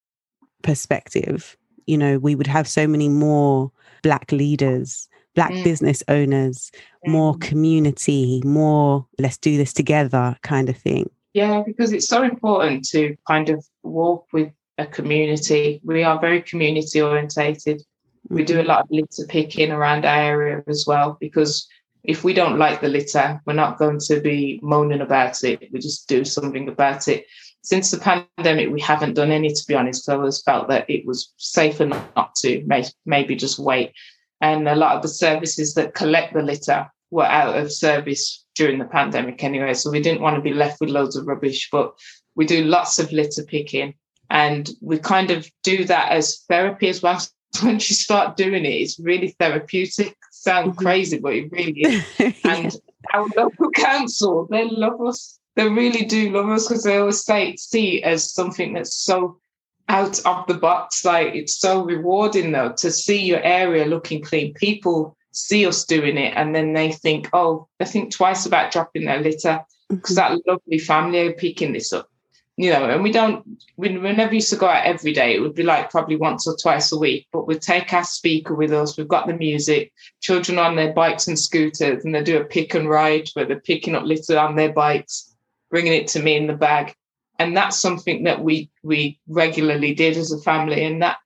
perspective 0.62 1.58
you 1.86 1.98
know 1.98 2.18
we 2.18 2.34
would 2.34 2.46
have 2.46 2.66
so 2.66 2.86
many 2.86 3.08
more 3.08 3.70
black 4.02 4.32
leaders 4.32 5.10
black 5.34 5.52
mm. 5.52 5.62
business 5.62 6.02
owners 6.08 6.72
more 7.04 7.34
mm. 7.34 7.40
community 7.42 8.40
more 8.46 9.06
let's 9.18 9.36
do 9.36 9.58
this 9.58 9.74
together 9.74 10.34
kind 10.42 10.70
of 10.70 10.76
thing 10.76 11.10
yeah, 11.38 11.62
because 11.64 11.92
it's 11.92 12.08
so 12.08 12.24
important 12.24 12.84
to 12.88 13.16
kind 13.26 13.48
of 13.48 13.64
walk 13.84 14.26
with 14.32 14.50
a 14.76 14.86
community. 14.86 15.80
We 15.84 16.02
are 16.02 16.18
very 16.18 16.42
community 16.42 17.00
orientated. 17.00 17.80
We 18.28 18.42
do 18.42 18.56
a 18.56 18.58
mm-hmm. 18.58 18.68
lot 18.68 18.82
of 18.82 18.90
litter 18.90 19.24
picking 19.28 19.70
around 19.70 20.04
our 20.04 20.20
area 20.20 20.64
as 20.66 20.84
well 20.84 21.16
because 21.20 21.68
if 22.02 22.24
we 22.24 22.32
don't 22.34 22.58
like 22.58 22.80
the 22.80 22.88
litter, 22.88 23.40
we're 23.46 23.62
not 23.64 23.78
going 23.78 24.00
to 24.08 24.20
be 24.20 24.58
moaning 24.62 25.00
about 25.00 25.44
it. 25.44 25.68
We 25.72 25.78
just 25.78 26.08
do 26.08 26.24
something 26.24 26.68
about 26.68 27.06
it. 27.06 27.26
Since 27.62 27.92
the 27.92 27.98
pandemic, 27.98 28.70
we 28.70 28.80
haven't 28.80 29.14
done 29.14 29.30
any, 29.30 29.50
to 29.52 29.64
be 29.68 29.76
honest. 29.76 30.04
So 30.04 30.14
I 30.14 30.16
always 30.16 30.42
felt 30.42 30.68
that 30.68 30.90
it 30.90 31.06
was 31.06 31.32
safer 31.36 31.86
not 31.86 32.34
to, 32.42 32.64
maybe 33.06 33.36
just 33.36 33.60
wait. 33.60 33.92
And 34.40 34.68
a 34.68 34.74
lot 34.74 34.96
of 34.96 35.02
the 35.02 35.08
services 35.24 35.74
that 35.74 35.94
collect 35.94 36.34
the 36.34 36.42
litter 36.42 36.90
were 37.10 37.24
out 37.24 37.56
of 37.56 37.72
service 37.72 38.44
during 38.54 38.78
the 38.78 38.84
pandemic 38.84 39.42
anyway. 39.42 39.74
So 39.74 39.90
we 39.90 40.02
didn't 40.02 40.20
want 40.20 40.36
to 40.36 40.42
be 40.42 40.52
left 40.52 40.80
with 40.80 40.90
loads 40.90 41.16
of 41.16 41.26
rubbish, 41.26 41.68
but 41.70 41.92
we 42.34 42.44
do 42.44 42.64
lots 42.64 42.98
of 42.98 43.12
litter 43.12 43.44
picking 43.44 43.94
and 44.30 44.70
we 44.80 44.98
kind 44.98 45.30
of 45.30 45.50
do 45.62 45.84
that 45.84 46.12
as 46.12 46.40
therapy 46.48 46.88
as 46.88 47.02
well. 47.02 47.20
Once 47.62 47.88
you 47.88 47.96
start 47.96 48.36
doing 48.36 48.64
it, 48.64 48.68
it's 48.68 48.98
really 48.98 49.34
therapeutic. 49.38 50.14
Sound 50.30 50.72
mm-hmm. 50.72 50.84
crazy, 50.84 51.18
but 51.18 51.34
it 51.34 51.50
really 51.50 51.80
is. 51.80 52.04
And 52.44 52.76
our 53.14 53.26
local 53.36 53.70
council, 53.74 54.46
they 54.50 54.68
love 54.68 55.00
us. 55.00 55.38
They 55.56 55.68
really 55.68 56.04
do 56.04 56.30
love 56.30 56.50
us 56.50 56.68
because 56.68 56.84
they 56.84 56.98
always 56.98 57.24
say 57.24 57.56
see 57.56 57.98
it 57.98 58.04
as 58.04 58.32
something 58.32 58.74
that's 58.74 58.94
so 58.94 59.38
out 59.88 60.24
of 60.24 60.46
the 60.46 60.54
box. 60.54 61.04
Like 61.04 61.34
it's 61.34 61.58
so 61.58 61.84
rewarding 61.84 62.52
though 62.52 62.72
to 62.76 62.90
see 62.92 63.20
your 63.24 63.42
area 63.42 63.86
looking 63.86 64.22
clean. 64.22 64.54
People 64.54 65.16
see 65.32 65.66
us 65.66 65.84
doing 65.84 66.16
it 66.16 66.34
and 66.36 66.54
then 66.54 66.72
they 66.72 66.92
think, 66.92 67.28
oh, 67.32 67.68
they 67.78 67.84
think 67.84 68.12
twice 68.12 68.46
about 68.46 68.72
dropping 68.72 69.04
their 69.04 69.20
litter 69.20 69.60
because 69.88 70.16
mm-hmm. 70.16 70.34
that 70.34 70.46
lovely 70.46 70.78
family 70.78 71.26
are 71.26 71.32
picking 71.32 71.72
this 71.72 71.92
up. 71.92 72.08
You 72.56 72.72
know, 72.72 72.90
and 72.90 73.04
we 73.04 73.12
don't, 73.12 73.46
we, 73.76 73.96
we 73.96 74.12
never 74.12 74.34
used 74.34 74.50
to 74.50 74.56
go 74.56 74.66
out 74.66 74.84
every 74.84 75.12
day. 75.12 75.32
It 75.32 75.40
would 75.40 75.54
be 75.54 75.62
like 75.62 75.92
probably 75.92 76.16
once 76.16 76.44
or 76.44 76.56
twice 76.60 76.90
a 76.90 76.98
week, 76.98 77.28
but 77.32 77.46
we'd 77.46 77.62
take 77.62 77.92
our 77.92 78.02
speaker 78.02 78.52
with 78.52 78.72
us. 78.72 78.98
We've 78.98 79.06
got 79.06 79.28
the 79.28 79.34
music, 79.34 79.92
children 80.20 80.58
on 80.58 80.74
their 80.74 80.92
bikes 80.92 81.28
and 81.28 81.38
scooters, 81.38 82.04
and 82.04 82.12
they 82.12 82.24
do 82.24 82.40
a 82.40 82.44
pick 82.44 82.74
and 82.74 82.88
ride 82.88 83.28
where 83.34 83.44
they're 83.44 83.60
picking 83.60 83.94
up 83.94 84.02
litter 84.02 84.36
on 84.36 84.56
their 84.56 84.72
bikes, 84.72 85.32
bringing 85.70 85.92
it 85.92 86.08
to 86.08 86.22
me 86.22 86.36
in 86.36 86.48
the 86.48 86.52
bag. 86.52 86.94
And 87.38 87.56
that's 87.56 87.78
something 87.78 88.24
that 88.24 88.42
we 88.42 88.68
we 88.82 89.20
regularly 89.28 89.94
did 89.94 90.16
as 90.16 90.32
a 90.32 90.40
family. 90.40 90.84
And 90.84 91.00
that 91.00 91.18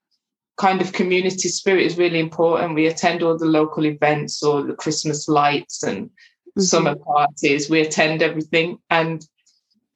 kind 0.56 0.80
of 0.80 0.92
community 0.92 1.48
spirit 1.48 1.86
is 1.86 1.98
really 1.98 2.20
important. 2.20 2.74
We 2.74 2.86
attend 2.86 3.22
all 3.22 3.38
the 3.38 3.46
local 3.46 3.86
events 3.86 4.42
or 4.42 4.62
the 4.62 4.74
Christmas 4.74 5.28
lights 5.28 5.82
and 5.82 6.06
mm-hmm. 6.06 6.60
summer 6.60 6.94
parties. 6.94 7.70
We 7.70 7.80
attend 7.80 8.22
everything. 8.22 8.78
And 8.90 9.26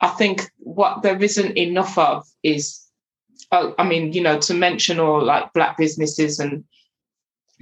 I 0.00 0.08
think 0.08 0.50
what 0.58 1.02
there 1.02 1.22
isn't 1.22 1.56
enough 1.56 1.96
of 1.98 2.26
is, 2.42 2.80
oh, 3.52 3.74
I 3.78 3.84
mean, 3.84 4.12
you 4.12 4.22
know, 4.22 4.38
to 4.40 4.54
mention 4.54 4.98
all 4.98 5.22
like 5.22 5.52
Black 5.52 5.76
businesses 5.76 6.38
and 6.38 6.64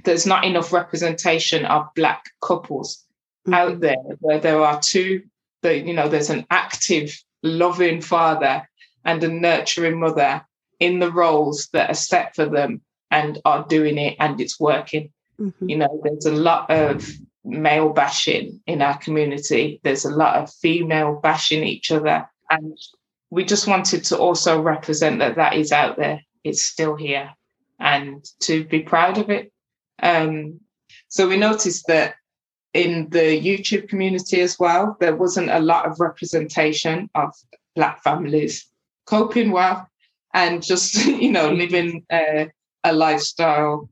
there's 0.03 0.25
not 0.25 0.45
enough 0.45 0.71
representation 0.71 1.65
of 1.65 1.87
Black 1.95 2.23
couples 2.41 3.03
mm-hmm. 3.47 3.53
out 3.53 3.79
there 3.81 3.95
where 4.19 4.39
there 4.39 4.61
are 4.61 4.79
two, 4.79 5.23
you 5.63 5.93
know, 5.93 6.07
there's 6.07 6.29
an 6.29 6.45
active, 6.49 7.21
loving 7.43 8.01
father 8.01 8.67
and 9.03 9.23
a 9.23 9.27
nurturing 9.27 9.99
mother 9.99 10.45
in 10.79 10.99
the 10.99 11.11
roles 11.11 11.67
that 11.73 11.89
are 11.89 11.95
set 11.95 12.35
for 12.35 12.45
them 12.45 12.81
and 13.11 13.39
are 13.45 13.65
doing 13.67 13.97
it 13.97 14.15
and 14.19 14.39
it's 14.41 14.59
working. 14.59 15.11
Mm-hmm. 15.39 15.69
You 15.69 15.77
know, 15.77 16.01
there's 16.03 16.25
a 16.25 16.31
lot 16.31 16.69
of 16.69 17.07
male 17.43 17.89
bashing 17.89 18.61
in 18.65 18.81
our 18.81 18.97
community. 18.97 19.79
There's 19.83 20.05
a 20.05 20.15
lot 20.15 20.35
of 20.37 20.53
female 20.53 21.19
bashing 21.21 21.63
each 21.63 21.91
other. 21.91 22.29
And 22.49 22.77
we 23.29 23.45
just 23.45 23.67
wanted 23.67 24.03
to 24.05 24.17
also 24.17 24.61
represent 24.61 25.19
that 25.19 25.35
that 25.35 25.55
is 25.55 25.71
out 25.71 25.97
there. 25.97 26.21
It's 26.43 26.63
still 26.63 26.95
here 26.95 27.31
and 27.79 28.25
to 28.41 28.63
be 28.65 28.81
proud 28.81 29.17
of 29.17 29.29
it. 29.29 29.51
Um, 30.01 30.59
so 31.07 31.27
we 31.27 31.37
noticed 31.37 31.87
that 31.87 32.15
in 32.73 33.09
the 33.09 33.41
YouTube 33.41 33.87
community 33.87 34.41
as 34.41 34.59
well, 34.59 34.97
there 34.99 35.15
wasn't 35.15 35.49
a 35.49 35.59
lot 35.59 35.85
of 35.85 35.99
representation 35.99 37.09
of 37.15 37.33
Black 37.75 38.03
families 38.03 38.67
coping 39.05 39.51
well 39.51 39.87
and 40.35 40.61
just, 40.61 41.05
you 41.05 41.31
know, 41.31 41.51
living 41.51 42.05
uh, 42.11 42.45
a 42.83 42.93
lifestyle 42.93 43.89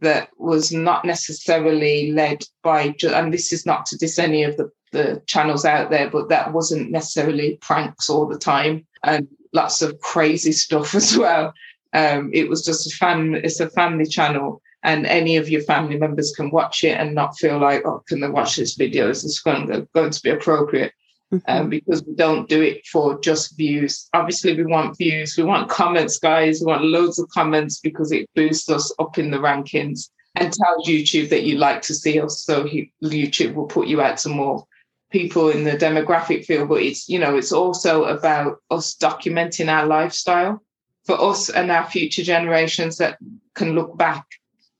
that 0.00 0.30
was 0.38 0.72
not 0.72 1.04
necessarily 1.04 2.12
led 2.12 2.42
by, 2.62 2.94
and 3.02 3.34
this 3.34 3.52
is 3.52 3.66
not 3.66 3.84
to 3.84 3.98
diss 3.98 4.18
any 4.18 4.44
of 4.44 4.56
the, 4.56 4.70
the 4.92 5.22
channels 5.26 5.66
out 5.66 5.90
there, 5.90 6.08
but 6.08 6.30
that 6.30 6.54
wasn't 6.54 6.90
necessarily 6.90 7.58
pranks 7.60 8.08
all 8.08 8.26
the 8.26 8.38
time 8.38 8.86
and 9.04 9.28
lots 9.52 9.82
of 9.82 10.00
crazy 10.00 10.52
stuff 10.52 10.94
as 11.02 11.18
well. 11.18 11.52
Um, 11.92 12.30
it 12.32 12.48
was 12.48 12.64
just 12.64 12.86
a 12.86 12.96
family, 12.96 13.40
it's 13.42 13.60
a 13.60 13.68
family 13.68 14.06
channel 14.06 14.62
and 14.82 15.04
any 15.06 15.36
of 15.36 15.50
your 15.50 15.60
family 15.62 15.98
members 15.98 16.32
can 16.34 16.50
watch 16.50 16.84
it 16.84 16.96
and 16.98 17.14
not 17.14 17.36
feel 17.36 17.58
like, 17.58 17.84
oh, 17.84 18.02
can 18.08 18.20
they 18.20 18.28
watch 18.28 18.56
this 18.56 18.76
video? 18.76 19.10
Is 19.10 19.22
this 19.22 19.40
going 19.40 19.66
to, 19.66 19.86
going 19.94 20.10
to 20.10 20.22
be 20.22 20.30
appropriate? 20.30 20.92
Mm-hmm. 21.32 21.44
Um, 21.46 21.68
because 21.70 22.02
we 22.04 22.14
don't 22.16 22.48
do 22.48 22.60
it 22.60 22.84
for 22.88 23.20
just 23.20 23.56
views. 23.56 24.08
Obviously, 24.14 24.56
we 24.56 24.64
want 24.64 24.98
views, 24.98 25.36
we 25.36 25.44
want 25.44 25.70
comments, 25.70 26.18
guys. 26.18 26.60
We 26.60 26.66
want 26.66 26.84
loads 26.84 27.20
of 27.20 27.28
comments 27.28 27.78
because 27.78 28.10
it 28.10 28.28
boosts 28.34 28.68
us 28.68 28.92
up 28.98 29.16
in 29.16 29.30
the 29.30 29.38
rankings 29.38 30.10
and 30.34 30.52
tells 30.52 30.88
YouTube 30.88 31.28
that 31.28 31.44
you 31.44 31.56
like 31.56 31.82
to 31.82 31.94
see 31.94 32.20
us. 32.20 32.42
So 32.42 32.64
he, 32.64 32.92
YouTube 33.00 33.54
will 33.54 33.66
put 33.66 33.86
you 33.86 34.02
out 34.02 34.18
to 34.18 34.28
more 34.28 34.64
people 35.12 35.50
in 35.50 35.62
the 35.62 35.72
demographic 35.72 36.46
field. 36.46 36.68
But 36.68 36.82
it's 36.82 37.08
you 37.08 37.20
know 37.20 37.36
it's 37.36 37.52
also 37.52 38.04
about 38.06 38.58
us 38.72 38.96
documenting 38.96 39.68
our 39.68 39.86
lifestyle 39.86 40.60
for 41.04 41.20
us 41.20 41.48
and 41.48 41.70
our 41.70 41.88
future 41.88 42.24
generations 42.24 42.96
that 42.98 43.18
can 43.54 43.74
look 43.74 43.96
back 43.96 44.26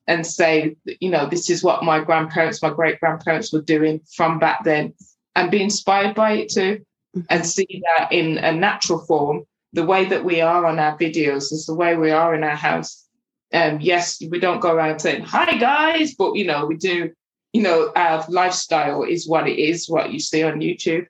and 0.07 0.27
say, 0.27 0.77
you 1.01 1.11
know, 1.11 1.27
this 1.27 1.49
is 1.51 1.63
what 1.63 1.85
my 1.85 2.01
grandparents, 2.01 2.63
my 2.63 2.71
great 2.71 2.99
grandparents 2.99 3.53
were 3.53 3.63
doing 3.63 4.01
from 4.13 4.41
back 4.41 4.65
then 4.65 4.93
and 5.35 5.51
be 5.51 5.63
inspired 5.63 6.15
by 6.15 6.33
it 6.33 6.51
too 6.51 6.79
mm-hmm. 7.17 7.21
and 7.29 7.47
see 7.47 7.83
that 7.97 8.13
in 8.13 8.39
a 8.39 8.53
natural 8.53 9.01
form. 9.01 9.45
The 9.73 9.87
way 9.87 10.05
that 10.07 10.25
we 10.25 10.41
are 10.41 10.67
on 10.67 10.79
our 10.79 10.99
videos 10.99 11.53
is 11.53 11.67
the 11.67 11.75
way 11.75 11.97
we 11.97 12.11
are 12.11 12.35
in 12.35 12.43
our 12.43 12.57
house. 12.57 13.07
Um 13.53 13.81
yes 13.81 14.21
we 14.31 14.39
don't 14.39 14.61
go 14.61 14.73
around 14.73 15.01
saying 15.01 15.25
hi 15.25 15.57
guys 15.57 16.15
but 16.15 16.37
you 16.37 16.45
know 16.45 16.67
we 16.67 16.77
do 16.77 17.11
you 17.53 17.63
know 17.63 17.91
our 17.97 18.25
lifestyle 18.29 19.03
is 19.03 19.29
what 19.29 19.49
it 19.49 19.59
is 19.59 19.89
what 19.89 20.13
you 20.13 20.21
see 20.21 20.45
on 20.45 20.61
youtube. 20.61 21.07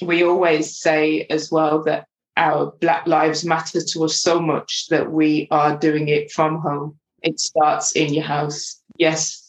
We 0.00 0.22
always 0.22 0.78
say 0.78 1.26
as 1.28 1.50
well 1.50 1.82
that 1.84 2.06
our 2.36 2.72
black 2.80 3.06
lives 3.06 3.44
matter 3.44 3.80
to 3.82 4.04
us 4.04 4.20
so 4.20 4.40
much 4.40 4.86
that 4.90 5.10
we 5.10 5.48
are 5.50 5.76
doing 5.76 6.08
it 6.08 6.30
from 6.30 6.60
home. 6.60 6.98
It 7.22 7.40
starts 7.40 7.92
in 7.92 8.14
your 8.14 8.24
house. 8.24 8.80
Yes 8.96 9.39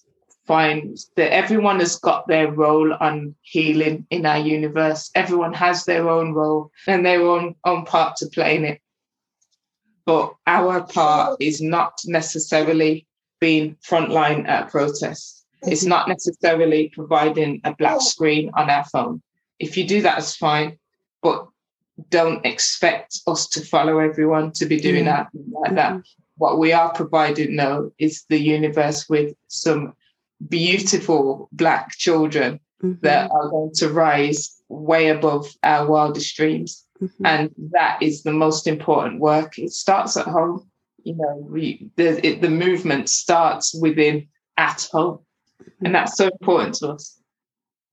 find 0.51 0.97
that 1.15 1.31
everyone 1.31 1.79
has 1.79 1.95
got 1.95 2.27
their 2.27 2.51
role 2.51 2.93
on 2.99 3.33
healing 3.41 4.05
in 4.09 4.25
our 4.25 4.37
universe. 4.37 5.09
Everyone 5.15 5.53
has 5.53 5.85
their 5.85 6.09
own 6.09 6.33
role 6.33 6.71
and 6.87 7.05
their 7.05 7.21
own, 7.21 7.55
own 7.63 7.85
part 7.85 8.17
to 8.17 8.27
play 8.27 8.57
in 8.57 8.65
it. 8.65 8.81
But 10.05 10.35
our 10.47 10.83
part 10.83 11.37
is 11.39 11.61
not 11.61 11.93
necessarily 12.05 13.07
being 13.39 13.77
frontline 13.81 14.45
at 14.45 14.69
protests. 14.69 15.45
It's 15.63 15.85
not 15.85 16.09
necessarily 16.09 16.89
providing 16.89 17.61
a 17.63 17.73
black 17.73 18.01
screen 18.01 18.51
on 18.53 18.69
our 18.69 18.83
phone. 18.83 19.21
If 19.57 19.77
you 19.77 19.87
do 19.87 20.01
that, 20.01 20.17
it's 20.17 20.35
fine. 20.35 20.77
But 21.23 21.47
don't 22.09 22.45
expect 22.45 23.21
us 23.25 23.47
to 23.53 23.61
follow 23.61 23.99
everyone 23.99 24.51
to 24.59 24.65
be 24.65 24.81
doing 24.81 25.05
that 25.05 25.29
like 25.49 25.75
that. 25.75 25.93
Mm-hmm. 25.93 26.23
What 26.35 26.59
we 26.59 26.73
are 26.73 26.91
providing 26.91 27.55
now 27.55 27.91
is 27.99 28.25
the 28.27 28.37
universe 28.37 29.07
with 29.07 29.33
some 29.47 29.93
beautiful 30.49 31.49
black 31.51 31.91
children 31.91 32.59
mm-hmm. 32.83 32.99
that 33.01 33.29
are 33.31 33.49
going 33.49 33.71
to 33.75 33.89
rise 33.89 34.61
way 34.69 35.09
above 35.09 35.47
our 35.63 35.87
wildest 35.87 36.35
dreams. 36.35 36.85
Mm-hmm. 37.01 37.25
And 37.25 37.51
that 37.71 38.01
is 38.01 38.23
the 38.23 38.33
most 38.33 38.67
important 38.67 39.19
work. 39.19 39.57
It 39.57 39.71
starts 39.71 40.17
at 40.17 40.27
home. 40.27 40.69
You 41.03 41.15
know, 41.15 41.47
we, 41.49 41.89
the, 41.95 42.25
it, 42.25 42.41
the 42.41 42.49
movement 42.49 43.09
starts 43.09 43.73
within 43.79 44.27
at 44.57 44.87
home. 44.91 45.19
Mm-hmm. 45.61 45.85
And 45.85 45.95
that's 45.95 46.15
so 46.15 46.27
important 46.27 46.75
to 46.75 46.89
us. 46.89 47.19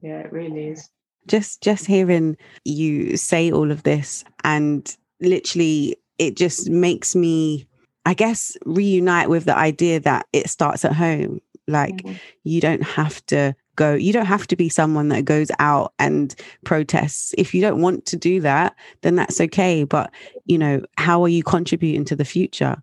Yeah, 0.01 0.21
it 0.21 0.33
really 0.33 0.69
is. 0.69 0.89
Just 1.27 1.63
just 1.63 1.85
hearing 1.85 2.37
you 2.65 3.17
say 3.19 3.51
all 3.51 3.71
of 3.71 3.83
this 3.83 4.25
and 4.45 4.97
literally 5.21 5.97
it 6.19 6.37
just 6.37 6.71
makes 6.71 7.15
me 7.15 7.67
I 8.07 8.15
guess 8.15 8.57
reunite 8.65 9.29
with 9.29 9.45
the 9.45 9.57
idea 9.57 10.01
that 10.01 10.27
it 10.33 10.49
starts 10.49 10.87
at 10.87 10.95
home 10.95 11.43
like 11.69 11.97
mm-hmm. 11.97 12.17
you 12.45 12.61
don't 12.61 12.83
have 12.83 13.25
to 13.27 13.55
go 13.77 13.95
you 13.95 14.13
don't 14.13 14.27
have 14.27 14.47
to 14.47 14.57
be 14.57 14.69
someone 14.69 15.09
that 15.09 15.25
goes 15.25 15.51
out 15.61 15.93
and 15.99 16.35
protests 16.65 17.35
if 17.39 17.55
you 17.55 17.61
don't 17.61 17.81
want 17.81 18.05
to 18.07 18.17
do 18.17 18.41
that 18.41 18.75
then 19.03 19.15
that's 19.15 19.41
okay 19.41 19.85
but 19.85 20.11
you 20.47 20.59
know 20.59 20.83
how 20.97 21.23
are 21.23 21.29
you 21.29 21.45
contributing 21.45 22.05
to 22.05 22.17
the 22.17 22.25
future 22.25 22.83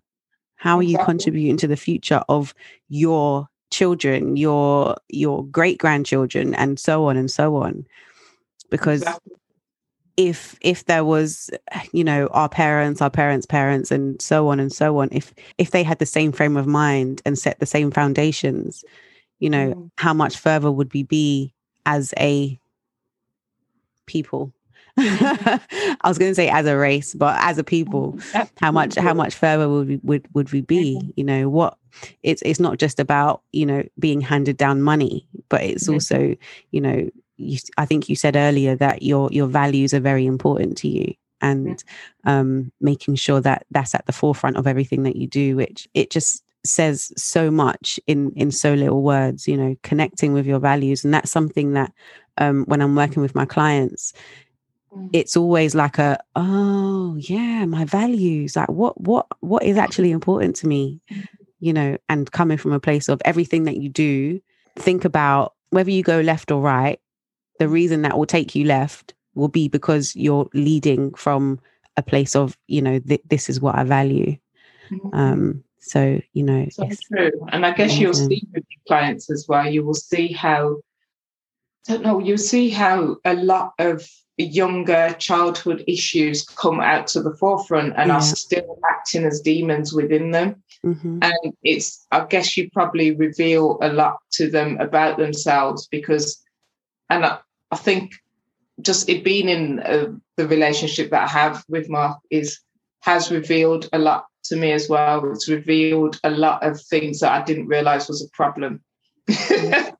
how 0.56 0.78
are 0.78 0.82
you 0.82 0.98
contributing 1.04 1.56
to 1.56 1.66
the 1.66 1.76
future 1.76 2.22
of 2.28 2.54
your 2.88 3.46
children 3.70 4.36
your 4.36 4.96
your 5.08 5.44
great 5.46 5.78
grandchildren 5.78 6.54
and 6.54 6.78
so 6.78 7.04
on 7.04 7.16
and 7.16 7.30
so 7.30 7.56
on 7.56 7.86
because 8.70 9.02
exactly. 9.02 9.32
If 10.16 10.56
if 10.60 10.84
there 10.86 11.04
was 11.04 11.50
you 11.92 12.02
know 12.02 12.26
our 12.28 12.48
parents 12.48 13.02
our 13.02 13.10
parents 13.10 13.46
parents 13.46 13.90
and 13.90 14.20
so 14.20 14.48
on 14.48 14.58
and 14.58 14.72
so 14.72 14.98
on 14.98 15.08
if 15.12 15.34
if 15.58 15.70
they 15.70 15.82
had 15.82 15.98
the 15.98 16.06
same 16.06 16.32
frame 16.32 16.56
of 16.56 16.66
mind 16.66 17.20
and 17.24 17.38
set 17.38 17.58
the 17.60 17.66
same 17.66 17.90
foundations 17.90 18.84
you 19.38 19.50
know 19.50 19.74
mm. 19.74 19.90
how 19.98 20.14
much 20.14 20.38
further 20.38 20.70
would 20.70 20.92
we 20.92 21.02
be 21.02 21.52
as 21.84 22.14
a 22.18 22.58
people 24.06 24.52
I 24.98 25.98
was 26.06 26.16
going 26.16 26.30
to 26.30 26.34
say 26.34 26.48
as 26.48 26.64
a 26.64 26.74
race, 26.74 27.12
but 27.12 27.36
as 27.42 27.58
a 27.58 27.64
people, 27.64 28.14
mm, 28.14 28.50
how 28.56 28.72
much 28.72 28.94
how 28.94 29.12
much 29.12 29.34
further 29.34 29.68
would 29.68 29.88
we 29.88 30.00
would, 30.02 30.26
would 30.32 30.52
we 30.52 30.62
be? 30.62 30.96
Mm-hmm. 30.96 31.10
You 31.16 31.24
know 31.24 31.48
what? 31.50 31.76
It's 32.22 32.40
it's 32.40 32.58
not 32.58 32.78
just 32.78 32.98
about 32.98 33.42
you 33.52 33.66
know 33.66 33.84
being 33.98 34.22
handed 34.22 34.56
down 34.56 34.80
money, 34.80 35.26
but 35.50 35.62
it's 35.62 35.86
also 35.86 36.34
you 36.70 36.80
know 36.80 37.10
you, 37.36 37.58
I 37.76 37.86
think 37.86 38.08
you 38.08 38.16
said 38.16 38.36
earlier 38.36 38.76
that 38.76 39.02
your 39.02 39.28
your 39.32 39.46
values 39.46 39.94
are 39.94 40.00
very 40.00 40.26
important 40.26 40.76
to 40.78 40.88
you, 40.88 41.14
and 41.40 41.82
um, 42.24 42.72
making 42.80 43.16
sure 43.16 43.40
that 43.40 43.66
that's 43.70 43.94
at 43.94 44.06
the 44.06 44.12
forefront 44.12 44.56
of 44.56 44.66
everything 44.66 45.02
that 45.04 45.16
you 45.16 45.26
do. 45.26 45.56
Which 45.56 45.88
it 45.94 46.10
just 46.10 46.42
says 46.66 47.12
so 47.16 47.50
much 47.50 47.98
in 48.06 48.32
in 48.32 48.50
so 48.50 48.74
little 48.74 49.02
words 49.02 49.48
you 49.48 49.56
know 49.56 49.76
connecting 49.82 50.32
with 50.32 50.46
your 50.46 50.58
values 50.58 51.04
and 51.04 51.14
that's 51.14 51.30
something 51.30 51.72
that 51.72 51.92
um, 52.38 52.64
when 52.66 52.82
i'm 52.82 52.94
working 52.94 53.22
with 53.22 53.34
my 53.34 53.46
clients 53.46 54.12
mm. 54.94 55.08
it's 55.12 55.36
always 55.36 55.74
like 55.74 55.98
a 55.98 56.18
oh 56.34 57.16
yeah 57.16 57.64
my 57.64 57.84
values 57.84 58.56
like 58.56 58.68
what 58.68 59.00
what 59.00 59.26
what 59.40 59.62
is 59.62 59.76
actually 59.76 60.10
important 60.10 60.56
to 60.56 60.66
me 60.66 61.00
you 61.60 61.72
know 61.72 61.96
and 62.08 62.32
coming 62.32 62.58
from 62.58 62.72
a 62.72 62.80
place 62.80 63.08
of 63.08 63.22
everything 63.24 63.64
that 63.64 63.76
you 63.76 63.88
do 63.88 64.40
think 64.76 65.04
about 65.04 65.54
whether 65.70 65.90
you 65.90 66.02
go 66.02 66.20
left 66.20 66.50
or 66.50 66.60
right 66.60 67.00
the 67.58 67.68
reason 67.68 68.02
that 68.02 68.16
will 68.16 68.26
take 68.26 68.54
you 68.54 68.64
left 68.64 69.14
will 69.34 69.48
be 69.48 69.68
because 69.68 70.14
you're 70.16 70.48
leading 70.54 71.12
from 71.14 71.60
a 71.96 72.02
place 72.02 72.36
of 72.36 72.56
you 72.66 72.82
know 72.82 72.98
th- 72.98 73.22
this 73.28 73.48
is 73.48 73.60
what 73.60 73.74
i 73.74 73.84
value 73.84 74.36
mm-hmm. 74.90 75.14
um 75.14 75.64
so, 75.86 76.20
you 76.32 76.42
know, 76.42 76.66
so 76.70 76.88
true. 77.12 77.30
And 77.52 77.64
I 77.64 77.70
guess 77.70 77.96
you'll 77.96 78.12
see 78.12 78.42
with 78.52 78.64
your 78.68 78.80
clients 78.88 79.30
as 79.30 79.46
well, 79.48 79.70
you 79.70 79.84
will 79.84 79.94
see 79.94 80.32
how, 80.32 80.78
I 81.88 81.92
don't 81.92 82.02
know, 82.02 82.18
you'll 82.18 82.38
see 82.38 82.70
how 82.70 83.18
a 83.24 83.34
lot 83.34 83.72
of 83.78 84.04
younger 84.36 85.14
childhood 85.20 85.84
issues 85.86 86.44
come 86.44 86.80
out 86.80 87.06
to 87.08 87.22
the 87.22 87.36
forefront 87.36 87.94
and 87.96 88.08
yeah. 88.08 88.16
are 88.16 88.20
still 88.20 88.80
acting 88.90 89.24
as 89.24 89.40
demons 89.40 89.92
within 89.92 90.32
them. 90.32 90.60
Mm-hmm. 90.84 91.20
And 91.22 91.54
it's, 91.62 92.04
I 92.10 92.24
guess 92.24 92.56
you 92.56 92.68
probably 92.72 93.14
reveal 93.14 93.78
a 93.80 93.92
lot 93.92 94.16
to 94.32 94.50
them 94.50 94.78
about 94.80 95.18
themselves 95.18 95.86
because, 95.86 96.42
and 97.10 97.24
I, 97.24 97.38
I 97.70 97.76
think 97.76 98.12
just 98.80 99.08
it 99.08 99.24
being 99.24 99.48
in 99.48 99.80
uh, 99.80 100.12
the 100.36 100.46
relationship 100.46 101.10
that 101.10 101.24
I 101.24 101.28
have 101.28 101.64
with 101.68 101.88
Mark 101.88 102.18
is 102.30 102.60
has 103.00 103.30
revealed 103.30 103.88
a 103.92 103.98
lot 103.98 104.26
to 104.44 104.56
me 104.56 104.72
as 104.72 104.88
well. 104.88 105.30
It's 105.32 105.48
revealed 105.48 106.20
a 106.24 106.30
lot 106.30 106.62
of 106.62 106.80
things 106.80 107.20
that 107.20 107.32
I 107.32 107.44
didn't 107.44 107.68
realize 107.68 108.08
was 108.08 108.22
a 108.22 108.36
problem. 108.36 108.82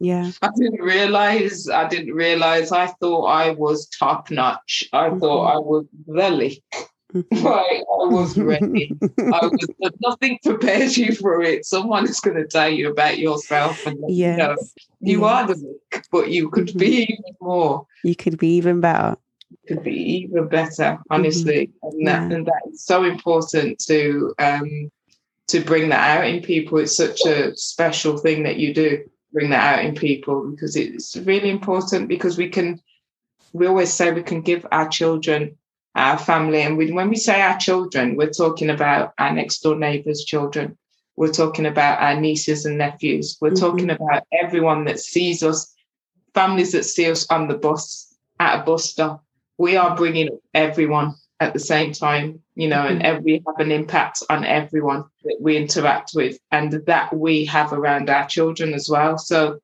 yeah. 0.01 0.31
I 0.43 0.49
didn't 0.57 0.81
realize, 0.81 1.69
I 1.69 1.89
didn't 1.89 2.15
realize, 2.15 2.73
I 2.73 2.87
thought 2.87 3.27
I 3.27 3.51
was 3.51 3.89
top 3.89 4.31
notch. 4.31 4.85
I 4.93 5.09
mm-hmm. 5.09 5.19
thought 5.19 5.55
I 5.55 5.59
was 5.59 5.85
the 6.07 6.31
lick. 6.31 6.63
Mm-hmm. 7.15 7.47
Right, 7.47 7.83
I 7.83 8.09
was 8.09 8.37
ready. 8.37 8.93
I 9.19 9.47
was 9.47 9.93
nothing 10.01 10.39
prepares 10.43 10.99
you 10.99 11.15
for 11.15 11.41
it. 11.43 11.65
Someone 11.65 12.05
is 12.05 12.21
going 12.21 12.37
to 12.37 12.47
tell 12.47 12.69
you 12.69 12.91
about 12.91 13.19
yourself, 13.19 13.87
and 13.87 13.99
yes. 14.09 14.37
you 14.39 14.45
know 14.45 14.57
you 15.01 15.21
yes. 15.21 15.31
are 15.31 15.47
the 15.47 15.79
Nick, 15.93 16.07
but 16.11 16.31
you 16.31 16.51
could 16.51 16.69
mm-hmm. 16.69 16.79
be 16.79 17.03
even 17.03 17.37
more. 17.41 17.87
You 18.03 18.17
could 18.17 18.39
be 18.39 18.49
even 18.49 18.81
better. 18.81 19.17
could 19.69 19.85
be 19.85 19.95
even 19.95 20.49
better, 20.49 20.99
honestly, 21.11 21.69
mm-hmm. 21.69 21.89
and 21.89 22.07
that 22.07 22.31
yeah. 22.31 22.37
and 22.37 22.47
that 22.47 22.63
is 22.73 22.85
so 22.85 23.05
important 23.05 23.79
to 23.87 24.35
um 24.41 24.91
to 25.49 25.61
bring 25.61 25.91
that 25.91 26.19
out 26.19 26.27
in 26.27 26.43
people. 26.43 26.79
It's 26.79 26.97
such 26.97 27.25
a 27.25 27.57
special 27.57 28.19
thing 28.19 28.43
that 28.43 28.57
you 28.57 28.75
do 28.75 29.05
bring 29.33 29.51
that 29.51 29.79
out 29.79 29.85
in 29.85 29.95
people 29.95 30.51
because 30.51 30.77
it's 30.77 31.17
really 31.19 31.51
important 31.51 32.09
because 32.09 32.37
we 32.39 32.49
can 32.49 32.81
we 33.53 33.67
always 33.67 33.93
say 33.93 34.13
we 34.13 34.23
can 34.23 34.41
give 34.41 34.67
our 34.73 34.89
children 34.89 35.57
our 35.97 36.19
family 36.19 36.63
and 36.63 36.77
we, 36.77 36.93
when 36.93 37.09
we 37.09 37.17
say 37.17 37.41
our 37.41 37.59
children 37.59 38.17
we're 38.17 38.31
talking 38.31 38.71
about 38.71 39.13
our 39.19 39.33
next 39.33 39.61
door 39.61 39.77
neighbors 39.77 40.25
children 40.25 40.77
we're 41.17 41.33
talking 41.33 41.67
about 41.67 42.01
our 42.01 42.21
nieces 42.21 42.65
and 42.65 42.79
nephews 42.79 43.37
we're 43.41 43.51
mm-hmm. 43.51 43.65
talking 43.65 43.91
about 43.91 44.23
everyone 44.33 44.85
that 44.85 45.01
sees 45.01 45.43
us 45.43 45.75
families 46.35 46.73
that 46.73 46.85
see 46.85 47.11
us 47.11 47.27
on 47.31 47.49
the 47.49 47.57
bus 47.57 48.15
at 48.39 48.61
a 48.61 48.65
bus 48.65 48.91
stop 48.91 49.25
we 49.59 49.77
are 49.77 49.97
bringing 49.97 50.29
everyone 50.55 51.15
at 51.41 51.53
the 51.53 51.59
same 51.59 51.93
time, 51.93 52.41
you 52.55 52.69
know, 52.69 52.87
and 52.87 53.03
mm-hmm. 53.03 53.25
we 53.25 53.43
have 53.47 53.59
an 53.59 53.71
impact 53.73 54.23
on 54.31 54.45
everyone 54.45 55.05
that 55.25 55.37
we 55.41 55.57
interact 55.57 56.13
with 56.15 56.39
and 56.51 56.73
that 56.87 57.15
we 57.15 57.45
have 57.45 57.73
around 57.73 58.09
our 58.09 58.27
children 58.27 58.73
as 58.73 58.89
well. 58.89 59.19
So 59.19 59.61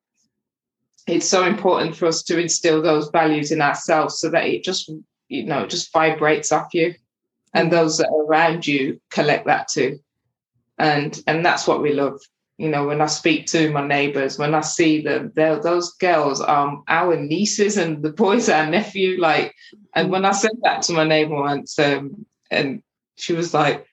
it's 1.07 1.27
so 1.27 1.45
important 1.45 1.95
for 1.95 2.05
us 2.05 2.21
to 2.23 2.39
instill 2.39 2.81
those 2.81 3.09
values 3.09 3.51
in 3.51 3.61
ourselves 3.61 4.19
so 4.19 4.29
that 4.29 4.45
it 4.45 4.63
just, 4.63 4.91
you 5.33 5.45
know, 5.45 5.65
just 5.65 5.91
vibrates 5.93 6.51
off 6.51 6.73
you 6.73 6.95
and 7.53 7.69
mm-hmm. 7.69 7.75
those 7.75 7.97
that 7.97 8.09
are 8.09 8.23
around 8.23 8.65
you 8.65 9.01
collect 9.09 9.45
that 9.47 9.67
too. 9.67 9.99
And 10.77 11.19
and 11.27 11.45
that's 11.45 11.67
what 11.67 11.81
we 11.81 11.93
love 11.93 12.19
you 12.57 12.69
know, 12.69 12.85
when 12.87 13.01
I 13.01 13.07
speak 13.07 13.47
to 13.47 13.71
my 13.71 13.85
neighbors, 13.85 14.37
when 14.37 14.53
I 14.53 14.61
see 14.61 15.01
them, 15.01 15.31
those 15.35 15.93
girls 15.93 16.39
are 16.39 16.81
our 16.87 17.15
nieces 17.15 17.77
and 17.77 18.03
the 18.03 18.11
boys 18.11 18.47
our 18.47 18.69
nephew. 18.69 19.19
Like, 19.19 19.55
and 19.95 20.11
when 20.11 20.23
I 20.23 20.31
said 20.31 20.51
that 20.61 20.83
to 20.83 20.93
my 20.93 21.03
neighbor 21.03 21.35
once, 21.35 21.79
um, 21.79 22.25
and 22.51 22.83
she 23.15 23.33
was 23.33 23.53
like, 23.53 23.85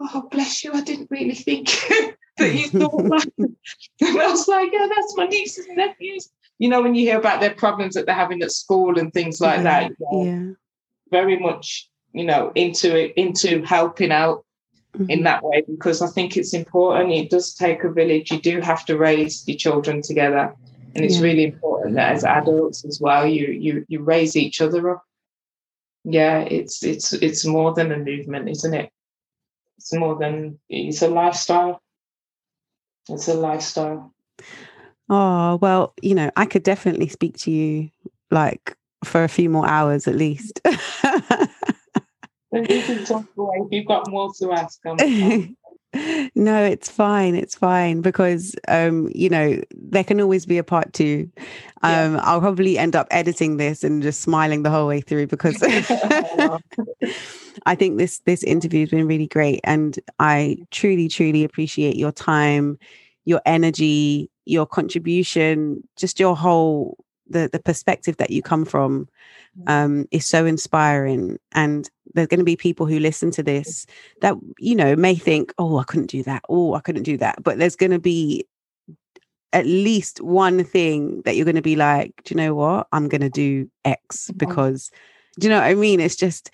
"Oh, 0.00 0.28
bless 0.30 0.64
you! 0.64 0.72
I 0.72 0.80
didn't 0.80 1.10
really 1.10 1.36
think 1.36 1.68
that 2.38 2.52
you 2.54 2.68
thought 2.68 2.96
that." 3.04 3.30
and 3.38 3.56
I 4.20 4.26
was 4.26 4.48
like, 4.48 4.70
"Yeah, 4.72 4.88
that's 4.94 5.16
my 5.16 5.26
nieces 5.26 5.66
and 5.66 5.76
nephews." 5.76 6.30
You 6.58 6.68
know, 6.68 6.82
when 6.82 6.96
you 6.96 7.06
hear 7.06 7.18
about 7.18 7.40
their 7.40 7.54
problems 7.54 7.94
that 7.94 8.06
they're 8.06 8.14
having 8.14 8.42
at 8.42 8.52
school 8.52 8.98
and 8.98 9.12
things 9.12 9.40
like 9.40 9.58
yeah, 9.58 9.62
that, 9.62 9.90
you 9.90 9.96
know, 10.00 10.24
yeah, 10.24 10.52
very 11.10 11.38
much, 11.38 11.88
you 12.12 12.24
know, 12.24 12.52
into 12.54 12.96
it, 12.96 13.12
into 13.16 13.62
helping 13.62 14.12
out 14.12 14.44
mm-hmm. 14.94 15.10
in 15.10 15.22
that 15.24 15.42
way 15.42 15.62
because 15.68 16.02
I 16.02 16.08
think 16.08 16.36
it's 16.36 16.54
important. 16.54 17.12
It 17.12 17.30
does 17.30 17.54
take 17.54 17.84
a 17.84 17.90
village. 17.90 18.30
You 18.30 18.40
do 18.40 18.60
have 18.60 18.84
to 18.86 18.96
raise 18.96 19.46
your 19.46 19.56
children 19.56 20.02
together, 20.02 20.54
and 20.94 21.04
it's 21.04 21.16
yeah. 21.16 21.22
really 21.22 21.44
important 21.44 21.96
that 21.96 22.12
as 22.12 22.24
adults 22.24 22.84
as 22.84 23.00
well, 23.00 23.26
you 23.26 23.48
you 23.48 23.84
you 23.88 24.00
raise 24.02 24.36
each 24.36 24.60
other 24.60 24.90
up. 24.90 25.04
Yeah, 26.04 26.40
it's 26.40 26.82
it's 26.82 27.12
it's 27.12 27.44
more 27.44 27.74
than 27.74 27.92
a 27.92 27.98
movement, 27.98 28.48
isn't 28.48 28.74
it? 28.74 28.90
It's 29.78 29.92
more 29.94 30.16
than 30.16 30.58
it's 30.68 31.02
a 31.02 31.08
lifestyle. 31.08 31.80
It's 33.08 33.28
a 33.28 33.34
lifestyle. 33.34 34.14
Oh, 35.08 35.56
well, 35.56 35.92
you 36.00 36.14
know, 36.14 36.30
I 36.36 36.46
could 36.46 36.62
definitely 36.62 37.08
speak 37.08 37.36
to 37.38 37.50
you 37.50 37.90
like 38.30 38.76
for 39.04 39.24
a 39.24 39.28
few 39.28 39.48
more 39.48 39.66
hours 39.66 40.06
at 40.06 40.16
least. 40.16 40.60
you 40.64 40.76
can 42.52 43.04
talk 43.04 43.24
away. 43.36 43.56
If 43.60 43.72
you've 43.72 43.86
got 43.86 44.10
more 44.10 44.32
to 44.38 44.52
ask, 44.52 44.80
no, 46.34 46.64
it's 46.64 46.88
fine. 46.88 47.34
It's 47.34 47.56
fine 47.56 48.00
because 48.00 48.54
um, 48.68 49.10
you 49.14 49.28
know, 49.28 49.60
there 49.74 50.04
can 50.04 50.20
always 50.20 50.46
be 50.46 50.58
a 50.58 50.64
part 50.64 50.92
two. 50.92 51.28
Um, 51.82 52.14
yeah. 52.14 52.20
I'll 52.22 52.40
probably 52.40 52.78
end 52.78 52.94
up 52.94 53.08
editing 53.10 53.56
this 53.56 53.82
and 53.82 54.02
just 54.02 54.20
smiling 54.20 54.62
the 54.62 54.70
whole 54.70 54.86
way 54.86 55.00
through 55.00 55.26
because 55.26 55.60
I 57.66 57.74
think 57.74 57.98
this 57.98 58.20
this 58.20 58.44
interview 58.44 58.80
has 58.80 58.90
been 58.90 59.08
really 59.08 59.26
great 59.26 59.60
and 59.64 59.98
I 60.18 60.58
truly, 60.70 61.08
truly 61.08 61.42
appreciate 61.42 61.96
your 61.96 62.12
time, 62.12 62.78
your 63.24 63.40
energy, 63.44 64.30
your 64.44 64.66
contribution, 64.66 65.82
just 65.96 66.20
your 66.20 66.36
whole 66.36 66.96
the 67.30 67.48
the 67.50 67.60
perspective 67.60 68.16
that 68.18 68.30
you 68.30 68.42
come 68.42 68.64
from 68.64 69.08
um, 69.66 70.06
is 70.10 70.26
so 70.26 70.46
inspiring. 70.46 71.38
And 71.52 71.88
there's 72.14 72.28
going 72.28 72.40
to 72.40 72.44
be 72.44 72.56
people 72.56 72.86
who 72.86 72.98
listen 72.98 73.30
to 73.32 73.42
this 73.42 73.86
that, 74.20 74.34
you 74.58 74.74
know, 74.74 74.96
may 74.96 75.14
think, 75.14 75.54
oh, 75.58 75.78
I 75.78 75.84
couldn't 75.84 76.10
do 76.10 76.22
that. 76.24 76.42
Oh, 76.48 76.74
I 76.74 76.80
couldn't 76.80 77.04
do 77.04 77.16
that. 77.18 77.42
But 77.42 77.58
there's 77.58 77.76
going 77.76 77.92
to 77.92 78.00
be 78.00 78.46
at 79.52 79.66
least 79.66 80.20
one 80.20 80.62
thing 80.64 81.22
that 81.22 81.34
you're 81.34 81.44
going 81.44 81.56
to 81.56 81.62
be 81.62 81.76
like, 81.76 82.22
do 82.24 82.34
you 82.34 82.36
know 82.36 82.54
what? 82.54 82.86
I'm 82.92 83.08
going 83.08 83.20
to 83.20 83.30
do 83.30 83.68
X 83.84 84.26
mm-hmm. 84.26 84.38
because, 84.38 84.90
do 85.38 85.46
you 85.46 85.52
know 85.52 85.60
what 85.60 85.66
I 85.66 85.74
mean? 85.74 86.00
It's 86.00 86.16
just 86.16 86.50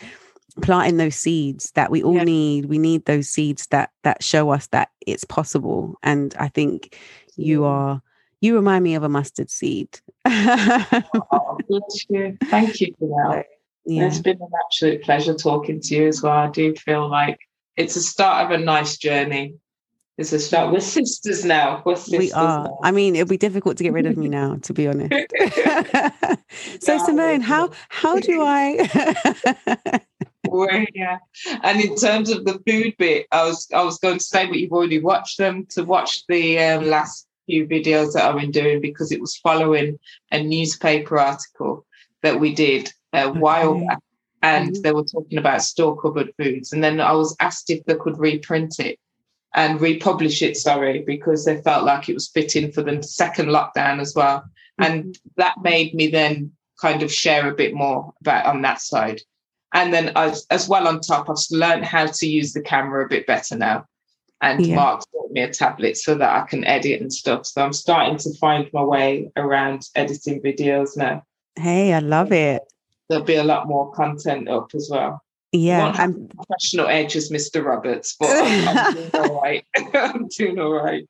planting 0.63 0.97
those 0.97 1.17
seeds 1.17 1.71
that 1.73 1.91
we 1.91 2.03
all 2.03 2.17
yeah. 2.17 2.25
need. 2.25 2.67
We 2.67 2.79
need 2.79 3.05
those 3.05 3.29
seeds 3.29 3.67
that 3.69 3.91
that 4.03 4.23
show 4.23 4.51
us 4.51 4.69
that 4.69 4.91
it's 5.07 5.25
possible. 5.25 5.97
And 6.03 6.35
I 6.39 6.49
think 6.49 6.99
you 7.37 7.65
are 7.65 8.03
you 8.41 8.55
remind 8.55 8.85
me 8.85 8.95
of 8.95 9.03
a 9.03 9.09
mustard 9.09 9.51
seed. 9.51 10.01
oh, 10.25 11.59
bless 11.69 12.07
you. 12.09 12.37
Thank 12.45 12.81
you 12.81 12.95
for 12.99 13.09
that. 13.09 13.47
Yeah. 13.85 14.07
It's 14.07 14.19
been 14.19 14.39
an 14.41 14.51
absolute 14.65 15.03
pleasure 15.03 15.35
talking 15.35 15.81
to 15.81 15.95
you 15.95 16.09
as 16.09 16.23
well. 16.23 16.33
I 16.33 16.51
do 16.51 16.75
feel 16.75 17.09
like 17.09 17.39
it's 17.77 17.95
the 17.95 18.01
start 18.01 18.45
of 18.45 18.61
a 18.61 18.63
nice 18.63 18.97
journey. 18.97 19.55
It's 20.19 20.33
a 20.33 20.41
start. 20.41 20.73
We're 20.73 20.81
sisters 20.81 21.45
now. 21.45 21.83
We're 21.85 21.97
sisters 21.97 22.19
we 22.19 22.33
are. 22.33 22.65
Now. 22.65 22.79
I 22.83 22.91
mean, 22.91 23.15
it'll 23.15 23.29
be 23.29 23.37
difficult 23.37 23.77
to 23.77 23.85
get 23.85 23.93
rid 23.93 24.07
of 24.07 24.17
me 24.17 24.29
now, 24.29 24.57
to 24.63 24.73
be 24.73 24.89
honest. 24.89 25.13
so, 26.81 26.99
Simone, 27.05 27.43
how 27.43 27.71
how 27.91 28.19
do 28.19 28.43
I? 28.43 30.01
And 31.63 31.81
in 31.81 31.97
terms 31.97 32.31
of 32.31 32.45
the 32.45 32.61
food 32.67 32.95
bit, 32.99 33.27
I 33.31 33.45
was 33.45 33.69
I 33.75 33.83
was 33.83 33.99
going 33.99 34.19
to 34.19 34.25
say, 34.25 34.47
but 34.47 34.57
you've 34.57 34.73
already 34.73 35.01
watched 35.01 35.39
them. 35.39 35.67
To 35.71 35.85
watch 35.85 36.27
the 36.29 36.59
um, 36.61 36.87
last 36.87 37.26
few 37.47 37.67
videos 37.67 38.13
that 38.13 38.25
I've 38.25 38.41
been 38.41 38.51
doing 38.51 38.81
because 38.81 39.13
it 39.13 39.21
was 39.21 39.37
following 39.37 39.99
a 40.31 40.43
newspaper 40.43 41.19
article 41.19 41.87
that 42.23 42.39
we 42.39 42.55
did 42.55 42.93
a 43.13 43.27
okay. 43.27 43.39
while 43.39 43.87
back. 43.87 43.99
And 44.43 44.73
mm-hmm. 44.73 44.83
they 44.83 44.93
were 44.93 45.05
talking 45.05 45.39
about 45.39 45.63
store 45.63 46.01
cupboard 46.01 46.33
foods. 46.39 46.73
And 46.73 46.85
then 46.85 47.01
I 47.01 47.13
was 47.13 47.35
asked 47.41 47.71
if 47.71 47.85
they 47.85 47.95
could 47.95 48.19
reprint 48.19 48.79
it 48.79 48.99
and 49.55 49.81
republish 49.81 50.43
it, 50.43 50.57
sorry, 50.57 51.03
because 51.03 51.45
they 51.45 51.61
felt 51.63 51.85
like 51.85 52.09
it 52.09 52.15
was 52.15 52.29
fitting 52.29 52.71
for 52.71 52.83
the 52.83 53.03
second 53.03 53.49
lockdown 53.49 54.01
as 54.01 54.15
well. 54.15 54.41
Mm-hmm. 54.81 54.85
And 54.85 55.19
that 55.37 55.55
made 55.63 55.95
me 55.95 56.09
then 56.09 56.53
kind 56.81 57.03
of 57.03 57.13
share 57.13 57.49
a 57.49 57.55
bit 57.55 57.75
more 57.75 58.13
about 58.21 58.47
on 58.47 58.63
that 58.63 58.81
side. 58.81 59.23
And 59.73 59.93
then 59.93 60.13
as, 60.15 60.47
as 60.51 60.69
well 60.69 60.87
on 60.87 61.01
top, 61.01 61.29
I've 61.29 61.37
learned 61.51 61.85
how 61.85 62.07
to 62.07 62.27
use 62.27 62.53
the 62.53 62.61
camera 62.61 63.05
a 63.05 63.09
bit 63.09 63.27
better 63.27 63.57
now 63.57 63.87
and 64.43 64.65
yeah. 64.65 64.77
Mark 64.77 65.03
bought 65.13 65.31
me 65.31 65.43
a 65.43 65.53
tablet 65.53 65.97
so 65.97 66.15
that 66.15 66.31
I 66.31 66.47
can 66.47 66.65
edit 66.65 67.01
and 67.01 67.13
stuff. 67.13 67.47
So 67.47 67.63
I'm 67.63 67.73
starting 67.73 68.19
to 68.19 68.35
find 68.39 68.69
my 68.73 68.83
way 68.83 69.31
around 69.37 69.89
editing 69.95 70.43
videos 70.43 70.97
now. 70.97 71.23
Hey, 71.57 71.95
I 71.95 72.01
love 72.01 72.33
it. 72.33 72.63
There'll 73.09 73.25
be 73.25 73.37
a 73.37 73.45
lot 73.45 73.67
more 73.67 73.93
content 73.93 74.49
up 74.49 74.71
as 74.75 74.89
well. 74.91 75.23
Yeah, 75.53 75.93
I'm 75.97 76.29
professional 76.37 76.89
edge 76.89 77.17
as 77.17 77.31
Mr. 77.31 77.65
Roberts, 77.65 78.17
but 78.19 78.29
I'm, 78.31 78.69
I'm 78.69 78.95
doing 78.95 79.11
all 79.15 79.41
right. 79.41 79.65
I'm 79.95 80.29
doing 80.29 80.59
all 80.59 80.73
right. 80.73 81.07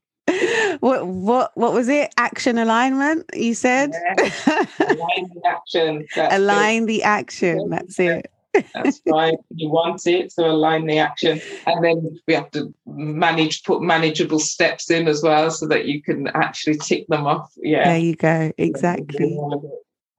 What 0.80 1.06
what 1.06 1.52
what 1.54 1.72
was 1.72 1.88
it? 1.88 2.12
Action 2.16 2.58
alignment, 2.58 3.24
you 3.32 3.54
said? 3.54 3.92
Yeah. 3.92 4.66
Align 4.80 5.30
the 5.34 5.42
action. 5.46 6.06
Align 6.16 6.82
it. 6.82 6.86
the 6.86 7.02
action. 7.02 7.70
That's 7.70 7.98
it. 7.98 8.30
That's 8.74 9.00
right. 9.06 9.36
You 9.54 9.70
want 9.70 10.06
it 10.06 10.30
to 10.38 10.46
align 10.46 10.86
the 10.86 10.98
action, 10.98 11.40
and 11.66 11.84
then 11.84 12.18
we 12.26 12.34
have 12.34 12.50
to 12.52 12.72
manage 12.86 13.62
put 13.64 13.82
manageable 13.82 14.38
steps 14.38 14.90
in 14.90 15.08
as 15.08 15.22
well, 15.22 15.50
so 15.50 15.66
that 15.68 15.86
you 15.86 16.02
can 16.02 16.28
actually 16.28 16.78
tick 16.78 17.06
them 17.08 17.26
off. 17.26 17.52
Yeah, 17.56 17.84
there 17.84 17.98
you 17.98 18.16
go. 18.16 18.52
Exactly. 18.58 19.38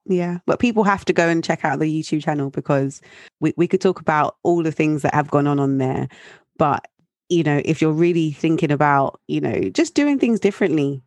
Yeah, 0.06 0.38
but 0.46 0.58
people 0.58 0.84
have 0.84 1.04
to 1.06 1.12
go 1.12 1.28
and 1.28 1.44
check 1.44 1.64
out 1.64 1.80
the 1.80 2.02
YouTube 2.02 2.24
channel 2.24 2.50
because 2.50 3.00
we 3.40 3.52
we 3.56 3.68
could 3.68 3.80
talk 3.80 4.00
about 4.00 4.36
all 4.42 4.62
the 4.62 4.72
things 4.72 5.02
that 5.02 5.14
have 5.14 5.30
gone 5.30 5.46
on 5.46 5.60
on 5.60 5.78
there, 5.78 6.08
but 6.56 6.88
you 7.28 7.42
know, 7.42 7.60
if 7.64 7.82
you're 7.82 7.92
really 7.92 8.32
thinking 8.32 8.70
about 8.70 9.20
you 9.28 9.40
know 9.40 9.68
just 9.70 9.94
doing 9.94 10.18
things 10.18 10.40
differently, 10.40 11.02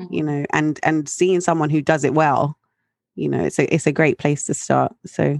mm-hmm. 0.00 0.12
you 0.12 0.22
know, 0.22 0.44
and 0.52 0.80
and 0.82 1.08
seeing 1.08 1.40
someone 1.40 1.70
who 1.70 1.82
does 1.82 2.04
it 2.04 2.14
well 2.14 2.58
you 3.18 3.28
know 3.28 3.44
it's 3.44 3.58
a 3.58 3.74
it's 3.74 3.86
a 3.86 3.92
great 3.92 4.16
place 4.16 4.44
to 4.44 4.54
start 4.54 4.94
so 5.04 5.38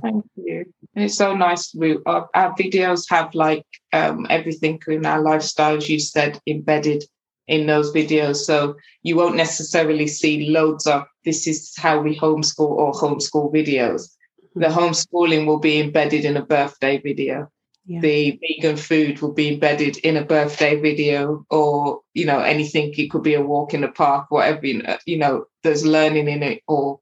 you 0.98 1.06
it's 1.06 1.16
so 1.16 1.34
nice 1.34 1.74
we 1.74 1.98
our, 2.06 2.28
our 2.34 2.54
videos 2.54 3.04
have 3.08 3.34
like 3.34 3.66
um, 3.92 4.26
everything 4.30 4.80
in 4.88 5.06
our 5.06 5.22
lifestyles 5.22 5.88
you 5.88 5.98
said 5.98 6.40
embedded 6.46 7.04
in 7.48 7.66
those 7.66 7.92
videos. 7.92 8.36
So 8.36 8.76
you 9.02 9.16
won't 9.16 9.36
necessarily 9.36 10.06
see 10.06 10.50
loads 10.50 10.86
of 10.86 11.04
this 11.24 11.46
is 11.46 11.74
how 11.76 12.00
we 12.00 12.16
homeschool 12.16 12.70
or 12.70 12.92
homeschool 12.92 13.52
videos. 13.52 14.10
The 14.54 14.66
mm-hmm. 14.66 14.78
homeschooling 14.78 15.46
will 15.46 15.58
be 15.58 15.80
embedded 15.80 16.24
in 16.24 16.36
a 16.36 16.44
birthday 16.44 17.00
video. 17.00 17.50
Yeah. 17.90 18.00
the 18.00 18.38
vegan 18.42 18.76
food 18.76 19.22
will 19.22 19.32
be 19.32 19.54
embedded 19.54 19.96
in 19.98 20.18
a 20.18 20.24
birthday 20.24 20.78
video 20.78 21.46
or 21.48 22.02
you 22.12 22.26
know 22.26 22.40
anything. 22.40 22.92
It 22.94 23.10
could 23.10 23.22
be 23.22 23.32
a 23.32 23.40
walk 23.40 23.72
in 23.72 23.80
the 23.80 23.88
park 23.88 24.26
whatever 24.30 24.66
you 24.66 24.82
know, 24.82 24.98
you 25.06 25.16
know 25.16 25.46
there's 25.62 25.86
learning 25.86 26.28
in 26.28 26.42
it 26.42 26.62
or 26.68 27.00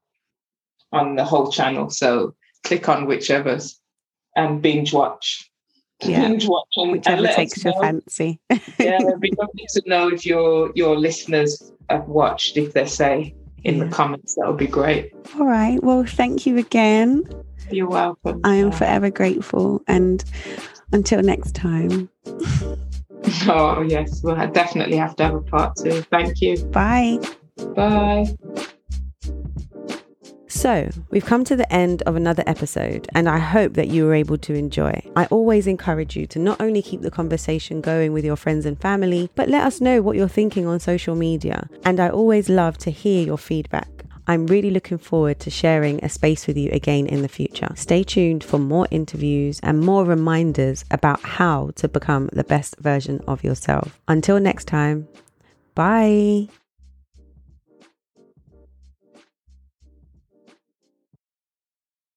on 0.93 1.17
the 1.17 1.25
whole 1.25 1.51
channel. 1.51 1.89
So 1.89 2.35
click 2.63 2.87
on 2.87 3.05
whichever's 3.05 3.76
and 4.37 4.61
binge 4.61 4.93
watch 4.93 5.51
yeah. 6.01 6.21
binge 6.27 6.47
watching 6.47 6.91
whichever 6.91 7.27
takes 7.27 7.63
your 7.63 7.73
fancy 7.81 8.39
yeah 8.49 9.01
it'd 9.01 9.19
be 9.19 9.33
lovely 9.37 9.65
to 9.69 9.81
know 9.85 10.07
if 10.07 10.25
your 10.25 10.71
your 10.75 10.95
listeners 10.95 11.73
have 11.89 12.07
watched 12.07 12.55
if 12.55 12.71
they 12.73 12.85
say 12.85 13.35
in 13.63 13.79
the 13.79 13.87
comments 13.89 14.35
that 14.35 14.47
would 14.47 14.57
be 14.57 14.67
great 14.67 15.11
all 15.37 15.45
right 15.45 15.83
well 15.83 16.05
thank 16.05 16.45
you 16.45 16.57
again 16.57 17.23
you're 17.69 17.89
welcome 17.89 18.39
i 18.45 18.55
am 18.55 18.71
forever 18.71 19.09
grateful 19.09 19.81
and 19.87 20.23
until 20.91 21.21
next 21.21 21.55
time. 21.55 22.09
oh, 23.47 23.81
yes. 23.87 24.21
Well, 24.23 24.35
I 24.35 24.45
definitely 24.47 24.97
have 24.97 25.15
to 25.17 25.23
have 25.23 25.35
a 25.35 25.41
part 25.41 25.75
two. 25.75 26.01
Thank 26.03 26.41
you. 26.41 26.57
Bye. 26.65 27.19
Bye. 27.75 28.25
So, 30.57 30.89
we've 31.11 31.23
come 31.23 31.43
to 31.43 31.55
the 31.55 31.71
end 31.71 32.01
of 32.07 32.15
another 32.15 32.43
episode, 32.47 33.07
and 33.13 33.29
I 33.29 33.37
hope 33.37 33.75
that 33.75 33.89
you 33.89 34.05
were 34.05 34.15
able 34.15 34.39
to 34.39 34.55
enjoy. 34.55 34.99
I 35.15 35.27
always 35.27 35.67
encourage 35.67 36.15
you 36.15 36.25
to 36.25 36.39
not 36.39 36.59
only 36.59 36.81
keep 36.81 37.01
the 37.01 37.11
conversation 37.11 37.79
going 37.79 38.11
with 38.11 38.25
your 38.25 38.35
friends 38.35 38.65
and 38.65 38.81
family, 38.81 39.29
but 39.35 39.49
let 39.49 39.67
us 39.67 39.81
know 39.81 40.01
what 40.01 40.17
you're 40.17 40.27
thinking 40.27 40.65
on 40.65 40.79
social 40.79 41.13
media. 41.13 41.69
And 41.85 41.99
I 41.99 42.09
always 42.09 42.49
love 42.49 42.79
to 42.79 42.89
hear 42.89 43.23
your 43.23 43.37
feedback. 43.37 43.87
I'm 44.25 44.47
really 44.47 44.71
looking 44.71 44.97
forward 44.97 45.39
to 45.41 45.51
sharing 45.51 46.03
a 46.03 46.09
space 46.09 46.47
with 46.47 46.57
you 46.57 46.71
again 46.71 47.05
in 47.05 47.21
the 47.21 47.29
future. 47.29 47.69
Stay 47.75 48.01
tuned 48.01 48.43
for 48.43 48.57
more 48.57 48.87
interviews 48.89 49.59
and 49.61 49.81
more 49.81 50.05
reminders 50.05 50.83
about 50.89 51.21
how 51.21 51.69
to 51.75 51.87
become 51.87 52.31
the 52.33 52.43
best 52.43 52.77
version 52.79 53.23
of 53.27 53.43
yourself. 53.43 53.99
Until 54.07 54.39
next 54.39 54.65
time, 54.65 55.07
bye. 55.75 56.47